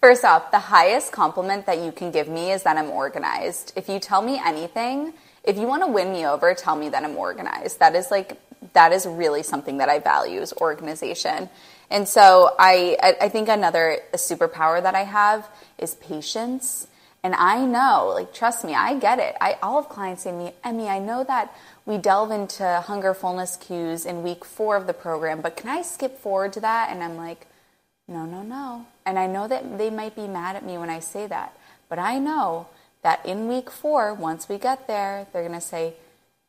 First 0.03 0.25
off, 0.25 0.51
the 0.51 0.59
highest 0.59 1.13
compliment 1.13 1.67
that 1.67 1.79
you 1.79 1.93
can 1.93 2.11
give 2.11 2.27
me 2.27 2.51
is 2.51 2.65
that 2.65 2.77
I'm 2.77 2.91
organized. 2.91 3.73
If 3.77 3.89
you 3.89 4.01
tell 4.01 4.21
me 4.21 4.37
anything, 4.45 5.15
if 5.45 5.57
you 5.57 5.69
want 5.69 5.85
to 5.85 5.87
win 5.87 6.11
me 6.13 6.27
over, 6.27 6.55
tell 6.55 6.75
me 6.75 6.89
that 6.89 7.05
I'm 7.05 7.17
organized. 7.17 7.79
That 7.79 7.95
is 7.95 8.11
like 8.11 8.37
that 8.73 8.91
is 8.91 9.07
really 9.07 9.45
something 9.45 9.79
that 9.79 9.89
I 9.89 10.01
value 10.01 10.41
is 10.41 10.53
organization. 10.55 11.49
And 11.89 12.09
so 12.09 12.53
I 12.59 12.97
I 13.21 13.29
think 13.29 13.49
another 13.49 14.01
superpower 14.15 14.83
that 14.83 14.97
I 14.97 15.05
have 15.05 15.49
is 15.79 15.95
patience. 15.95 16.89
And 17.23 17.37
I 17.37 17.65
know, 17.65 18.11
like 18.13 18.35
trust 18.35 18.65
me, 18.65 18.75
I 18.75 18.99
get 18.99 19.21
it. 19.21 19.37
I 19.41 19.57
all 19.63 19.79
of 19.79 19.89
clients 19.89 20.25
say 20.25 20.33
to 20.33 20.37
me, 20.37 20.53
Emmie, 20.65 20.89
I 20.89 20.99
know 20.99 21.23
that 21.23 21.55
we 21.87 21.97
delve 21.97 22.33
into 22.33 22.65
hunger 22.81 23.15
fullness 23.15 23.55
cues 23.55 24.05
in 24.05 24.25
week 24.25 24.45
four 24.45 24.75
of 24.75 24.89
the 24.89 24.95
program, 24.95 25.41
but 25.41 25.57
can 25.57 25.71
I 25.71 25.83
skip 25.83 26.19
forward 26.19 26.55
to 26.55 26.61
that? 26.61 26.91
And 26.91 27.05
I'm 27.05 27.17
like, 27.17 27.47
no, 28.09 28.27
no, 28.27 28.43
no. 28.43 28.87
And 29.05 29.19
I 29.19 29.27
know 29.27 29.49
that 29.49 29.79
they 29.79 29.91
might 29.91 30.15
be 30.15 30.29
mad 30.29 30.57
at 30.57 30.65
me 30.65 30.79
when 30.79 30.91
I 30.91 31.01
say 31.01 31.27
that, 31.27 31.57
but 31.89 31.99
I 31.99 32.19
know 32.19 32.69
that 33.03 33.25
in 33.27 33.49
week 33.49 33.71
four, 33.71 34.15
once 34.15 34.49
we 34.49 34.59
get 34.59 34.87
there, 34.87 35.27
they're 35.33 35.47
going 35.47 35.59
to 35.59 35.67
say, 35.67 35.95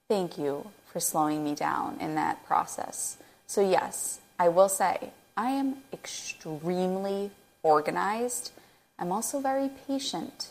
Thank 0.08 0.38
you 0.38 0.70
for 0.86 1.00
slowing 1.00 1.44
me 1.44 1.56
down 1.56 1.98
in 2.00 2.14
that 2.16 2.46
process. 2.46 3.18
So, 3.48 3.68
yes, 3.68 4.20
I 4.38 4.50
will 4.50 4.70
say 4.70 5.12
I 5.36 5.50
am 5.50 5.78
extremely 5.92 7.32
organized. 7.64 8.52
I'm 9.00 9.12
also 9.12 9.40
very 9.40 9.70
patient. 9.88 10.50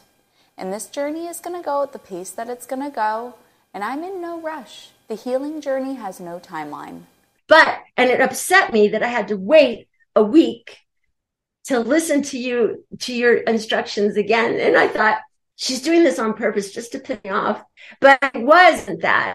And 0.59 0.73
this 0.73 0.87
journey 0.87 1.27
is 1.27 1.39
going 1.39 1.57
to 1.57 1.65
go 1.65 1.83
at 1.83 1.93
the 1.93 1.99
pace 1.99 2.31
that 2.31 2.49
it's 2.49 2.67
going 2.67 2.83
to 2.83 2.91
go. 2.91 3.35
And 3.73 3.85
I'm 3.85 4.03
in 4.03 4.21
no 4.21 4.41
rush. 4.41 4.89
The 5.09 5.15
healing 5.15 5.61
journey 5.61 5.95
has 5.95 6.19
no 6.19 6.41
timeline. 6.41 7.03
But, 7.47 7.81
and 7.97 8.11
it 8.11 8.21
upset 8.21 8.73
me 8.73 8.89
that 8.89 9.03
I 9.03 9.09
had 9.09 9.29
to 9.29 9.37
wait 9.37 9.89
a 10.17 10.23
week 10.23 10.79
to 11.67 11.81
listen 11.81 12.23
to 12.23 12.39
you 12.39 12.85
to 13.01 13.15
your 13.15 13.37
instructions 13.37 14.17
again. 14.17 14.59
And 14.59 14.77
i 14.77 14.89
thought 14.89 15.21
she's 15.57 15.83
doing 15.83 16.03
this 16.03 16.19
on 16.19 16.35
purpose 16.35 16.73
just 16.73 16.93
to 16.93 16.99
piss 16.99 17.19
me 17.25 17.31
off. 17.31 17.63
But 18.01 18.19
it 18.35 18.43
wasn't 18.43 19.03
that. 19.03 19.35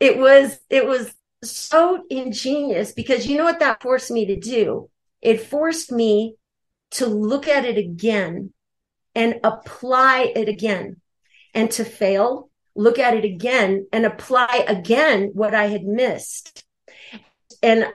It 0.00 0.18
was 0.18 0.58
it 0.70 0.86
was 0.86 1.12
so 1.42 2.04
ingenious 2.10 2.92
because 2.92 3.26
you 3.26 3.38
know 3.38 3.44
what 3.44 3.60
that 3.60 3.82
forced 3.82 4.10
me 4.10 4.26
to 4.26 4.36
do? 4.36 4.90
It 5.22 5.40
forced 5.40 5.92
me 5.92 6.36
to 6.92 7.06
look 7.06 7.48
at 7.48 7.64
it 7.64 7.78
again 7.78 8.52
and 9.14 9.40
apply 9.44 10.32
it 10.34 10.48
again. 10.48 11.00
And 11.54 11.70
to 11.72 11.84
fail 11.84 12.50
look 12.76 12.98
at 12.98 13.14
it 13.14 13.24
again 13.24 13.86
and 13.92 14.04
apply 14.04 14.64
again 14.68 15.30
what 15.32 15.54
i 15.54 15.66
had 15.66 15.84
missed. 15.84 16.64
And 17.62 17.86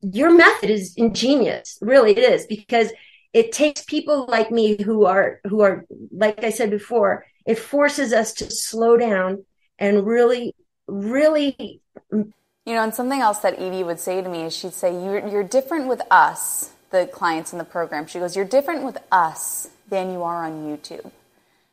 your 0.00 0.30
method 0.30 0.70
is 0.70 0.94
ingenious. 0.96 1.78
Really, 1.80 2.12
it 2.12 2.18
is 2.18 2.46
because 2.46 2.90
it 3.32 3.52
takes 3.52 3.84
people 3.84 4.26
like 4.28 4.50
me 4.50 4.80
who 4.82 5.06
are 5.06 5.40
who 5.44 5.60
are 5.60 5.84
like 6.12 6.44
I 6.44 6.50
said 6.50 6.70
before. 6.70 7.26
It 7.46 7.58
forces 7.58 8.12
us 8.12 8.32
to 8.34 8.50
slow 8.50 8.96
down 8.96 9.44
and 9.78 10.06
really, 10.06 10.54
really. 10.86 11.80
You 12.10 12.72
know, 12.72 12.82
and 12.82 12.94
something 12.94 13.20
else 13.20 13.40
that 13.40 13.58
Evie 13.58 13.84
would 13.84 14.00
say 14.00 14.22
to 14.22 14.28
me 14.28 14.44
is 14.44 14.56
she'd 14.56 14.72
say, 14.72 14.92
"You're 14.92 15.26
you're 15.26 15.44
different 15.44 15.88
with 15.88 16.02
us." 16.10 16.70
The 16.90 17.06
clients 17.06 17.52
in 17.52 17.58
the 17.58 17.64
program. 17.64 18.06
She 18.06 18.20
goes, 18.20 18.36
You're 18.36 18.44
different 18.44 18.84
with 18.84 18.98
us 19.10 19.68
than 19.88 20.12
you 20.12 20.22
are 20.22 20.44
on 20.44 20.64
YouTube. 20.64 21.10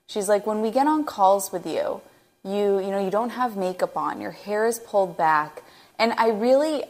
She's 0.07 0.27
like, 0.27 0.47
When 0.47 0.61
we 0.61 0.71
get 0.71 0.87
on 0.87 1.05
calls 1.05 1.51
with 1.51 1.67
you, 1.67 2.01
you 2.43 2.79
you 2.79 2.89
know 2.89 3.03
you 3.03 3.11
don't 3.11 3.29
have 3.29 3.55
makeup 3.55 3.95
on 3.95 4.19
your 4.19 4.31
hair 4.31 4.65
is 4.65 4.79
pulled 4.79 5.15
back 5.15 5.61
and 5.99 6.11
i 6.13 6.27
really 6.29 6.83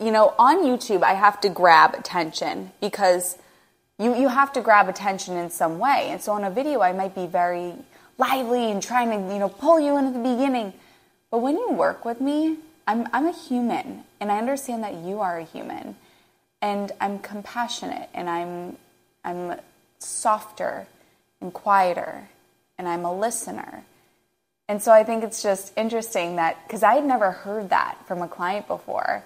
you 0.00 0.10
know 0.10 0.34
on 0.38 0.64
youtube 0.64 1.02
i 1.02 1.14
have 1.14 1.40
to 1.40 1.48
grab 1.48 1.94
attention 1.94 2.72
because 2.80 3.38
you 3.98 4.14
you 4.16 4.28
have 4.28 4.52
to 4.52 4.60
grab 4.60 4.88
attention 4.88 5.36
in 5.36 5.50
some 5.50 5.78
way. 5.78 6.08
And 6.10 6.20
so 6.20 6.32
on 6.32 6.44
a 6.44 6.50
video 6.50 6.80
i 6.80 6.92
might 6.92 7.14
be 7.14 7.26
very 7.26 7.74
lively 8.18 8.70
and 8.70 8.82
trying 8.82 9.10
to 9.10 9.32
you 9.32 9.38
know 9.38 9.48
pull 9.48 9.80
you 9.80 9.96
in 9.96 10.06
at 10.06 10.12
the 10.12 10.18
beginning. 10.18 10.72
But 11.30 11.38
when 11.38 11.56
you 11.56 11.70
work 11.70 12.04
with 12.04 12.20
me 12.20 12.58
i'm 12.86 13.08
i'm 13.12 13.26
a 13.26 13.32
human 13.32 14.04
and 14.20 14.30
i 14.30 14.38
understand 14.38 14.82
that 14.82 14.94
you 14.94 15.20
are 15.20 15.38
a 15.38 15.44
human. 15.44 15.96
And 16.60 16.92
i'm 17.00 17.18
compassionate 17.18 18.08
and 18.14 18.28
i'm 18.28 18.76
i'm 19.24 19.60
softer 19.98 20.86
and 21.40 21.52
quieter 21.52 22.28
and 22.78 22.88
i'm 22.88 23.04
a 23.04 23.16
listener. 23.16 23.84
And 24.66 24.82
so 24.82 24.92
I 24.92 25.04
think 25.04 25.22
it's 25.22 25.42
just 25.42 25.74
interesting 25.76 26.36
that 26.36 26.56
because 26.66 26.82
I 26.82 26.94
had 26.94 27.04
never 27.04 27.30
heard 27.30 27.68
that 27.68 27.98
from 28.08 28.22
a 28.22 28.28
client 28.28 28.66
before, 28.66 29.22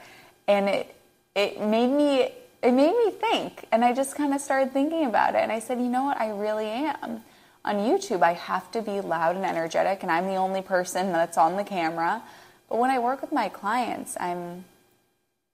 and 0.49 0.69
it 0.69 0.95
it 1.37 1.61
made 1.61 1.91
me 1.91 2.33
it 2.63 2.73
made 2.73 2.93
me 2.93 3.13
think, 3.13 3.67
and 3.71 3.85
I 3.85 3.93
just 3.93 4.17
kind 4.17 4.35
of 4.35 4.41
started 4.41 4.73
thinking 4.73 5.05
about 5.07 5.35
it, 5.37 5.39
and 5.39 5.53
I 5.53 5.61
said, 5.61 5.79
you 5.79 5.87
know 5.87 6.05
what, 6.05 6.21
I 6.21 6.31
really 6.31 6.67
am. 6.67 7.23
On 7.65 7.77
YouTube, 7.77 8.23
I 8.23 8.33
have 8.33 8.71
to 8.73 8.83
be 8.83 9.01
loud 9.01 9.37
and 9.37 9.45
energetic, 9.45 10.03
and 10.03 10.11
I'm 10.11 10.27
the 10.27 10.37
only 10.37 10.63
person 10.63 11.13
that's 11.13 11.39
on 11.39 11.57
the 11.57 11.65
camera. 11.65 12.23
But 12.69 12.79
when 12.79 12.91
I 12.91 12.99
work 12.99 13.21
with 13.21 13.31
my 13.31 13.49
clients, 13.49 14.17
I'm 14.19 14.65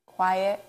quiet. 0.07 0.65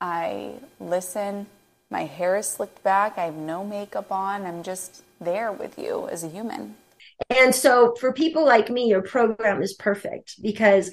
I 0.00 0.54
listen. 0.80 1.46
My 1.90 2.04
hair 2.06 2.36
is 2.36 2.48
slicked 2.48 2.82
back. 2.82 3.18
I 3.18 3.24
have 3.24 3.34
no 3.34 3.64
makeup 3.64 4.10
on. 4.10 4.46
I'm 4.46 4.62
just 4.62 5.02
there 5.20 5.52
with 5.52 5.78
you 5.78 6.08
as 6.08 6.24
a 6.24 6.28
human. 6.28 6.74
And 7.30 7.54
so 7.54 7.94
for 8.00 8.12
people 8.12 8.44
like 8.44 8.70
me, 8.70 8.88
your 8.88 9.02
program 9.02 9.62
is 9.62 9.74
perfect 9.74 10.42
because 10.42 10.90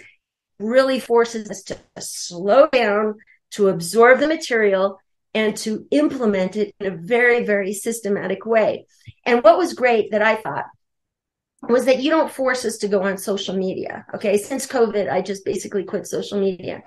really 0.59 0.99
forces 0.99 1.49
us 1.49 1.63
to 1.63 1.77
slow 1.99 2.67
down, 2.67 3.15
to 3.51 3.69
absorb 3.69 4.19
the 4.19 4.27
material 4.27 4.99
and 5.33 5.55
to 5.57 5.85
implement 5.91 6.55
it 6.55 6.75
in 6.79 6.87
a 6.87 6.95
very, 6.95 7.45
very 7.45 7.73
systematic 7.73 8.45
way. 8.45 8.85
And 9.25 9.43
what 9.43 9.57
was 9.57 9.73
great 9.73 10.11
that 10.11 10.21
I 10.21 10.35
thought 10.35 10.65
was 11.61 11.85
that 11.85 12.01
you 12.01 12.09
don't 12.09 12.31
force 12.31 12.65
us 12.65 12.77
to 12.77 12.87
go 12.87 13.03
on 13.03 13.17
social 13.17 13.55
media. 13.55 14.05
Okay. 14.15 14.37
Since 14.37 14.67
COVID, 14.67 15.11
I 15.11 15.21
just 15.21 15.45
basically 15.45 15.83
quit 15.83 16.07
social 16.07 16.39
media. 16.39 16.83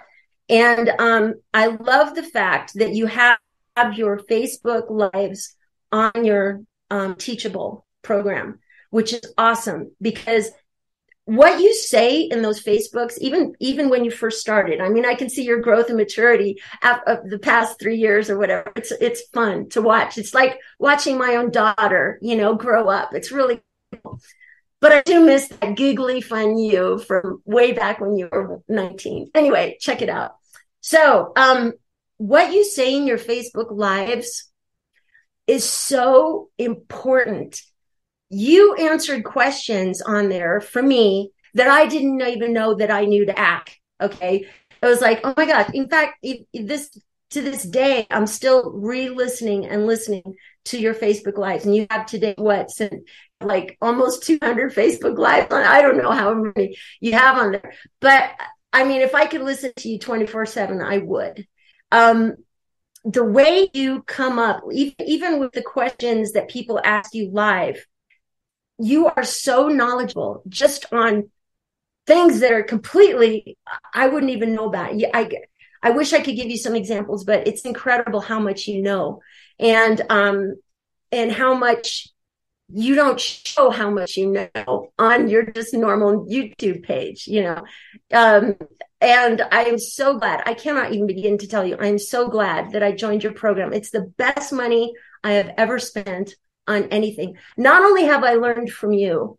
And 0.48 0.90
um, 0.98 1.34
I 1.54 1.66
love 1.66 2.14
the 2.14 2.22
fact 2.22 2.74
that 2.74 2.94
you 2.94 3.06
have, 3.06 3.38
your 3.94 4.18
Facebook 4.18 4.90
lives 4.90 5.56
on 5.90 6.26
your 6.26 6.60
um, 6.90 7.14
teachable 7.14 7.86
program 8.02 8.58
which 8.92 9.14
is 9.14 9.22
awesome 9.38 9.90
because 10.02 10.50
what 11.24 11.60
you 11.60 11.72
say 11.72 12.22
in 12.22 12.42
those 12.42 12.62
facebooks 12.62 13.16
even 13.18 13.54
even 13.60 13.88
when 13.88 14.04
you 14.04 14.10
first 14.10 14.40
started 14.40 14.80
i 14.80 14.88
mean 14.88 15.06
i 15.06 15.14
can 15.14 15.30
see 15.30 15.44
your 15.44 15.60
growth 15.60 15.88
and 15.88 15.96
maturity 15.96 16.60
of 16.82 17.18
the 17.28 17.38
past 17.38 17.78
three 17.78 17.96
years 17.96 18.30
or 18.30 18.38
whatever. 18.38 18.72
It's 18.76 18.92
it's 18.92 19.22
fun 19.32 19.68
to 19.70 19.82
watch. 19.82 20.18
It's 20.18 20.34
like 20.34 20.58
watching 20.78 21.18
my 21.18 21.36
own 21.36 21.50
daughter 21.50 22.18
you 22.22 22.36
know 22.36 22.54
grow 22.54 22.88
up. 22.88 23.14
It's 23.14 23.32
really 23.32 23.60
cool. 24.02 24.20
But 24.80 24.92
i 24.92 25.02
do 25.02 25.24
miss 25.24 25.48
that 25.48 25.76
giggly 25.76 26.20
fun 26.20 26.58
you 26.58 26.98
from 26.98 27.40
way 27.44 27.72
back 27.72 28.00
when 28.00 28.16
you 28.16 28.28
were 28.30 28.60
19 28.68 29.30
anyway 29.34 29.76
check 29.80 30.02
it 30.02 30.08
out. 30.08 30.32
So 30.80 31.32
um 31.36 31.72
what 32.16 32.52
you 32.52 32.64
say 32.64 32.96
in 32.96 33.06
your 33.06 33.18
facebook 33.18 33.70
lives 33.70 34.50
is 35.46 35.64
so 35.64 36.50
important 36.58 37.60
you 38.32 38.74
answered 38.74 39.24
questions 39.24 40.00
on 40.00 40.30
there 40.30 40.60
for 40.60 40.82
me 40.82 41.30
that 41.54 41.68
I 41.68 41.86
didn't 41.86 42.20
even 42.22 42.54
know 42.54 42.74
that 42.74 42.90
I 42.90 43.04
knew 43.04 43.26
to 43.26 43.38
ask. 43.38 43.70
Okay. 44.00 44.46
I 44.82 44.88
was 44.88 45.02
like, 45.02 45.20
oh 45.22 45.34
my 45.36 45.46
God. 45.46 45.74
In 45.74 45.88
fact, 45.88 46.24
this 46.52 46.98
to 47.30 47.42
this 47.42 47.62
day, 47.62 48.06
I'm 48.10 48.26
still 48.26 48.72
re-listening 48.72 49.66
and 49.66 49.86
listening 49.86 50.34
to 50.66 50.78
your 50.78 50.94
Facebook 50.94 51.36
lives. 51.36 51.64
And 51.64 51.76
you 51.76 51.86
have 51.90 52.06
today 52.06 52.34
what 52.36 52.70
since 52.70 53.04
like 53.40 53.76
almost 53.82 54.22
200 54.24 54.74
Facebook 54.74 55.18
lives. 55.18 55.52
on, 55.52 55.62
I 55.62 55.82
don't 55.82 55.98
know 55.98 56.10
how 56.10 56.34
many 56.34 56.76
you 57.00 57.12
have 57.12 57.36
on 57.36 57.52
there, 57.52 57.74
but 58.00 58.30
I 58.72 58.84
mean, 58.84 59.02
if 59.02 59.14
I 59.14 59.26
could 59.26 59.42
listen 59.42 59.72
to 59.76 59.88
you 59.90 59.98
24 59.98 60.46
seven, 60.46 60.80
I 60.80 60.98
would. 60.98 61.46
Um, 61.90 62.36
the 63.04 63.24
way 63.24 63.68
you 63.74 64.02
come 64.02 64.38
up, 64.38 64.62
even 64.72 65.38
with 65.38 65.52
the 65.52 65.62
questions 65.62 66.32
that 66.32 66.48
people 66.48 66.80
ask 66.82 67.12
you 67.14 67.30
live, 67.30 67.84
you 68.78 69.06
are 69.06 69.24
so 69.24 69.68
knowledgeable 69.68 70.42
just 70.48 70.92
on 70.92 71.30
things 72.06 72.40
that 72.40 72.52
are 72.52 72.62
completely 72.62 73.56
I 73.94 74.08
wouldn't 74.08 74.32
even 74.32 74.54
know 74.54 74.66
about. 74.66 74.92
I 75.14 75.30
I 75.82 75.90
wish 75.90 76.12
I 76.12 76.20
could 76.20 76.36
give 76.36 76.50
you 76.50 76.56
some 76.58 76.76
examples, 76.76 77.24
but 77.24 77.46
it's 77.46 77.62
incredible 77.62 78.20
how 78.20 78.38
much 78.40 78.66
you 78.66 78.82
know 78.82 79.20
and 79.58 80.00
um 80.10 80.54
and 81.10 81.30
how 81.30 81.54
much 81.54 82.08
you 82.74 82.94
don't 82.94 83.20
show 83.20 83.70
how 83.70 83.90
much 83.90 84.16
you 84.16 84.50
know 84.56 84.88
on 84.98 85.28
your 85.28 85.44
just 85.44 85.74
normal 85.74 86.26
YouTube 86.26 86.82
page, 86.84 87.26
you 87.26 87.42
know. 87.42 87.62
Um 88.12 88.56
and 89.00 89.42
I 89.50 89.64
am 89.64 89.78
so 89.78 90.18
glad. 90.18 90.42
I 90.46 90.54
cannot 90.54 90.92
even 90.92 91.08
begin 91.08 91.38
to 91.38 91.48
tell 91.48 91.66
you. 91.66 91.76
I'm 91.78 91.98
so 91.98 92.28
glad 92.28 92.72
that 92.72 92.82
I 92.82 92.92
joined 92.92 93.24
your 93.24 93.32
program. 93.32 93.72
It's 93.72 93.90
the 93.90 94.12
best 94.16 94.52
money 94.52 94.92
I 95.24 95.32
have 95.32 95.52
ever 95.56 95.78
spent 95.78 96.36
on 96.66 96.84
anything. 96.84 97.36
Not 97.56 97.82
only 97.82 98.04
have 98.04 98.24
I 98.24 98.34
learned 98.34 98.70
from 98.70 98.92
you 98.92 99.38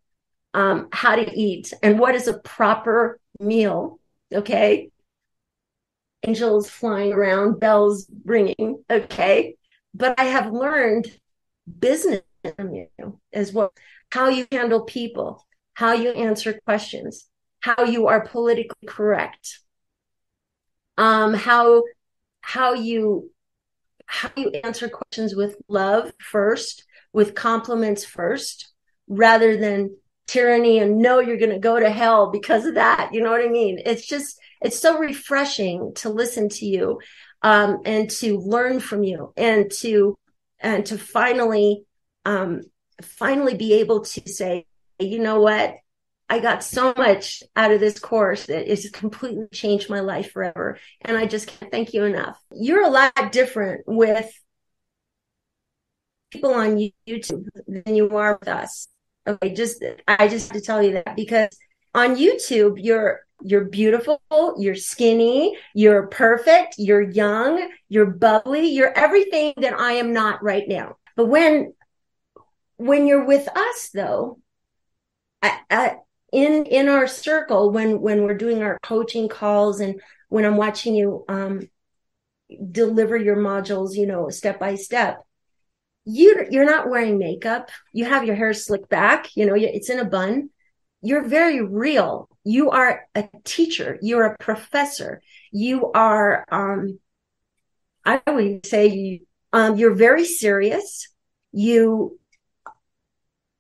um, 0.54 0.88
how 0.92 1.16
to 1.16 1.40
eat 1.40 1.74
and 1.82 2.00
what 2.00 2.16
is 2.16 2.28
a 2.28 2.40
proper 2.40 3.20
meal, 3.40 4.00
okay? 4.34 4.90
Angels 6.26 6.70
flying 6.70 7.14
around, 7.14 7.60
bells 7.60 8.08
ringing, 8.26 8.84
okay? 8.90 9.56
But 9.94 10.20
I 10.20 10.26
have 10.26 10.52
learned 10.52 11.08
business 11.80 12.22
from 12.58 12.74
you 12.74 13.20
as 13.32 13.54
well 13.54 13.74
how 14.14 14.30
you 14.30 14.46
handle 14.52 14.82
people, 14.82 15.44
how 15.74 15.94
you 15.94 16.12
answer 16.12 16.60
questions, 16.66 17.26
how 17.62 17.84
you 17.84 18.06
are 18.08 18.28
politically 18.28 18.86
correct, 18.86 19.60
um, 21.00 21.34
how 21.34 21.84
how 22.42 22.74
you 22.74 23.32
how 24.06 24.30
you 24.36 24.50
answer 24.64 24.88
questions 24.88 25.36
with 25.36 25.56
love 25.68 26.12
first 26.20 26.86
with 27.14 27.36
compliments 27.36 28.04
first 28.04 28.74
rather 29.08 29.56
than 29.56 29.96
tyranny 30.28 30.80
and 30.80 31.00
no 31.00 31.20
you're 31.20 31.38
going 31.38 31.52
to 31.52 31.60
go 31.60 31.80
to 31.80 31.90
hell 31.90 32.32
because 32.32 32.66
of 32.66 32.76
that. 32.76 33.10
You 33.14 33.22
know 33.22 33.32
what 33.32 33.46
i 33.46 33.48
mean? 33.48 33.80
It's 33.86 34.06
just 34.06 34.40
it's 34.62 34.80
so 34.80 34.98
refreshing 34.98 35.94
to 35.96 36.10
listen 36.10 36.50
to 36.50 36.66
you 36.66 37.00
um, 37.42 37.82
and 37.86 38.10
to 38.10 38.40
learn 38.40 38.80
from 38.80 39.04
you 39.04 39.34
and 39.38 39.70
to 39.80 40.18
and 40.60 40.86
to 40.88 40.98
finally 40.98 41.84
um, 42.26 42.62
finally 43.02 43.56
be 43.56 43.74
able 43.74 44.02
to 44.02 44.22
say 44.30 44.66
you 45.00 45.20
know 45.20 45.42
what? 45.42 45.76
I 46.30 46.40
got 46.40 46.64
so 46.64 46.94
much 46.98 47.44
out 47.56 47.72
of 47.72 47.80
this 47.80 48.00
course 48.00 48.46
that 48.46 48.72
it's 48.72 48.90
completely 48.90 49.48
changed 49.52 49.90
my 49.90 50.00
life 50.00 50.32
forever 50.32 50.80
and 51.02 51.18
i 51.18 51.26
just 51.26 51.48
can't 51.48 51.72
thank 51.72 51.94
you 51.94 52.06
enough. 52.06 52.40
You're 52.52 52.86
a 52.86 52.90
lot 52.90 53.32
different 53.32 53.84
with 53.86 54.32
people 56.34 56.54
on 56.54 56.90
YouTube 57.08 57.48
than 57.68 57.96
you 57.96 58.10
are 58.18 58.38
with 58.40 58.50
us. 58.50 58.88
Okay, 59.26 59.54
just 59.54 59.84
I 60.08 60.28
just 60.28 60.52
to 60.54 60.62
tell 60.62 60.84
you 60.84 60.94
that 60.94 61.16
because 61.16 61.50
on 61.94 62.16
YouTube 62.16 62.84
you're 62.84 63.22
you're 63.42 63.66
beautiful, 63.66 64.22
you're 64.58 64.76
skinny, 64.76 65.58
you're 65.74 66.08
perfect, 66.08 66.76
you're 66.78 67.02
young, 67.02 67.70
you're 67.90 68.06
bubbly, 68.06 68.68
you're 68.68 68.98
everything 68.98 69.54
that 69.58 69.80
I 69.80 69.94
am 69.94 70.14
not 70.14 70.44
right 70.44 70.68
now. 70.68 70.98
But 71.16 71.28
when 71.28 71.74
when 72.78 73.08
you're 73.08 73.26
with 73.26 73.48
us 73.48 73.90
though, 73.94 74.40
I, 75.42 75.60
I, 75.70 75.96
in 76.32 76.66
in 76.66 76.90
our 76.90 77.08
circle 77.08 77.72
when 77.72 78.02
when 78.02 78.24
we're 78.24 78.38
doing 78.38 78.64
our 78.64 78.80
coaching 78.82 79.30
calls 79.30 79.80
and 79.80 80.02
when 80.30 80.46
I'm 80.46 80.58
watching 80.58 80.96
you 80.96 81.26
um 81.30 81.70
deliver 82.72 83.18
your 83.18 83.38
modules, 83.38 83.96
you 83.96 84.06
know, 84.06 84.30
step 84.30 84.60
by 84.60 84.76
step, 84.76 85.24
you 86.06 86.46
you're 86.50 86.66
not 86.66 86.90
wearing 86.90 87.18
makeup 87.18 87.70
you 87.94 88.06
have 88.06 88.26
your 88.26 88.36
hair 88.36 88.54
slicked 88.54 88.90
back 88.90 89.36
you 89.36 89.46
know 89.46 89.56
it's 89.56 89.90
in 89.90 90.00
a 90.00 90.06
bun 90.06 90.50
you're 91.02 91.24
very 91.24 91.62
real 91.62 92.30
you 92.44 92.72
are 92.72 93.08
a 93.16 93.28
teacher, 93.44 93.98
you're 94.02 94.26
a 94.26 94.38
professor, 94.38 95.22
you 95.52 95.92
are, 95.94 96.46
um, 96.52 97.00
I 98.06 98.22
would 98.28 98.66
say 98.66 98.88
you, 98.88 99.20
um, 99.54 99.78
you're 99.78 99.94
very 99.94 100.26
serious. 100.26 101.08
You 101.54 102.20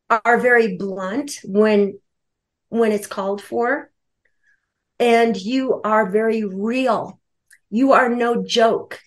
are 0.10 0.38
very 0.38 0.76
blunt 0.76 1.40
when, 1.46 2.00
when 2.70 2.92
it's 2.92 3.08
called 3.08 3.42
for. 3.42 3.90
And 5.00 5.38
you 5.38 5.82
are 5.84 6.10
very 6.10 6.44
real. 6.44 7.20
You 7.70 7.94
are 7.94 8.10
no 8.10 8.44
joke. 8.44 9.00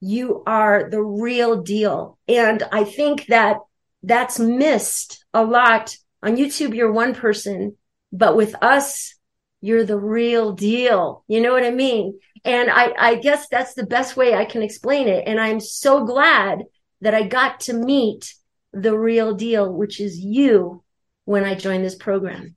You 0.00 0.42
are 0.46 0.88
the 0.90 1.02
real 1.02 1.62
deal. 1.62 2.18
And 2.28 2.62
I 2.70 2.84
think 2.84 3.26
that 3.26 3.58
that's 4.02 4.38
missed 4.38 5.24
a 5.34 5.44
lot 5.44 5.96
on 6.22 6.36
YouTube. 6.36 6.74
You're 6.74 6.92
one 6.92 7.14
person, 7.14 7.76
but 8.12 8.36
with 8.36 8.54
us, 8.62 9.14
you're 9.60 9.84
the 9.84 9.98
real 9.98 10.52
deal. 10.52 11.24
You 11.26 11.40
know 11.40 11.52
what 11.52 11.64
I 11.64 11.70
mean? 11.70 12.18
And 12.44 12.70
I, 12.70 12.94
I 12.98 13.14
guess 13.16 13.48
that's 13.48 13.74
the 13.74 13.86
best 13.86 14.16
way 14.16 14.34
I 14.34 14.44
can 14.44 14.62
explain 14.62 15.08
it. 15.08 15.24
And 15.26 15.40
I'm 15.40 15.60
so 15.60 16.04
glad 16.04 16.62
that 17.00 17.14
I 17.14 17.24
got 17.24 17.60
to 17.60 17.72
meet 17.72 18.34
the 18.72 18.96
real 18.96 19.34
deal, 19.34 19.72
which 19.72 20.00
is 20.00 20.18
you 20.18 20.84
when 21.24 21.44
I 21.44 21.54
joined 21.54 21.84
this 21.84 21.96
program. 21.96 22.54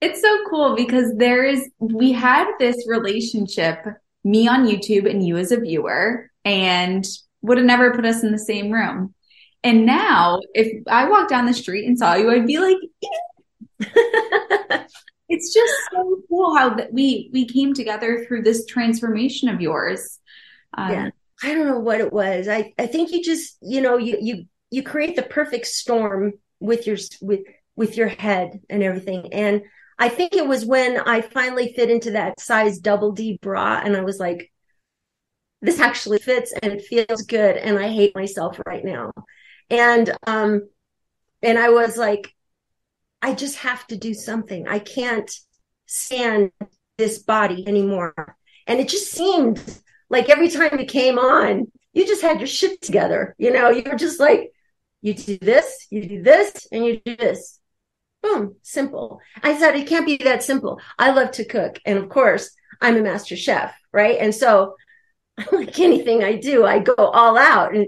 It's 0.00 0.20
so 0.20 0.44
cool 0.48 0.76
because 0.76 1.12
there 1.16 1.44
is, 1.44 1.68
we 1.78 2.12
had 2.12 2.52
this 2.58 2.86
relationship, 2.86 3.78
me 4.24 4.48
on 4.48 4.66
YouTube 4.66 5.08
and 5.08 5.26
you 5.26 5.36
as 5.36 5.52
a 5.52 5.60
viewer, 5.60 6.30
and 6.44 7.04
would 7.42 7.58
have 7.58 7.66
never 7.66 7.94
put 7.94 8.04
us 8.04 8.22
in 8.22 8.32
the 8.32 8.38
same 8.38 8.70
room. 8.70 9.14
And 9.64 9.86
now, 9.86 10.40
if 10.54 10.82
I 10.86 11.08
walked 11.08 11.30
down 11.30 11.46
the 11.46 11.54
street 11.54 11.86
and 11.86 11.98
saw 11.98 12.14
you, 12.14 12.30
I'd 12.30 12.46
be 12.46 12.58
like, 12.58 12.76
it's 15.28 15.52
just 15.52 15.74
so 15.92 16.22
cool 16.28 16.56
how 16.56 16.74
that 16.74 16.92
we 16.92 17.30
we 17.32 17.44
came 17.46 17.74
together 17.74 18.24
through 18.24 18.42
this 18.42 18.66
transformation 18.66 19.48
of 19.48 19.60
yours. 19.60 20.18
Um, 20.76 20.90
yeah, 20.90 21.10
I 21.42 21.54
don't 21.54 21.66
know 21.66 21.80
what 21.80 22.00
it 22.00 22.12
was. 22.12 22.48
I 22.48 22.72
I 22.78 22.86
think 22.86 23.10
you 23.10 23.22
just 23.22 23.56
you 23.60 23.80
know 23.80 23.96
you 23.96 24.18
you 24.20 24.44
you 24.70 24.82
create 24.82 25.16
the 25.16 25.22
perfect 25.22 25.66
storm 25.66 26.34
with 26.60 26.86
your 26.86 26.96
with 27.20 27.40
with 27.76 27.96
your 27.96 28.08
head 28.08 28.60
and 28.68 28.82
everything. 28.82 29.32
And 29.32 29.62
I 29.98 30.08
think 30.08 30.34
it 30.34 30.46
was 30.46 30.64
when 30.64 30.98
I 30.98 31.20
finally 31.20 31.72
fit 31.74 31.90
into 31.90 32.12
that 32.12 32.40
size 32.40 32.78
double 32.78 33.12
D 33.12 33.38
bra, 33.42 33.80
and 33.84 33.96
I 33.96 34.02
was 34.02 34.18
like, 34.18 34.52
this 35.60 35.80
actually 35.80 36.18
fits 36.18 36.52
and 36.52 36.72
it 36.72 36.84
feels 36.84 37.22
good, 37.22 37.56
and 37.56 37.78
I 37.78 37.88
hate 37.88 38.14
myself 38.14 38.60
right 38.66 38.84
now. 38.84 39.12
And 39.70 40.16
um, 40.26 40.68
and 41.42 41.58
I 41.58 41.70
was 41.70 41.96
like, 41.96 42.34
I 43.22 43.34
just 43.34 43.56
have 43.58 43.86
to 43.88 43.96
do 43.96 44.14
something. 44.14 44.68
I 44.68 44.78
can't 44.78 45.30
stand 45.86 46.52
this 46.96 47.18
body 47.18 47.66
anymore. 47.66 48.36
And 48.66 48.80
it 48.80 48.88
just 48.88 49.10
seemed 49.10 49.60
like 50.10 50.28
every 50.28 50.48
time 50.48 50.78
you 50.78 50.86
came 50.86 51.18
on, 51.18 51.70
you 51.92 52.06
just 52.06 52.22
had 52.22 52.38
your 52.38 52.46
shit 52.46 52.80
together. 52.82 53.34
You 53.38 53.52
know, 53.52 53.70
you 53.70 53.82
were 53.84 53.96
just 53.96 54.20
like, 54.20 54.52
you 55.00 55.14
do 55.14 55.38
this, 55.38 55.86
you 55.90 56.06
do 56.06 56.22
this, 56.22 56.66
and 56.70 56.84
you 56.84 57.00
do 57.04 57.16
this. 57.16 57.58
Boom, 58.22 58.56
simple. 58.62 59.20
I 59.42 59.58
said 59.58 59.76
it 59.76 59.86
can't 59.86 60.06
be 60.06 60.16
that 60.18 60.42
simple. 60.42 60.80
I 60.98 61.12
love 61.12 61.30
to 61.32 61.44
cook. 61.44 61.78
And 61.86 61.98
of 61.98 62.08
course, 62.08 62.50
I'm 62.80 62.96
a 62.96 63.02
master 63.02 63.36
chef, 63.36 63.74
right? 63.92 64.18
And 64.18 64.34
so, 64.34 64.76
like 65.52 65.78
anything 65.78 66.24
I 66.24 66.36
do, 66.36 66.64
I 66.64 66.80
go 66.80 66.94
all 66.96 67.38
out. 67.38 67.74
And 67.74 67.86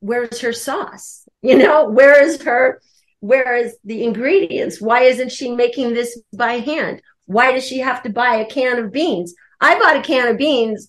where's 0.00 0.40
her 0.40 0.52
sauce? 0.52 1.20
You 1.44 1.58
know, 1.58 1.88
where 1.90 2.22
is 2.22 2.40
her 2.42 2.80
where 3.22 3.54
is 3.54 3.76
the 3.84 4.02
ingredients? 4.02 4.80
Why 4.80 5.02
isn't 5.02 5.30
she 5.30 5.52
making 5.52 5.94
this 5.94 6.20
by 6.36 6.54
hand? 6.54 7.00
Why 7.26 7.52
does 7.52 7.64
she 7.64 7.78
have 7.78 8.02
to 8.02 8.10
buy 8.10 8.36
a 8.36 8.46
can 8.46 8.80
of 8.80 8.90
beans? 8.90 9.32
I 9.60 9.78
bought 9.78 9.96
a 9.96 10.02
can 10.02 10.26
of 10.26 10.38
beans 10.38 10.88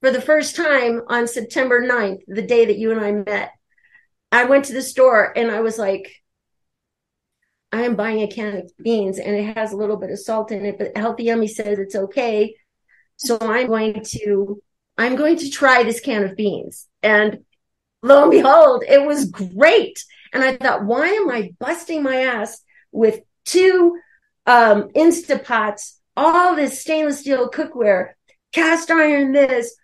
for 0.00 0.12
the 0.12 0.20
first 0.20 0.54
time 0.54 1.02
on 1.08 1.26
September 1.26 1.82
9th, 1.82 2.20
the 2.28 2.42
day 2.42 2.66
that 2.66 2.78
you 2.78 2.92
and 2.92 3.00
I 3.00 3.10
met. 3.10 3.50
I 4.30 4.44
went 4.44 4.66
to 4.66 4.72
the 4.72 4.80
store 4.80 5.36
and 5.36 5.50
I 5.50 5.60
was 5.60 5.76
like, 5.76 6.19
I 7.72 7.82
am 7.82 7.96
buying 7.96 8.22
a 8.22 8.28
can 8.28 8.56
of 8.56 8.72
beans 8.82 9.18
and 9.18 9.36
it 9.36 9.56
has 9.56 9.72
a 9.72 9.76
little 9.76 9.96
bit 9.96 10.10
of 10.10 10.18
salt 10.18 10.50
in 10.50 10.64
it, 10.64 10.78
but 10.78 10.96
Healthy 10.96 11.30
Emmie 11.30 11.48
says 11.48 11.78
it's 11.78 11.94
okay. 11.94 12.56
So 13.16 13.38
I'm 13.40 13.68
going 13.68 14.02
to, 14.02 14.62
I'm 14.98 15.16
going 15.16 15.36
to 15.38 15.50
try 15.50 15.82
this 15.82 16.00
can 16.00 16.24
of 16.24 16.36
beans. 16.36 16.88
And 17.02 17.44
lo 18.02 18.22
and 18.22 18.30
behold, 18.30 18.84
it 18.88 19.04
was 19.04 19.30
great. 19.30 20.02
And 20.32 20.42
I 20.42 20.56
thought, 20.56 20.84
why 20.84 21.08
am 21.08 21.30
I 21.30 21.52
busting 21.58 22.02
my 22.02 22.22
ass 22.22 22.62
with 22.92 23.20
two 23.44 23.98
um, 24.46 24.88
Instapots, 24.96 25.98
all 26.16 26.56
this 26.56 26.80
stainless 26.80 27.20
steel 27.20 27.50
cookware, 27.50 28.10
cast 28.52 28.90
iron 28.90 29.32
this, 29.32 29.76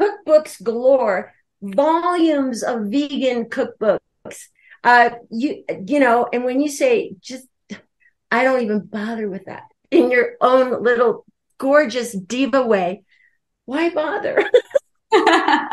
cookbooks 0.00 0.62
galore, 0.62 1.32
volumes 1.60 2.62
of 2.62 2.86
vegan 2.86 3.44
cookbooks. 3.46 4.00
Uh, 4.84 5.10
you, 5.30 5.64
you 5.86 6.00
know, 6.00 6.28
and 6.32 6.44
when 6.44 6.60
you 6.60 6.68
say 6.68 7.14
just, 7.20 7.46
I 8.30 8.44
don't 8.44 8.62
even 8.62 8.80
bother 8.80 9.28
with 9.28 9.46
that 9.46 9.64
in 9.90 10.10
your 10.10 10.32
own 10.40 10.82
little 10.82 11.24
gorgeous 11.58 12.12
diva 12.12 12.66
way. 12.66 13.04
Why 13.64 13.90
bother? 13.90 14.36
like, 14.36 14.52
I 15.12 15.68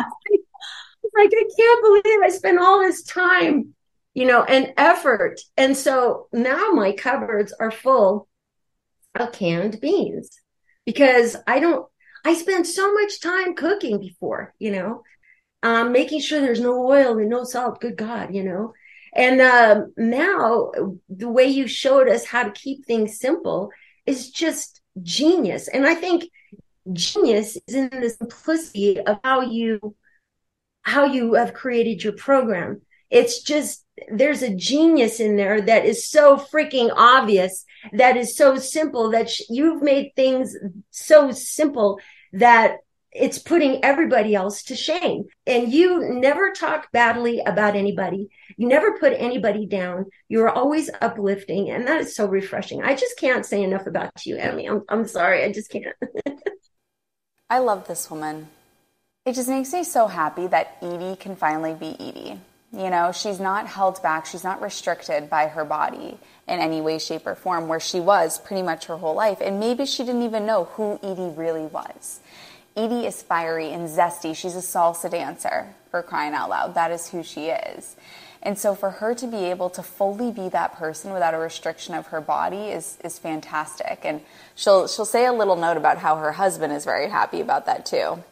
can't 1.58 2.04
believe 2.04 2.20
I 2.24 2.30
spent 2.30 2.60
all 2.60 2.80
this 2.80 3.04
time 3.04 3.74
you 4.14 4.26
know, 4.26 4.44
and 4.44 4.74
effort. 4.78 5.40
And 5.58 5.76
so 5.78 6.28
now 6.34 6.72
my 6.72 6.92
cupboards 6.92 7.54
are 7.60 7.72
full 7.72 8.28
of 9.16 9.32
canned 9.32 9.80
beans 9.80 10.30
because 10.86 11.36
I 11.48 11.60
don't, 11.60 11.86
I 12.26 12.34
spent 12.34 12.68
so 12.68 12.94
much 12.94 13.22
time 13.22 13.56
cooking 13.56 14.00
before, 14.00 14.54
you 14.60 14.72
know, 14.72 15.04
um, 15.64 15.92
making 15.92 16.20
sure 16.20 16.42
there's 16.42 16.60
no 16.60 16.86
oil 16.86 17.18
and 17.18 17.30
no 17.30 17.44
salt. 17.44 17.80
Good 17.80 17.98
God, 17.98 18.36
you 18.36 18.44
know. 18.44 18.74
And 19.14 19.42
um, 19.42 19.94
now 19.98 20.72
the 21.10 21.30
way 21.30 21.46
you 21.46 21.68
showed 21.68 22.08
us 22.08 22.26
how 22.26 22.44
to 22.44 22.52
keep 22.52 22.86
things 22.86 23.20
simple 23.20 23.72
is 24.06 24.30
just 24.30 24.82
genius. 25.02 25.68
And 25.68 25.86
I 25.86 25.96
think 25.96 26.30
genius 26.92 27.58
is 27.68 27.76
in 27.76 27.90
the 27.90 28.10
simplicity 28.10 29.00
of 29.00 29.20
how 29.24 29.42
you 29.42 29.96
how 30.82 31.06
you 31.06 31.34
have 31.34 31.54
created 31.54 32.04
your 32.04 32.14
program. 32.14 32.82
It's 33.10 33.42
just 33.42 33.86
there's 34.12 34.42
a 34.42 34.56
genius 34.56 35.20
in 35.20 35.36
there 35.36 35.62
that 35.62 35.86
is 35.86 36.10
so 36.10 36.38
freaking 36.38 36.92
obvious, 36.96 37.66
that 37.94 38.18
is 38.18 38.36
so 38.36 38.58
simple 38.58 39.12
that 39.12 39.30
sh- 39.30 39.42
you've 39.50 39.82
made 39.82 40.14
things 40.16 40.56
so 40.90 41.32
simple 41.32 42.00
that 42.34 42.78
it's 43.12 43.40
putting 43.40 43.84
everybody 43.84 44.36
else 44.36 44.64
to 44.64 44.76
shame. 44.76 45.26
And 45.48 45.72
you 45.72 46.14
never 46.14 46.52
talk 46.52 46.92
badly 46.92 47.40
about 47.40 47.76
anybody. 47.76 48.30
You 48.58 48.68
never 48.68 48.98
put 49.00 49.14
anybody 49.14 49.66
down. 49.66 50.06
You're 50.28 50.50
always 50.50 50.90
uplifting. 51.02 51.72
And 51.72 51.88
that 51.88 52.02
is 52.02 52.16
so 52.16 52.28
refreshing. 52.28 52.84
I 52.84 52.96
just 52.96 53.18
can't 53.18 53.46
say 53.46 53.64
enough 53.64 53.88
about 53.88 54.26
you, 54.26 54.38
Emmie. 54.38 54.68
I'm, 54.68 54.84
I'm 54.90 55.08
sorry. 55.08 55.44
I 55.44 55.52
just 55.52 55.72
can't. 55.72 55.96
I 57.50 57.60
love 57.60 57.88
this 57.88 58.12
woman. 58.12 58.48
It 59.26 59.34
just 59.34 59.50
makes 59.50 59.74
me 59.74 59.84
so 59.84 60.08
happy 60.08 60.48
that 60.48 60.78
Edie 60.82 61.16
can 61.16 61.36
finally 61.36 61.74
be 61.74 61.96
Edie. 62.00 62.40
You 62.72 62.92
know, 62.92 63.12
she's 63.12 63.40
not 63.40 63.66
held 63.66 64.02
back, 64.04 64.28
she's 64.28 64.44
not 64.44 64.62
restricted 64.62 65.28
by 65.28 65.48
her 65.48 65.66
body 65.66 66.20
in 66.48 66.60
any 66.60 66.82
way, 66.82 67.00
shape, 67.00 67.26
or 67.26 67.34
form, 67.34 67.68
where 67.68 67.80
she 67.80 68.00
was 68.00 68.38
pretty 68.38 68.62
much 68.62 68.86
her 68.86 68.98
whole 68.98 69.16
life. 69.16 69.40
And 69.42 69.60
maybe 69.60 69.88
she 69.88 70.04
didn't 70.04 70.22
even 70.22 70.46
know 70.46 70.66
who 70.66 71.00
Edie 71.02 71.34
really 71.36 71.66
was. 71.66 72.20
Edie 72.76 73.06
is 73.06 73.22
fiery 73.22 73.72
and 73.72 73.90
zesty. 73.90 74.36
She's 74.36 74.56
a 74.56 74.60
salsa 74.60 75.10
dancer, 75.10 75.74
for 75.92 76.02
crying 76.02 76.34
out 76.34 76.50
loud. 76.50 76.76
That 76.76 76.92
is 76.92 77.10
who 77.10 77.24
she 77.24 77.48
is. 77.48 77.96
And 78.42 78.58
so 78.58 78.74
for 78.74 78.90
her 78.90 79.14
to 79.16 79.28
be 79.28 79.46
able 79.46 79.70
to 79.72 79.84
fully 79.84 80.32
be 80.32 80.48
that 80.50 80.76
person 80.76 81.12
without 81.12 81.34
a 81.34 81.38
restriction 81.38 81.94
of 81.94 82.08
her 82.08 82.22
body 82.22 82.70
is, 82.70 82.98
is 83.04 83.20
fantastic. 83.20 84.00
And 84.04 84.22
she'll, 84.56 84.88
she'll 84.88 85.06
say 85.06 85.26
a 85.26 85.34
little 85.34 85.58
note 85.58 85.78
about 85.78 85.98
how 85.98 86.16
her 86.16 86.32
husband 86.32 86.72
is 86.72 86.86
very 86.86 87.10
happy 87.10 87.42
about 87.42 87.66
that 87.66 87.86
too. 87.86 88.24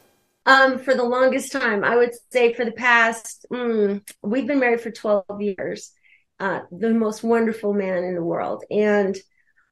Um, 0.46 0.80
for 0.80 0.96
the 0.96 1.04
longest 1.04 1.52
time, 1.52 1.84
I 1.84 1.98
would 1.98 2.12
say 2.32 2.54
for 2.54 2.64
the 2.64 2.72
past, 2.72 3.46
mm, 3.52 4.02
we've 4.24 4.48
been 4.48 4.62
married 4.62 4.80
for 4.80 4.92
12 4.92 5.26
years. 5.42 5.92
Uh, 6.40 6.62
the 6.72 6.92
most 6.92 7.24
wonderful 7.24 7.74
man 7.74 8.04
in 8.06 8.16
the 8.16 8.24
world. 8.24 8.64
And, 8.72 9.18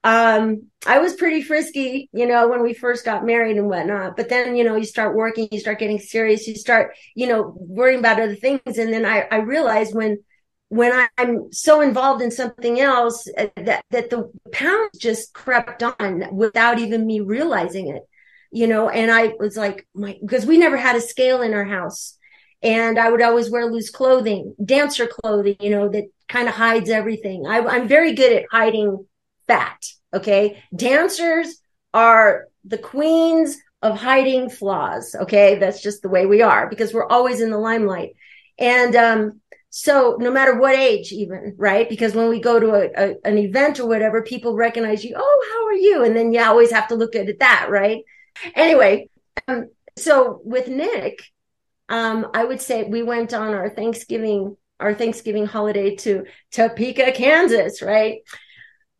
um, 0.05 0.67
I 0.85 0.99
was 0.99 1.15
pretty 1.15 1.41
frisky, 1.41 2.09
you 2.13 2.27
know, 2.27 2.47
when 2.47 2.61
we 2.61 2.75
first 2.75 3.03
got 3.03 3.25
married 3.25 3.57
and 3.57 3.67
whatnot. 3.67 4.15
But 4.15 4.29
then, 4.29 4.55
you 4.55 4.63
know, 4.63 4.75
you 4.75 4.85
start 4.85 5.15
working, 5.15 5.47
you 5.51 5.59
start 5.59 5.79
getting 5.79 5.97
serious, 5.97 6.47
you 6.47 6.55
start, 6.55 6.95
you 7.15 7.25
know, 7.25 7.55
worrying 7.57 7.99
about 7.99 8.21
other 8.21 8.35
things. 8.35 8.61
And 8.77 8.93
then 8.93 9.03
I, 9.03 9.21
I 9.31 9.37
realized 9.37 9.95
when, 9.95 10.19
when 10.69 10.93
I, 10.93 11.07
am 11.17 11.51
so 11.51 11.81
involved 11.81 12.21
in 12.21 12.29
something 12.29 12.79
else 12.79 13.27
uh, 13.35 13.47
that, 13.55 13.83
that 13.89 14.11
the 14.11 14.31
pounds 14.51 14.99
just 14.99 15.33
crept 15.33 15.81
on 15.81 16.35
without 16.35 16.77
even 16.77 17.07
me 17.07 17.19
realizing 17.21 17.89
it 17.89 18.03
you 18.51 18.67
know, 18.67 18.87
and 18.87 19.11
I 19.11 19.33
was 19.37 19.57
like, 19.57 19.85
my, 19.93 20.17
because 20.21 20.45
we 20.45 20.57
never 20.57 20.77
had 20.77 20.95
a 20.95 21.01
scale 21.01 21.41
in 21.41 21.53
our 21.53 21.65
house. 21.65 22.17
And 22.63 22.97
I 22.97 23.11
would 23.11 23.21
always 23.21 23.49
wear 23.49 23.65
loose 23.65 23.89
clothing, 23.89 24.55
dancer 24.63 25.07
clothing, 25.07 25.57
you 25.59 25.71
know, 25.71 25.89
that 25.89 26.05
kind 26.29 26.47
of 26.47 26.55
hides 26.55 26.89
everything. 26.89 27.45
I, 27.45 27.59
I'm 27.59 27.89
very 27.89 28.13
good 28.13 28.31
at 28.31 28.45
hiding 28.49 29.05
fat. 29.47 29.85
Okay. 30.13 30.63
Dancers 30.75 31.61
are 31.93 32.47
the 32.63 32.77
queens 32.77 33.57
of 33.81 33.97
hiding 33.97 34.49
flaws. 34.49 35.15
Okay. 35.15 35.59
That's 35.59 35.81
just 35.81 36.01
the 36.01 36.09
way 36.09 36.25
we 36.25 36.41
are 36.41 36.69
because 36.69 36.93
we're 36.93 37.07
always 37.07 37.41
in 37.41 37.51
the 37.51 37.57
limelight. 37.57 38.15
And, 38.57 38.95
um, 38.95 39.41
so 39.77 40.15
no 40.21 40.31
matter 40.31 40.57
what 40.57 40.73
age, 40.73 41.11
even 41.11 41.53
right, 41.57 41.89
because 41.89 42.15
when 42.15 42.29
we 42.29 42.39
go 42.39 42.61
to 42.61 42.69
a, 42.75 42.89
a, 42.95 43.15
an 43.25 43.37
event 43.37 43.77
or 43.77 43.85
whatever, 43.85 44.21
people 44.21 44.55
recognize 44.55 45.03
you. 45.03 45.15
Oh, 45.17 45.45
how 45.51 45.67
are 45.67 45.73
you? 45.73 46.05
And 46.05 46.15
then 46.15 46.31
you 46.31 46.41
always 46.41 46.71
have 46.71 46.87
to 46.87 46.95
look 46.95 47.11
good 47.11 47.27
at 47.27 47.39
that 47.39 47.67
right. 47.69 48.01
Anyway, 48.55 49.09
um, 49.49 49.69
so 49.97 50.39
with 50.45 50.69
Nick, 50.69 51.21
um, 51.89 52.27
I 52.33 52.45
would 52.45 52.61
say 52.61 52.83
we 52.83 53.03
went 53.03 53.33
on 53.33 53.53
our 53.53 53.69
Thanksgiving 53.69 54.55
our 54.79 54.93
Thanksgiving 54.93 55.45
holiday 55.45 55.97
to 55.97 56.23
Topeka, 56.51 57.11
Kansas. 57.11 57.81
Right, 57.81 58.19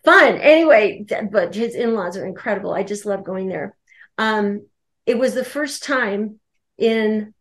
fun. 0.06 0.38
Anyway, 0.38 1.06
but 1.32 1.56
his 1.56 1.76
in 1.76 1.94
laws 1.94 2.18
are 2.18 2.26
incredible. 2.26 2.74
I 2.74 2.84
just 2.84 3.06
love 3.06 3.24
going 3.24 3.50
there. 3.50 3.76
Um, 4.18 4.68
it 5.06 5.18
was 5.18 5.34
the 5.34 5.44
first 5.44 5.84
time 5.84 6.40
in, 6.78 7.34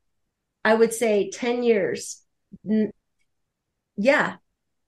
I 0.64 0.74
would 0.74 0.92
say, 0.92 1.30
ten 1.30 1.62
years 1.62 2.24
yeah, 3.96 4.36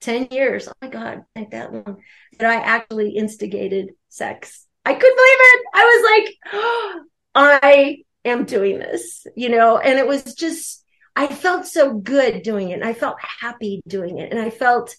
10 0.01 0.29
years. 0.31 0.69
Oh 0.69 0.73
my 0.83 0.89
God, 0.89 1.25
like 1.35 1.51
that 1.51 1.73
long 1.73 1.99
that 2.39 2.51
I 2.51 2.57
actually 2.57 3.11
instigated 3.11 3.91
sex. 4.09 4.67
I 4.85 4.95
couldn't 4.95 5.17
believe 5.17 5.39
it. 5.41 5.65
I 5.75 5.85
was 5.85 6.25
like, 6.27 6.37
oh, 6.53 7.01
I 7.63 7.99
am 8.25 8.45
doing 8.45 8.79
this, 8.79 9.27
you 9.37 9.49
know, 9.49 9.79
and 9.79 9.99
it 9.99 10.07
was 10.07 10.35
just, 10.35 10.85
I 11.15 11.27
felt 11.29 11.67
so 11.67 11.95
good 11.95 12.43
doing 12.43 12.71
it. 12.71 12.75
And 12.75 12.85
I 12.85 12.93
felt 12.93 13.17
happy 13.41 13.83
doing 13.87 14.19
it. 14.19 14.31
And 14.33 14.41
I 14.41 14.51
felt 14.51 14.95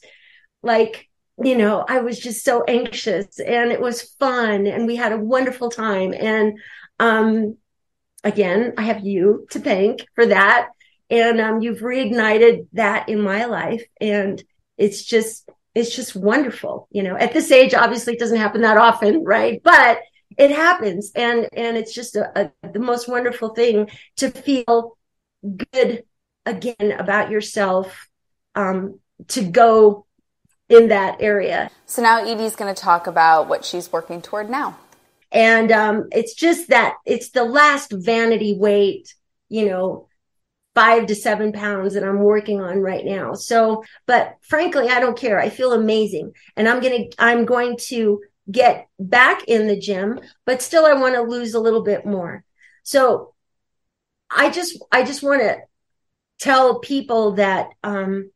like, 0.64 1.07
you 1.44 1.56
know, 1.56 1.86
I 1.88 2.00
was 2.00 2.20
just 2.20 2.44
so 2.44 2.64
anxious 2.64 3.40
and 3.40 3.72
it 3.72 3.80
was 3.80 4.02
fun 4.20 4.66
and 4.66 4.88
we 4.88 4.96
had 4.96 5.12
a 5.12 5.18
wonderful 5.18 5.70
time. 5.70 6.14
And, 6.14 6.58
um, 7.00 7.58
again, 8.24 8.74
I 8.78 8.84
have 8.84 9.06
you 9.06 9.46
to 9.52 9.60
thank 9.60 10.06
for 10.16 10.26
that. 10.26 10.70
And 11.10 11.40
um, 11.40 11.62
you've 11.62 11.80
reignited 11.80 12.68
that 12.74 13.08
in 13.08 13.22
my 13.22 13.46
life 13.46 13.84
and 14.02 14.44
it's 14.78 15.04
just 15.04 15.50
it's 15.74 15.96
just 15.96 16.16
wonderful 16.16 16.88
you 16.92 17.04
know. 17.04 17.16
At 17.16 17.34
this 17.34 17.52
age 17.52 17.74
obviously 17.74 18.14
it 18.14 18.20
doesn't 18.20 18.38
happen 18.38 18.62
that 18.62 18.78
often 18.78 19.24
right? 19.24 19.62
But 19.64 20.00
it 20.38 20.52
happens 20.52 21.12
and 21.16 21.48
and 21.54 21.78
it's 21.78 21.94
just 21.94 22.16
a, 22.16 22.52
a, 22.64 22.72
the 22.72 22.80
most 22.80 23.08
wonderful 23.08 23.50
thing 23.50 23.90
to 24.18 24.30
feel 24.30 24.98
good 25.72 26.04
again 26.46 26.94
about 26.98 27.30
yourself 27.30 28.10
um, 28.56 29.00
to 29.30 29.44
go 29.44 30.07
in 30.70 30.90
that 30.90 31.22
area 31.22 31.70
so 31.86 32.02
now 32.02 32.24
edie's 32.24 32.56
going 32.56 32.74
to 32.74 32.82
talk 32.82 33.08
about 33.08 33.48
what 33.48 33.64
she's 33.64 33.92
working 33.92 34.22
toward 34.22 34.50
now 34.50 34.78
and 35.32 35.72
um, 35.74 36.08
it's 36.12 36.34
just 36.34 36.70
that 36.70 36.96
it's 37.06 37.32
the 37.32 37.44
last 37.44 37.92
vanity 37.92 38.54
weight 38.58 39.14
you 39.50 39.66
know 39.66 40.08
five 40.78 41.08
to 41.08 41.16
seven 41.16 41.52
pounds 41.52 41.96
that 41.96 42.04
I'm 42.04 42.20
working 42.20 42.62
on 42.62 42.78
right 42.78 43.04
now. 43.04 43.34
So, 43.34 43.84
but 44.06 44.36
frankly, 44.42 44.90
I 44.90 45.00
don't 45.00 45.18
care. 45.18 45.40
I 45.40 45.50
feel 45.50 45.74
amazing 45.74 46.34
and 46.56 46.70
I'm 46.70 46.82
going 46.82 47.10
to, 47.10 47.16
I'm 47.18 47.46
going 47.46 47.78
to 47.88 48.22
get 48.52 48.88
back 49.00 49.46
in 49.46 49.66
the 49.66 49.80
gym, 49.80 50.20
but 50.46 50.62
still 50.62 50.86
I 50.86 50.94
want 50.94 51.16
to 51.16 51.24
lose 51.24 51.56
a 51.56 51.60
little 51.60 51.82
bit 51.82 52.06
more. 52.06 52.44
So 52.84 53.34
I 54.30 54.52
just, 54.52 54.78
I 54.92 55.02
just 55.02 55.24
want 55.24 55.42
to 55.42 55.58
tell 56.40 56.78
people 56.78 57.32
that, 57.38 57.70
um, 57.84 58.30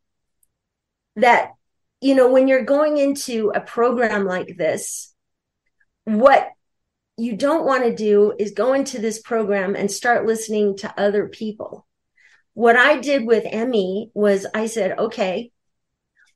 that, 1.14 1.52
you 2.02 2.14
know, 2.14 2.30
when 2.30 2.48
you're 2.48 2.64
going 2.64 2.98
into 2.98 3.52
a 3.54 3.60
program 3.60 4.24
like 4.26 4.56
this, 4.56 5.14
what 6.04 6.48
you 7.16 7.36
don't 7.36 7.64
want 7.64 7.84
to 7.84 7.94
do 7.94 8.34
is 8.38 8.52
go 8.52 8.72
into 8.72 8.98
this 8.98 9.20
program 9.20 9.76
and 9.76 9.90
start 9.90 10.26
listening 10.26 10.76
to 10.78 11.00
other 11.00 11.28
people 11.28 11.86
what 12.54 12.76
I 12.76 12.98
did 12.98 13.26
with 13.26 13.44
Emmie 13.46 14.10
was 14.14 14.46
I 14.54 14.66
said, 14.66 14.98
okay, 14.98 15.50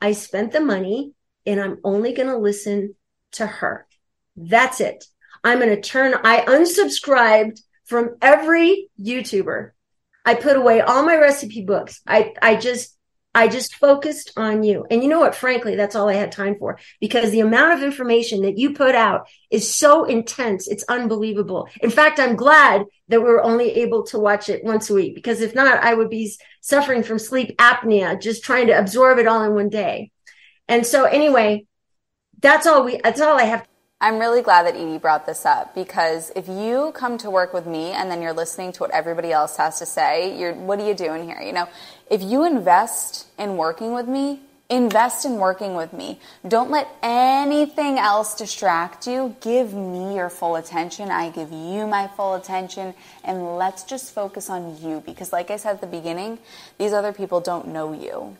I 0.01 0.13
spent 0.13 0.53
the 0.53 0.61
money 0.61 1.13
and 1.45 1.61
I'm 1.61 1.79
only 1.85 2.13
going 2.13 2.29
to 2.29 2.39
listen 2.39 2.95
to 3.33 3.47
her. 3.47 3.87
That's 4.37 4.81
it. 4.81 5.05
I'm 5.45 5.59
going 5.59 5.75
to 5.75 5.81
turn, 5.81 6.15
I 6.25 6.41
unsubscribed 6.41 7.61
from 7.85 8.17
every 8.21 8.89
YouTuber. 9.01 9.71
I 10.25 10.35
put 10.35 10.57
away 10.57 10.81
all 10.81 11.05
my 11.05 11.17
recipe 11.17 11.65
books. 11.65 12.01
I, 12.07 12.35
I 12.43 12.57
just 12.57 12.96
I 13.37 13.49
just 13.49 13.75
focused 13.75 14.33
on 14.39 14.63
you. 14.63 14.87
And 14.91 15.03
you 15.03 15.11
know 15.11 15.21
what? 15.21 15.35
Frankly, 15.35 15.77
that's 15.77 15.95
all 15.95 16.09
I 16.09 16.15
had 16.15 16.33
time 16.33 16.57
for 16.59 16.79
because 17.03 17.31
the 17.31 17.41
amount 17.41 17.75
of 17.75 17.83
information 17.83 18.41
that 18.43 18.57
you 18.57 18.73
put 18.73 18.95
out 18.95 19.29
is 19.51 19.73
so 19.73 20.05
intense. 20.05 20.67
It's 20.67 20.85
unbelievable. 20.89 21.69
In 21.83 21.91
fact, 21.91 22.19
I'm 22.19 22.35
glad 22.35 22.87
that 23.09 23.21
we 23.21 23.29
are 23.29 23.43
only 23.43 23.73
able 23.83 24.05
to 24.05 24.19
watch 24.19 24.49
it 24.49 24.65
once 24.65 24.89
a 24.89 24.95
week 24.95 25.15
because 25.15 25.43
if 25.43 25.55
not, 25.55 25.85
I 25.85 25.93
would 25.93 26.09
be 26.09 26.35
suffering 26.63 27.03
from 27.03 27.19
sleep 27.19 27.55
apnea, 27.59 28.19
just 28.19 28.43
trying 28.43 28.69
to 28.69 28.79
absorb 28.79 29.19
it 29.19 29.27
all 29.27 29.43
in 29.43 29.53
one 29.53 29.69
day. 29.69 30.13
And 30.67 30.87
so 30.87 31.05
anyway, 31.05 31.67
that's 32.41 32.67
all 32.67 32.85
we, 32.85 32.99
that's 33.05 33.21
all 33.21 33.39
I 33.39 33.45
have 33.45 33.69
I'm 33.99 34.19
really 34.19 34.43
glad 34.43 34.67
that 34.67 34.77
Edie 34.77 34.99
brought 34.99 35.25
this 35.25 35.47
up 35.47 35.75
because 35.75 36.31
if 36.37 36.49
you 36.49 36.93
come 36.95 37.17
to 37.19 37.31
work 37.31 37.55
with 37.55 37.65
me 37.65 37.93
and 37.93 38.11
then 38.11 38.21
you're 38.21 38.35
listening 38.35 38.73
to 38.73 38.81
what 38.81 38.91
everybody 38.91 39.33
else 39.33 39.57
has 39.57 39.79
to 39.79 39.87
say, 39.87 40.39
you're 40.39 40.53
what 40.53 40.79
are 40.79 40.87
you 40.87 40.93
doing 40.93 41.25
here? 41.25 41.41
You 41.41 41.55
know, 41.55 41.67
if 42.11 42.23
you 42.23 42.45
invest 42.45 43.27
in 43.39 43.57
working 43.57 43.95
with 43.95 44.07
me, 44.07 44.41
invest 44.69 45.25
in 45.25 45.37
working 45.39 45.77
with 45.77 45.95
me. 45.95 46.21
Don't 46.47 46.71
let 46.71 46.89
anything 47.03 47.99
else 47.99 48.35
distract 48.35 49.07
you. 49.07 49.35
Give 49.41 49.73
me 49.73 50.17
your 50.17 50.29
full 50.29 50.57
attention. 50.57 51.11
I 51.11 51.31
give 51.31 51.51
you 51.51 51.87
my 51.87 52.07
full 52.07 52.35
attention 52.35 52.93
and 53.25 53.57
let's 53.57 53.83
just 53.83 54.13
focus 54.13 54.51
on 54.51 54.77
you 54.83 55.03
because 55.07 55.33
like 55.33 55.51
I 55.51 55.57
said 55.57 55.77
at 55.77 55.81
the 55.81 55.87
beginning, 55.87 56.39
these 56.77 56.93
other 56.93 57.15
people 57.15 57.41
don't 57.41 57.69
know 57.69 57.95
you. 57.95 58.37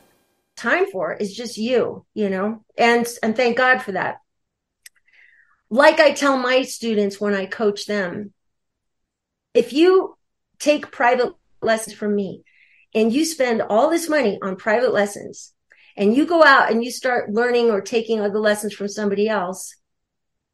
Time 0.59 0.85
for 0.93 1.15
is 1.15 1.35
just 1.35 1.57
you, 1.57 2.05
you 2.13 2.29
know. 2.29 2.63
And 2.77 3.07
and 3.23 3.35
thank 3.35 3.57
God 3.57 3.79
for 3.79 3.93
that 3.93 4.21
like 5.71 6.01
I 6.01 6.13
tell 6.13 6.39
my 6.39 6.63
students 6.63 7.21
when 7.21 7.35
I 7.35 7.47
coach 7.47 7.87
them, 7.87 8.33
if 9.55 9.73
you 9.73 10.17
take 10.59 10.91
private 10.91 11.33
lessons 11.63 11.97
from 11.97 12.15
me 12.15 12.43
and 12.95 13.13
you 13.13 13.25
spend 13.25 13.63
all 13.63 13.91
this 13.91 14.09
money 14.09 14.39
on 14.43 14.57
private 14.57 14.93
lessons 14.93 15.53
and 15.97 16.15
you 16.15 16.27
go 16.27 16.45
out 16.45 16.71
and 16.71 16.85
you 16.85 16.91
start 16.91 17.33
learning 17.33 17.71
or 17.71 17.81
taking 17.81 18.21
other 18.21 18.39
lessons 18.39 18.75
from 18.75 18.89
somebody 18.89 19.29
else, 19.29 19.75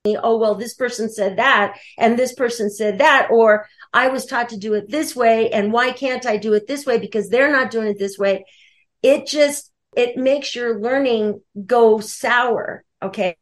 oh, 0.06 0.38
well, 0.38 0.54
this 0.54 0.74
person 0.74 1.08
said 1.10 1.38
that 1.38 1.78
and 1.98 2.18
this 2.18 2.34
person 2.34 2.70
said 2.70 2.98
that, 2.98 3.28
or 3.30 3.66
I 3.92 4.08
was 4.08 4.26
taught 4.26 4.48
to 4.50 4.56
do 4.56 4.74
it 4.74 4.90
this 4.90 5.14
way. 5.14 5.50
And 5.50 5.72
why 5.72 5.92
can't 5.92 6.26
I 6.26 6.36
do 6.36 6.54
it 6.54 6.66
this 6.66 6.86
way? 6.86 6.98
Because 6.98 7.28
they're 7.28 7.52
not 7.52 7.70
doing 7.70 7.88
it 7.88 7.98
this 7.98 8.18
way. 8.18 8.44
It 9.02 9.26
just, 9.26 9.70
it 9.96 10.16
makes 10.16 10.54
your 10.54 10.80
learning 10.80 11.42
go 11.66 12.00
sour. 12.00 12.84
Okay. 13.02 13.36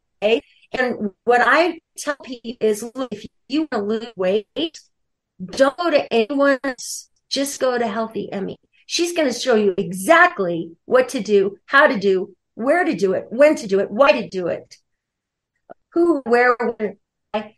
And 0.72 1.10
what 1.24 1.40
I 1.44 1.80
tell 1.98 2.16
people 2.16 2.56
is, 2.60 2.82
look, 2.94 3.12
if 3.12 3.26
you 3.48 3.60
want 3.60 3.72
to 3.72 3.78
lose 3.80 4.12
weight, 4.16 4.80
don't 5.44 5.76
go 5.76 5.90
to 5.90 6.12
anyone 6.12 6.58
else. 6.62 7.08
Just 7.28 7.60
go 7.60 7.76
to 7.76 7.86
Healthy 7.86 8.32
Emmie. 8.32 8.58
She's 8.86 9.12
going 9.12 9.32
to 9.32 9.38
show 9.38 9.54
you 9.54 9.74
exactly 9.78 10.72
what 10.84 11.10
to 11.10 11.20
do, 11.20 11.56
how 11.66 11.86
to 11.86 11.98
do, 11.98 12.34
where 12.54 12.84
to 12.84 12.94
do 12.94 13.12
it, 13.14 13.26
when 13.30 13.54
to 13.56 13.66
do 13.66 13.80
it, 13.80 13.90
why 13.90 14.12
to 14.12 14.28
do 14.28 14.48
it, 14.48 14.76
who, 15.92 16.22
where, 16.24 16.56
when, 16.56 16.96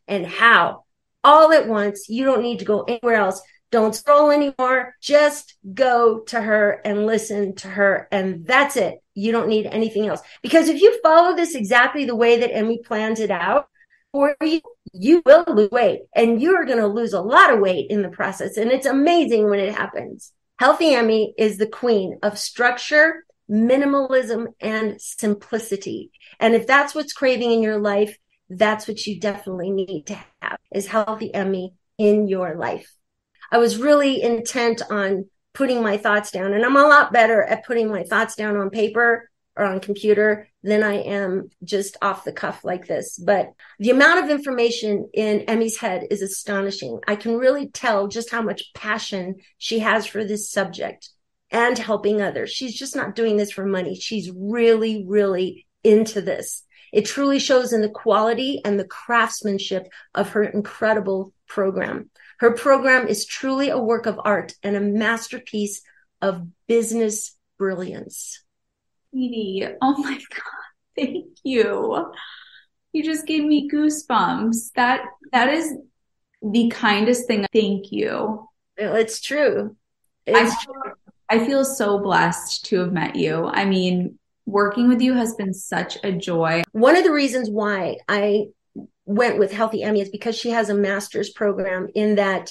and 0.07 0.27
how. 0.27 0.85
All 1.25 1.53
at 1.53 1.69
once. 1.69 2.09
You 2.09 2.25
don't 2.25 2.43
need 2.43 2.59
to 2.59 2.65
go 2.65 2.83
anywhere 2.83 3.15
else. 3.15 3.41
Don't 3.73 3.95
scroll 3.95 4.31
anymore. 4.31 4.95
Just 5.01 5.55
go 5.73 6.21
to 6.27 6.41
her 6.41 6.81
and 6.85 7.07
listen 7.07 7.55
to 7.57 7.69
her. 7.69 8.07
And 8.13 8.47
that's 8.47 8.77
it. 8.77 8.99
You 9.15 9.33
don't 9.33 9.49
need 9.49 9.65
anything 9.65 10.07
else. 10.07 10.21
Because 10.43 10.69
if 10.69 10.81
you 10.81 11.01
follow 11.03 11.35
this 11.35 11.55
exactly 11.55 12.05
the 12.05 12.15
way 12.15 12.39
that 12.39 12.55
Emmie 12.55 12.83
plans 12.85 13.19
it 13.19 13.31
out 13.31 13.69
for 14.13 14.37
you, 14.43 14.61
you 14.93 15.23
will 15.25 15.45
lose 15.49 15.71
weight 15.71 16.03
and 16.15 16.41
you're 16.41 16.67
going 16.67 16.79
to 16.79 16.87
lose 16.87 17.15
a 17.15 17.21
lot 17.23 17.51
of 17.51 17.61
weight 17.61 17.87
in 17.89 18.03
the 18.03 18.11
process. 18.11 18.59
And 18.59 18.71
it's 18.71 18.87
amazing 18.87 19.49
when 19.49 19.59
it 19.59 19.75
happens. 19.75 20.33
Healthy 20.59 20.95
Emmie 20.95 21.33
is 21.39 21.57
the 21.57 21.67
queen 21.67 22.19
of 22.23 22.39
structure, 22.39 23.25
minimalism, 23.51 24.49
and 24.61 25.01
simplicity. 25.01 26.11
And 26.39 26.55
if 26.55 26.67
that's 26.67 26.95
what's 26.95 27.15
craving 27.15 27.51
in 27.51 27.63
your 27.63 27.81
life, 27.81 28.19
that's 28.51 28.87
what 28.87 29.07
you 29.07 29.19
definitely 29.19 29.71
need 29.71 30.09
to 30.09 30.19
have 30.43 30.59
is 30.71 30.87
healthy 30.87 31.33
Emmie 31.35 31.73
in 31.97 32.29
your 32.29 32.55
life. 32.55 32.93
I 33.53 33.59
was 33.59 33.77
really 33.77 34.23
intent 34.23 34.81
on 34.91 35.27
putting 35.53 35.83
my 35.83 35.99
thoughts 35.99 36.31
down 36.31 36.55
and 36.55 36.65
I'm 36.65 36.77
a 36.77 36.83
lot 36.83 37.13
better 37.13 37.43
at 37.43 37.67
putting 37.67 37.91
my 37.91 38.03
thoughts 38.03 38.35
down 38.35 38.57
on 38.57 38.71
paper 38.71 39.29
or 39.55 39.67
on 39.67 39.81
computer 39.81 40.49
than 40.63 40.83
I 40.83 41.03
am 41.03 41.51
just 41.63 41.99
off 42.01 42.25
the 42.25 42.33
cuff 42.33 42.65
like 42.65 42.87
this. 42.87 43.19
But 43.19 43.53
the 43.79 43.91
amount 43.91 44.25
of 44.25 44.31
information 44.31 45.11
in 45.13 45.43
Emmie's 45.43 45.77
head 45.77 46.07
is 46.11 46.23
astonishing. 46.23 47.01
I 47.07 47.17
can 47.17 47.37
really 47.37 47.69
tell 47.69 48.09
just 48.09 48.31
how 48.31 48.41
much 48.41 48.73
passion 48.75 49.37
she 49.59 49.81
has 49.81 50.07
for 50.07 50.25
this 50.25 50.51
subject 50.51 51.11
and 51.51 51.77
helping 51.77 52.23
others. 52.23 52.51
She's 52.51 52.75
just 52.75 52.97
not 52.97 53.15
doing 53.15 53.37
this 53.37 53.51
for 53.51 53.67
money. 53.67 53.95
She's 53.95 54.33
really, 54.35 55.05
really 55.07 55.67
into 55.85 56.23
this. 56.23 56.63
It 56.93 57.05
truly 57.05 57.39
shows 57.39 57.75
in 57.75 57.83
the 57.83 57.91
quality 57.91 58.63
and 58.65 58.81
the 58.81 58.87
craftsmanship 58.87 59.89
of 60.15 60.31
her 60.31 60.45
incredible 60.45 61.35
program. 61.47 62.09
Her 62.43 62.51
program 62.51 63.07
is 63.07 63.25
truly 63.25 63.69
a 63.69 63.79
work 63.79 64.07
of 64.07 64.19
art 64.25 64.55
and 64.65 64.75
a 64.75 64.81
masterpiece 64.81 65.81
of 66.21 66.49
business 66.67 67.37
brilliance. 67.57 68.43
Sweetie, 69.11 69.65
oh 69.81 69.97
my 69.99 70.15
God, 70.15 70.97
thank 70.97 71.29
you. 71.45 72.11
You 72.93 73.05
just 73.05 73.29
gave 73.29 73.45
me 73.45 73.71
goosebumps. 73.71 74.73
That 74.75 75.03
that 75.31 75.51
is 75.51 75.73
the 76.43 76.69
kindest 76.71 77.29
thing. 77.29 77.47
Thank 77.53 77.93
you. 77.93 78.49
It's 78.77 79.21
true. 79.21 79.77
It's 80.27 80.53
I, 80.53 80.65
true. 80.65 80.93
I 81.29 81.47
feel 81.47 81.65
so 81.65 82.01
blessed 82.01 82.65
to 82.65 82.81
have 82.81 82.93
met 82.93 83.15
you. 83.15 83.47
I 83.47 83.67
mean, 83.67 84.19
working 84.47 84.89
with 84.89 85.01
you 85.01 85.15
has 85.15 85.37
been 85.37 85.55
such 85.55 85.97
a 86.03 86.11
joy. 86.11 86.65
One 86.73 86.97
of 86.97 87.05
the 87.05 87.13
reasons 87.13 87.49
why 87.49 87.99
I 88.09 88.47
went 89.05 89.39
with 89.39 89.53
Healthy 89.53 89.83
Emmie 89.83 90.01
is 90.01 90.11
because 90.11 90.37
she 90.37 90.51
has 90.51 90.69
a 90.69 90.75
master's 90.75 91.31
program 91.31 91.89
in 91.95 92.17
that 92.17 92.51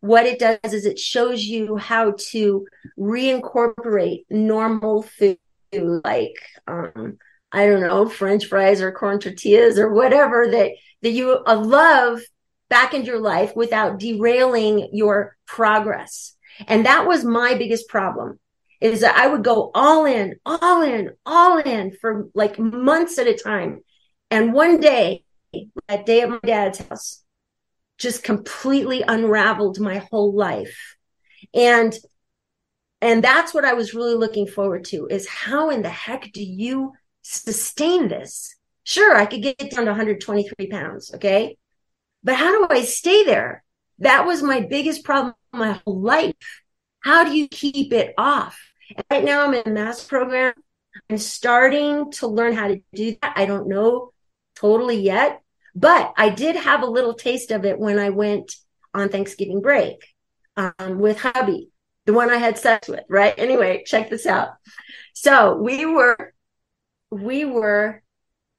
what 0.00 0.24
it 0.24 0.38
does 0.38 0.72
is 0.72 0.86
it 0.86 0.98
shows 0.98 1.44
you 1.44 1.76
how 1.76 2.14
to 2.30 2.66
reincorporate 2.98 4.24
normal 4.30 5.02
food 5.02 5.38
like 5.72 6.36
um, 6.66 7.18
I 7.52 7.66
don't 7.66 7.80
know, 7.80 8.08
French 8.08 8.46
fries 8.46 8.80
or 8.80 8.92
corn 8.92 9.18
tortillas 9.18 9.78
or 9.78 9.92
whatever 9.92 10.48
that 10.50 10.72
that 11.02 11.10
you 11.10 11.42
love 11.46 12.20
back 12.68 12.94
into 12.94 13.08
your 13.08 13.20
life 13.20 13.56
without 13.56 13.98
derailing 13.98 14.90
your 14.92 15.36
progress. 15.46 16.36
And 16.68 16.86
that 16.86 17.06
was 17.06 17.24
my 17.24 17.54
biggest 17.54 17.88
problem 17.88 18.38
is 18.80 19.00
that 19.00 19.16
I 19.16 19.26
would 19.26 19.44
go 19.44 19.70
all 19.74 20.06
in, 20.06 20.36
all 20.46 20.82
in, 20.82 21.10
all 21.26 21.58
in 21.58 21.92
for 22.00 22.28
like 22.34 22.58
months 22.58 23.18
at 23.18 23.26
a 23.26 23.34
time. 23.34 23.80
And 24.30 24.54
one 24.54 24.80
day, 24.80 25.24
that 25.88 26.06
day 26.06 26.22
at 26.22 26.30
my 26.30 26.38
dad's 26.44 26.78
house, 26.78 27.22
just 27.98 28.22
completely 28.22 29.02
unraveled 29.06 29.78
my 29.80 29.98
whole 30.10 30.34
life. 30.34 30.96
And 31.54 31.96
and 33.02 33.24
that's 33.24 33.54
what 33.54 33.64
I 33.64 33.72
was 33.72 33.94
really 33.94 34.14
looking 34.14 34.46
forward 34.46 34.84
to 34.86 35.06
is 35.06 35.26
how 35.26 35.70
in 35.70 35.82
the 35.82 35.88
heck 35.88 36.32
do 36.32 36.42
you 36.42 36.92
sustain 37.22 38.08
this? 38.08 38.54
Sure, 38.84 39.16
I 39.16 39.24
could 39.24 39.42
get 39.42 39.58
down 39.58 39.86
to 39.86 39.92
123 39.92 40.66
pounds. 40.68 41.14
Okay. 41.14 41.56
But 42.22 42.34
how 42.34 42.50
do 42.50 42.74
I 42.74 42.82
stay 42.82 43.24
there? 43.24 43.64
That 44.00 44.26
was 44.26 44.42
my 44.42 44.60
biggest 44.60 45.04
problem 45.04 45.34
my 45.52 45.80
whole 45.84 46.00
life. 46.00 46.34
How 47.00 47.24
do 47.24 47.36
you 47.36 47.48
keep 47.48 47.92
it 47.92 48.12
off? 48.18 48.58
Right 49.10 49.24
now 49.24 49.46
I'm 49.46 49.54
in 49.54 49.62
a 49.64 49.70
mass 49.70 50.04
program. 50.04 50.52
I'm 51.08 51.18
starting 51.18 52.10
to 52.12 52.26
learn 52.26 52.52
how 52.52 52.68
to 52.68 52.82
do 52.94 53.16
that. 53.22 53.32
I 53.36 53.46
don't 53.46 53.68
know 53.68 54.12
totally 54.60 55.00
yet, 55.00 55.42
but 55.74 56.12
I 56.16 56.28
did 56.28 56.56
have 56.56 56.82
a 56.82 56.86
little 56.86 57.14
taste 57.14 57.50
of 57.50 57.64
it 57.64 57.78
when 57.78 57.98
I 57.98 58.10
went 58.10 58.54
on 58.92 59.08
Thanksgiving 59.08 59.60
break 59.60 60.04
um, 60.56 60.98
with 60.98 61.18
hubby, 61.20 61.70
the 62.06 62.12
one 62.12 62.30
I 62.30 62.36
had 62.36 62.58
sex 62.58 62.88
with, 62.88 63.04
right? 63.08 63.34
Anyway, 63.38 63.84
check 63.86 64.10
this 64.10 64.26
out. 64.26 64.50
So 65.14 65.56
we 65.56 65.86
were, 65.86 66.34
we 67.10 67.44
were 67.44 68.02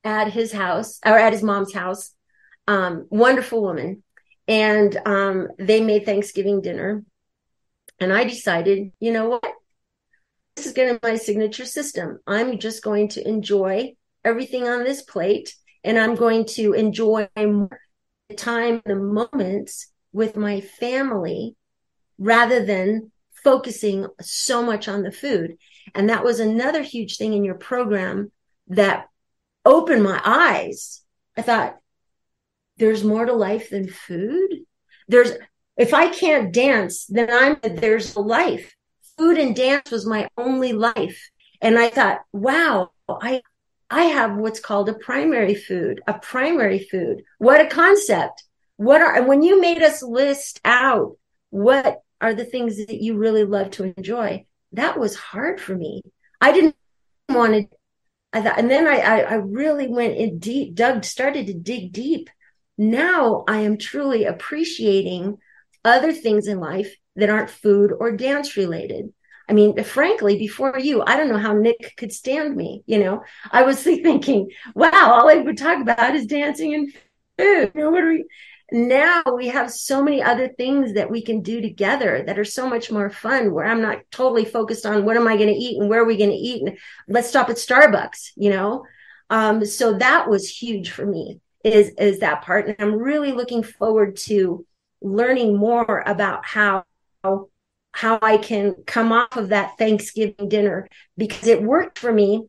at 0.03 0.31
his 0.31 0.51
house 0.51 0.99
or 1.05 1.17
at 1.17 1.33
his 1.33 1.43
mom's 1.43 1.73
house. 1.73 2.11
Um, 2.67 3.07
wonderful 3.09 3.61
woman. 3.61 4.03
And 4.47 4.97
um, 5.05 5.49
they 5.57 5.81
made 5.81 6.05
Thanksgiving 6.05 6.61
dinner. 6.61 7.03
And 7.99 8.11
I 8.11 8.23
decided, 8.23 8.91
you 8.99 9.11
know 9.11 9.29
what? 9.29 9.53
This 10.55 10.65
is 10.65 10.73
going 10.73 10.93
to 10.93 10.99
be 10.99 11.07
my 11.11 11.17
signature 11.17 11.65
system. 11.65 12.19
I'm 12.25 12.59
just 12.59 12.83
going 12.83 13.09
to 13.09 13.27
enjoy 13.27 13.93
everything 14.23 14.67
on 14.67 14.83
this 14.83 15.01
plate 15.01 15.53
and 15.83 15.97
I'm 15.97 16.15
going 16.15 16.45
to 16.45 16.73
enjoy 16.73 17.27
the 17.35 17.69
time, 18.35 18.81
the 18.85 18.95
moments 18.95 19.91
with 20.13 20.35
my 20.35 20.61
family 20.61 21.55
rather 22.17 22.63
than 22.65 23.11
focusing 23.43 24.07
so 24.21 24.61
much 24.63 24.87
on 24.87 25.03
the 25.03 25.11
food. 25.11 25.57
And 25.95 26.09
that 26.09 26.23
was 26.23 26.39
another 26.39 26.83
huge 26.83 27.17
thing 27.17 27.33
in 27.33 27.43
your 27.43 27.55
program 27.55 28.31
that 28.67 29.07
opened 29.65 30.03
my 30.03 30.21
eyes. 30.23 31.01
I 31.35 31.41
thought, 31.41 31.77
there's 32.77 33.03
more 33.03 33.25
to 33.25 33.33
life 33.33 33.69
than 33.69 33.87
food. 33.87 34.49
There's, 35.07 35.31
if 35.77 35.93
I 35.93 36.07
can't 36.07 36.53
dance, 36.53 37.05
then 37.05 37.29
I'm, 37.31 37.57
there's 37.75 38.15
life. 38.15 38.75
Food 39.17 39.37
and 39.37 39.55
dance 39.55 39.91
was 39.91 40.05
my 40.05 40.27
only 40.37 40.73
life. 40.73 41.29
And 41.61 41.77
I 41.77 41.89
thought, 41.89 42.21
wow, 42.31 42.89
I, 43.07 43.41
I 43.91 44.05
have 44.05 44.37
what's 44.37 44.59
called 44.59 44.89
a 44.89 44.93
primary 44.93 45.53
food, 45.53 46.01
a 46.07 46.13
primary 46.13 46.79
food. 46.79 47.23
What 47.37 47.61
a 47.61 47.67
concept. 47.67 48.43
What 48.77 49.01
are, 49.01 49.23
when 49.23 49.43
you 49.43 49.61
made 49.61 49.83
us 49.83 50.01
list 50.01 50.59
out 50.65 51.17
what 51.51 52.01
are 52.19 52.33
the 52.33 52.45
things 52.45 52.77
that 52.77 53.01
you 53.01 53.17
really 53.17 53.43
love 53.43 53.71
to 53.71 53.93
enjoy, 53.95 54.45
that 54.71 54.97
was 54.97 55.15
hard 55.15 55.61
for 55.61 55.75
me. 55.75 56.01
I 56.39 56.51
didn't 56.53 56.75
want 57.29 57.53
to, 57.53 57.65
I 58.33 58.41
thought, 58.41 58.57
and 58.57 58.71
then 58.71 58.87
I, 58.87 58.99
I, 58.99 59.19
I 59.19 59.33
really 59.35 59.87
went 59.87 60.17
in 60.17 60.39
deep, 60.39 60.73
dug, 60.73 61.03
started 61.03 61.45
to 61.47 61.53
dig 61.53 61.91
deep 61.91 62.29
now 62.81 63.43
I 63.47 63.59
am 63.59 63.77
truly 63.77 64.25
appreciating 64.25 65.37
other 65.85 66.11
things 66.11 66.47
in 66.47 66.59
life 66.59 66.95
that 67.15 67.29
aren't 67.29 67.51
food 67.51 67.91
or 67.91 68.17
dance 68.17 68.57
related. 68.57 69.13
I 69.51 69.53
mean, 69.53 69.83
frankly, 69.83 70.37
before 70.39 70.79
you, 70.79 71.03
I 71.05 71.17
don't 71.17 71.27
know 71.27 71.37
how 71.37 71.51
Nick 71.51 71.97
could 71.97 72.13
stand 72.13 72.55
me. 72.55 72.83
You 72.85 72.99
know, 72.99 73.23
I 73.51 73.63
was 73.63 73.83
thinking, 73.83 74.49
wow, 74.73 75.11
all 75.11 75.29
I 75.29 75.35
would 75.35 75.57
talk 75.57 75.81
about 75.81 76.15
is 76.15 76.25
dancing 76.25 76.73
and 76.73 76.93
food. 77.37 77.71
What 77.75 78.01
are 78.01 78.09
we? 78.09 78.25
Now 78.71 79.21
we 79.35 79.49
have 79.49 79.69
so 79.69 80.01
many 80.01 80.23
other 80.23 80.47
things 80.47 80.93
that 80.93 81.11
we 81.11 81.21
can 81.21 81.41
do 81.41 81.59
together 81.59 82.23
that 82.25 82.39
are 82.39 82.45
so 82.45 82.69
much 82.69 82.89
more 82.89 83.09
fun 83.09 83.51
where 83.53 83.65
I'm 83.65 83.81
not 83.81 83.99
totally 84.09 84.45
focused 84.45 84.85
on 84.85 85.03
what 85.03 85.17
am 85.17 85.27
I 85.27 85.35
going 85.35 85.53
to 85.53 85.59
eat 85.59 85.77
and 85.77 85.89
where 85.89 86.03
are 86.03 86.05
we 86.05 86.15
going 86.15 86.29
to 86.29 86.35
eat 86.37 86.65
and 86.65 86.77
let's 87.09 87.27
stop 87.27 87.49
at 87.49 87.57
Starbucks, 87.57 88.31
you 88.37 88.51
know? 88.51 88.85
Um, 89.29 89.65
so 89.65 89.97
that 89.97 90.29
was 90.29 90.47
huge 90.47 90.91
for 90.91 91.05
me 91.05 91.41
is 91.63 91.89
is 91.99 92.19
that 92.19 92.41
part 92.41 92.67
and 92.67 92.75
i'm 92.79 92.95
really 92.95 93.33
looking 93.33 93.61
forward 93.61 94.15
to 94.15 94.65
learning 94.99 95.55
more 95.55 96.03
about 96.07 96.43
how 96.43 96.83
how 97.91 98.19
i 98.21 98.37
can 98.37 98.75
come 98.85 99.11
off 99.11 99.35
of 99.37 99.49
that 99.49 99.77
thanksgiving 99.77 100.47
dinner 100.47 100.87
because 101.17 101.47
it 101.47 101.61
worked 101.61 101.99
for 101.99 102.11
me 102.11 102.43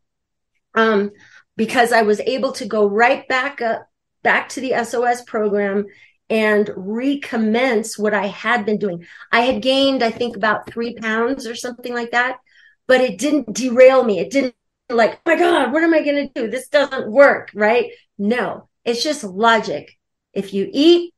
um 0.74 1.11
because 1.57 1.93
i 1.93 2.03
was 2.03 2.20
able 2.20 2.53
to 2.53 2.66
go 2.66 2.86
right 2.86 3.26
back 3.28 3.61
up 3.61 3.86
back 4.22 4.49
to 4.49 4.61
the 4.61 4.72
sos 4.84 5.22
program 5.22 5.84
and 6.30 6.70
recommence 6.76 7.99
what 7.99 8.14
i 8.14 8.26
had 8.26 8.64
been 8.64 8.78
doing. 8.78 9.05
I 9.30 9.40
had 9.40 9.62
gained 9.62 10.03
i 10.03 10.11
think 10.11 10.36
about 10.36 10.70
three 10.70 10.95
pounds 10.95 11.47
or 11.47 11.55
something 11.55 11.93
like 11.93 12.12
that 12.12 12.38
but 12.86 13.01
it 13.01 13.18
didn't 13.18 13.55
derail 13.55 14.03
me. 14.03 14.18
It 14.18 14.30
didn't 14.30 14.55
like 14.90 15.14
oh 15.14 15.30
my 15.30 15.36
god 15.36 15.72
what 15.72 15.82
am 15.82 15.95
i 15.95 16.03
going 16.03 16.28
to 16.28 16.40
do? 16.40 16.51
This 16.51 16.68
doesn't 16.68 17.11
work 17.11 17.51
right? 17.55 17.90
No 18.18 18.68
it's 18.84 19.03
just 19.03 19.24
logic. 19.24 19.97
If 20.32 20.55
you 20.55 20.68
eat 20.72 21.12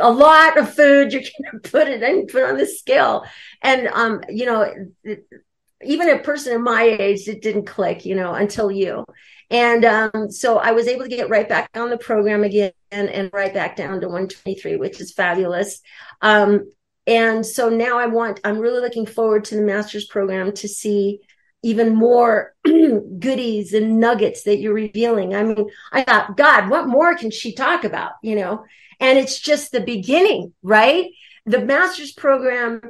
a 0.00 0.10
lot 0.10 0.58
of 0.58 0.74
food, 0.74 1.12
you're 1.12 1.22
going 1.22 1.60
to 1.62 1.70
put 1.70 1.88
it 1.88 2.02
and 2.02 2.28
put 2.28 2.44
on 2.44 2.56
the 2.56 2.66
scale. 2.66 3.24
And, 3.62 3.88
um, 3.88 4.22
you 4.28 4.46
know, 4.46 4.72
even 5.82 6.08
a 6.08 6.18
person 6.18 6.54
in 6.54 6.62
my 6.62 6.82
age, 6.82 7.28
it 7.28 7.42
didn't 7.42 7.66
click, 7.66 8.04
you 8.04 8.14
know, 8.14 8.34
until 8.34 8.70
you. 8.70 9.04
And 9.50 9.84
um, 9.84 10.30
so 10.30 10.58
I 10.58 10.72
was 10.72 10.88
able 10.88 11.04
to 11.04 11.08
get 11.08 11.28
right 11.28 11.48
back 11.48 11.68
on 11.74 11.90
the 11.90 11.98
program 11.98 12.44
again 12.44 12.72
and, 12.90 13.08
and 13.08 13.30
right 13.32 13.52
back 13.52 13.76
down 13.76 14.00
to 14.00 14.06
123, 14.06 14.76
which 14.76 15.00
is 15.00 15.12
fabulous. 15.12 15.80
Um, 16.22 16.72
and 17.06 17.44
so 17.44 17.68
now 17.68 17.98
I 17.98 18.06
want, 18.06 18.40
I'm 18.44 18.58
really 18.58 18.80
looking 18.80 19.06
forward 19.06 19.44
to 19.46 19.56
the 19.56 19.62
master's 19.62 20.06
program 20.06 20.52
to 20.52 20.68
see 20.68 21.20
even 21.62 21.94
more 21.94 22.54
goodies 22.64 23.74
and 23.74 24.00
nuggets 24.00 24.42
that 24.44 24.58
you're 24.58 24.74
revealing. 24.74 25.34
I 25.34 25.44
mean, 25.44 25.66
I 25.92 26.02
thought, 26.02 26.36
God, 26.36 26.70
what 26.70 26.88
more 26.88 27.14
can 27.14 27.30
she 27.30 27.54
talk 27.54 27.84
about? 27.84 28.12
You 28.22 28.36
know, 28.36 28.64
and 29.00 29.18
it's 29.18 29.38
just 29.38 29.72
the 29.72 29.80
beginning, 29.80 30.52
right? 30.62 31.10
The 31.46 31.60
master's 31.60 32.12
program, 32.12 32.80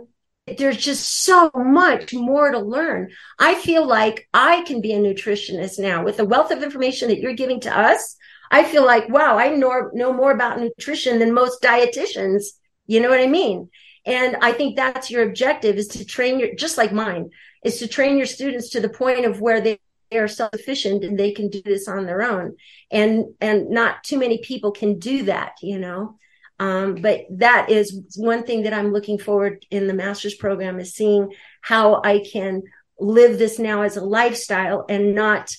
there's 0.58 0.76
just 0.76 1.24
so 1.24 1.50
much 1.54 2.12
more 2.12 2.50
to 2.50 2.58
learn. 2.58 3.10
I 3.38 3.54
feel 3.54 3.86
like 3.86 4.28
I 4.34 4.62
can 4.62 4.80
be 4.80 4.92
a 4.92 4.98
nutritionist 4.98 5.78
now 5.78 6.04
with 6.04 6.18
the 6.18 6.24
wealth 6.24 6.50
of 6.50 6.62
information 6.62 7.08
that 7.08 7.20
you're 7.20 7.34
giving 7.34 7.60
to 7.60 7.76
us. 7.76 8.16
I 8.50 8.64
feel 8.64 8.84
like, 8.84 9.08
wow, 9.08 9.38
I 9.38 9.48
know, 9.56 9.90
know 9.94 10.12
more 10.12 10.32
about 10.32 10.60
nutrition 10.60 11.18
than 11.18 11.32
most 11.32 11.62
dietitians. 11.62 12.44
You 12.86 13.00
know 13.00 13.08
what 13.08 13.20
I 13.20 13.26
mean? 13.26 13.70
And 14.06 14.36
I 14.42 14.52
think 14.52 14.76
that's 14.76 15.10
your 15.10 15.26
objective 15.26 15.76
is 15.76 15.88
to 15.88 16.04
train 16.04 16.38
your, 16.38 16.54
just 16.54 16.76
like 16.76 16.92
mine, 16.92 17.30
is 17.64 17.78
to 17.78 17.88
train 17.88 18.18
your 18.18 18.26
students 18.26 18.70
to 18.70 18.80
the 18.80 18.88
point 18.88 19.24
of 19.24 19.40
where 19.40 19.60
they 19.60 19.78
are 20.16 20.28
self-sufficient 20.28 21.04
and 21.04 21.18
they 21.18 21.32
can 21.32 21.48
do 21.48 21.62
this 21.62 21.88
on 21.88 22.06
their 22.06 22.22
own. 22.22 22.56
And, 22.90 23.26
and 23.40 23.70
not 23.70 24.04
too 24.04 24.18
many 24.18 24.38
people 24.38 24.72
can 24.72 24.98
do 24.98 25.24
that, 25.24 25.52
you 25.62 25.78
know? 25.78 26.16
Um, 26.60 26.96
but 26.96 27.22
that 27.30 27.70
is 27.70 28.00
one 28.16 28.44
thing 28.44 28.62
that 28.62 28.72
I'm 28.72 28.92
looking 28.92 29.18
forward 29.18 29.66
in 29.70 29.86
the 29.86 29.94
master's 29.94 30.34
program 30.34 30.78
is 30.78 30.94
seeing 30.94 31.32
how 31.60 32.00
I 32.04 32.20
can 32.20 32.62
live 32.98 33.38
this 33.38 33.58
now 33.58 33.82
as 33.82 33.96
a 33.96 34.04
lifestyle 34.04 34.84
and 34.88 35.14
not 35.14 35.50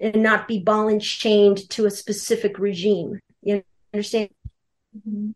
and 0.00 0.22
not 0.22 0.48
be 0.48 0.58
ball 0.58 0.88
and 0.88 1.00
chained 1.00 1.68
to 1.70 1.86
a 1.86 1.90
specific 1.90 2.58
regime. 2.58 3.20
You 3.42 3.62
understand? 3.92 4.30
Mm-hmm. 4.96 5.30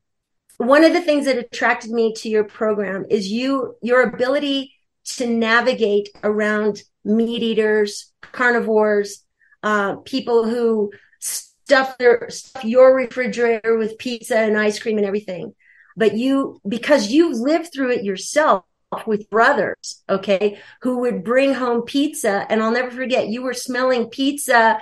One 0.56 0.84
of 0.84 0.92
the 0.92 1.02
things 1.02 1.26
that 1.26 1.36
attracted 1.36 1.90
me 1.90 2.14
to 2.14 2.28
your 2.28 2.44
program 2.44 3.04
is 3.10 3.28
you 3.28 3.76
your 3.82 4.02
ability 4.02 4.74
to 5.16 5.26
navigate 5.26 6.08
around 6.22 6.82
meat 7.04 7.42
eaters, 7.42 8.12
carnivores, 8.20 9.24
uh, 9.62 9.96
people 9.96 10.48
who 10.48 10.92
stuff 11.20 11.96
their 11.98 12.28
stuff 12.30 12.64
your 12.64 12.94
refrigerator 12.94 13.76
with 13.76 13.98
pizza 13.98 14.38
and 14.38 14.58
ice 14.58 14.78
cream 14.78 14.98
and 14.98 15.06
everything. 15.06 15.54
But 15.96 16.16
you 16.16 16.60
because 16.66 17.10
you've 17.10 17.38
lived 17.38 17.72
through 17.72 17.92
it 17.92 18.04
yourself 18.04 18.64
with 19.06 19.30
brothers, 19.30 20.02
okay, 20.08 20.58
who 20.82 21.00
would 21.00 21.24
bring 21.24 21.54
home 21.54 21.82
pizza. 21.82 22.46
And 22.48 22.62
I'll 22.62 22.70
never 22.70 22.90
forget, 22.90 23.28
you 23.28 23.42
were 23.42 23.54
smelling 23.54 24.06
pizza 24.06 24.80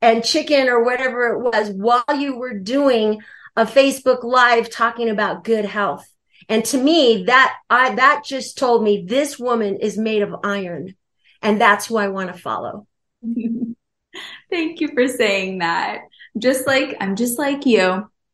and 0.00 0.24
chicken 0.24 0.68
or 0.68 0.82
whatever 0.82 1.28
it 1.28 1.40
was 1.40 1.70
while 1.70 2.18
you 2.18 2.36
were 2.36 2.58
doing 2.58 3.22
a 3.56 3.64
Facebook 3.64 4.24
live 4.24 4.70
talking 4.70 5.08
about 5.08 5.44
good 5.44 5.64
health. 5.64 6.08
And 6.48 6.64
to 6.66 6.78
me, 6.78 7.24
that 7.24 7.54
I, 7.70 7.94
that 7.94 8.24
just 8.24 8.58
told 8.58 8.82
me 8.82 9.04
this 9.06 9.38
woman 9.38 9.76
is 9.76 9.96
made 9.96 10.22
of 10.22 10.34
iron. 10.42 10.96
And 11.42 11.60
that's 11.60 11.86
who 11.86 11.96
I 11.96 12.08
want 12.08 12.32
to 12.32 12.40
follow. 12.40 12.86
Thank 14.50 14.80
you 14.80 14.88
for 14.94 15.08
saying 15.08 15.58
that. 15.58 16.02
Just 16.38 16.66
like, 16.66 16.96
I'm 17.00 17.16
just 17.16 17.38
like 17.38 17.66
you. 17.66 17.82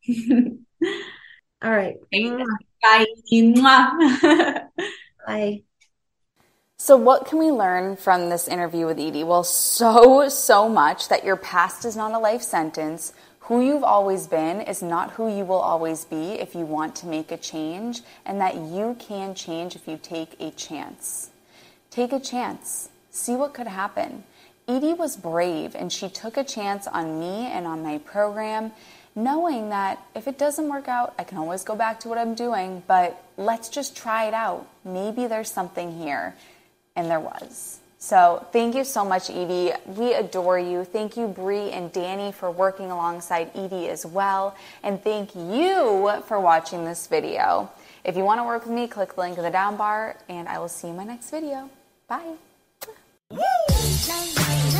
All 1.61 1.71
right. 1.71 1.95
Bye. 2.81 3.05
Bye. 5.27 5.63
So, 6.77 6.95
what 6.95 7.25
can 7.25 7.39
we 7.39 7.51
learn 7.51 7.97
from 7.97 8.29
this 8.29 8.47
interview 8.47 8.85
with 8.85 8.99
Edie? 8.99 9.25
Well, 9.25 9.43
so, 9.43 10.29
so 10.29 10.69
much 10.69 11.09
that 11.09 11.25
your 11.25 11.35
past 11.35 11.83
is 11.83 11.97
not 11.97 12.13
a 12.13 12.19
life 12.19 12.41
sentence. 12.41 13.13
Who 13.41 13.61
you've 13.61 13.83
always 13.83 14.27
been 14.27 14.61
is 14.61 14.81
not 14.81 15.11
who 15.11 15.35
you 15.35 15.43
will 15.43 15.59
always 15.59 16.05
be 16.05 16.33
if 16.33 16.55
you 16.55 16.65
want 16.65 16.95
to 16.97 17.07
make 17.07 17.31
a 17.31 17.37
change, 17.37 18.01
and 18.25 18.39
that 18.39 18.55
you 18.55 18.95
can 18.97 19.35
change 19.35 19.75
if 19.75 19.87
you 19.87 19.99
take 20.01 20.39
a 20.39 20.51
chance. 20.51 21.31
Take 21.89 22.13
a 22.13 22.19
chance, 22.19 22.88
see 23.19 23.35
what 23.35 23.53
could 23.53 23.67
happen. 23.67 24.23
Edie 24.67 24.93
was 24.93 25.17
brave 25.17 25.75
and 25.75 25.91
she 25.91 26.09
took 26.09 26.37
a 26.37 26.43
chance 26.43 26.87
on 26.87 27.19
me 27.19 27.47
and 27.47 27.65
on 27.65 27.83
my 27.83 27.97
program, 27.99 28.71
knowing 29.15 29.69
that 29.69 29.99
if 30.15 30.27
it 30.27 30.37
doesn't 30.37 30.69
work 30.69 30.87
out, 30.87 31.13
I 31.17 31.23
can 31.23 31.37
always 31.37 31.63
go 31.63 31.75
back 31.75 31.99
to 32.01 32.09
what 32.09 32.17
I'm 32.17 32.35
doing, 32.35 32.83
but 32.87 33.21
let's 33.37 33.69
just 33.69 33.97
try 33.97 34.25
it 34.25 34.33
out. 34.33 34.67
Maybe 34.85 35.27
there's 35.27 35.51
something 35.51 35.97
here. 35.97 36.35
And 36.95 37.09
there 37.09 37.19
was. 37.19 37.79
So 37.97 38.45
thank 38.51 38.75
you 38.75 38.83
so 38.83 39.05
much, 39.05 39.29
Edie. 39.29 39.71
We 39.85 40.13
adore 40.13 40.59
you. 40.59 40.83
Thank 40.83 41.17
you, 41.17 41.27
Bree 41.27 41.69
and 41.71 41.91
Danny, 41.91 42.31
for 42.31 42.49
working 42.49 42.91
alongside 42.91 43.51
Edie 43.55 43.87
as 43.87 44.05
well. 44.05 44.55
And 44.83 45.01
thank 45.01 45.35
you 45.35 46.11
for 46.27 46.39
watching 46.39 46.85
this 46.85 47.07
video. 47.07 47.69
If 48.03 48.17
you 48.17 48.23
want 48.23 48.39
to 48.39 48.45
work 48.45 48.65
with 48.65 48.73
me, 48.73 48.87
click 48.87 49.15
the 49.15 49.21
link 49.21 49.37
in 49.37 49.43
the 49.43 49.51
down 49.51 49.77
bar, 49.77 50.15
and 50.27 50.47
I 50.47 50.59
will 50.59 50.69
see 50.69 50.87
you 50.87 50.91
in 50.91 50.97
my 50.97 51.03
next 51.03 51.29
video. 51.29 51.69
Bye. 52.07 52.48
Woo! 53.31 54.78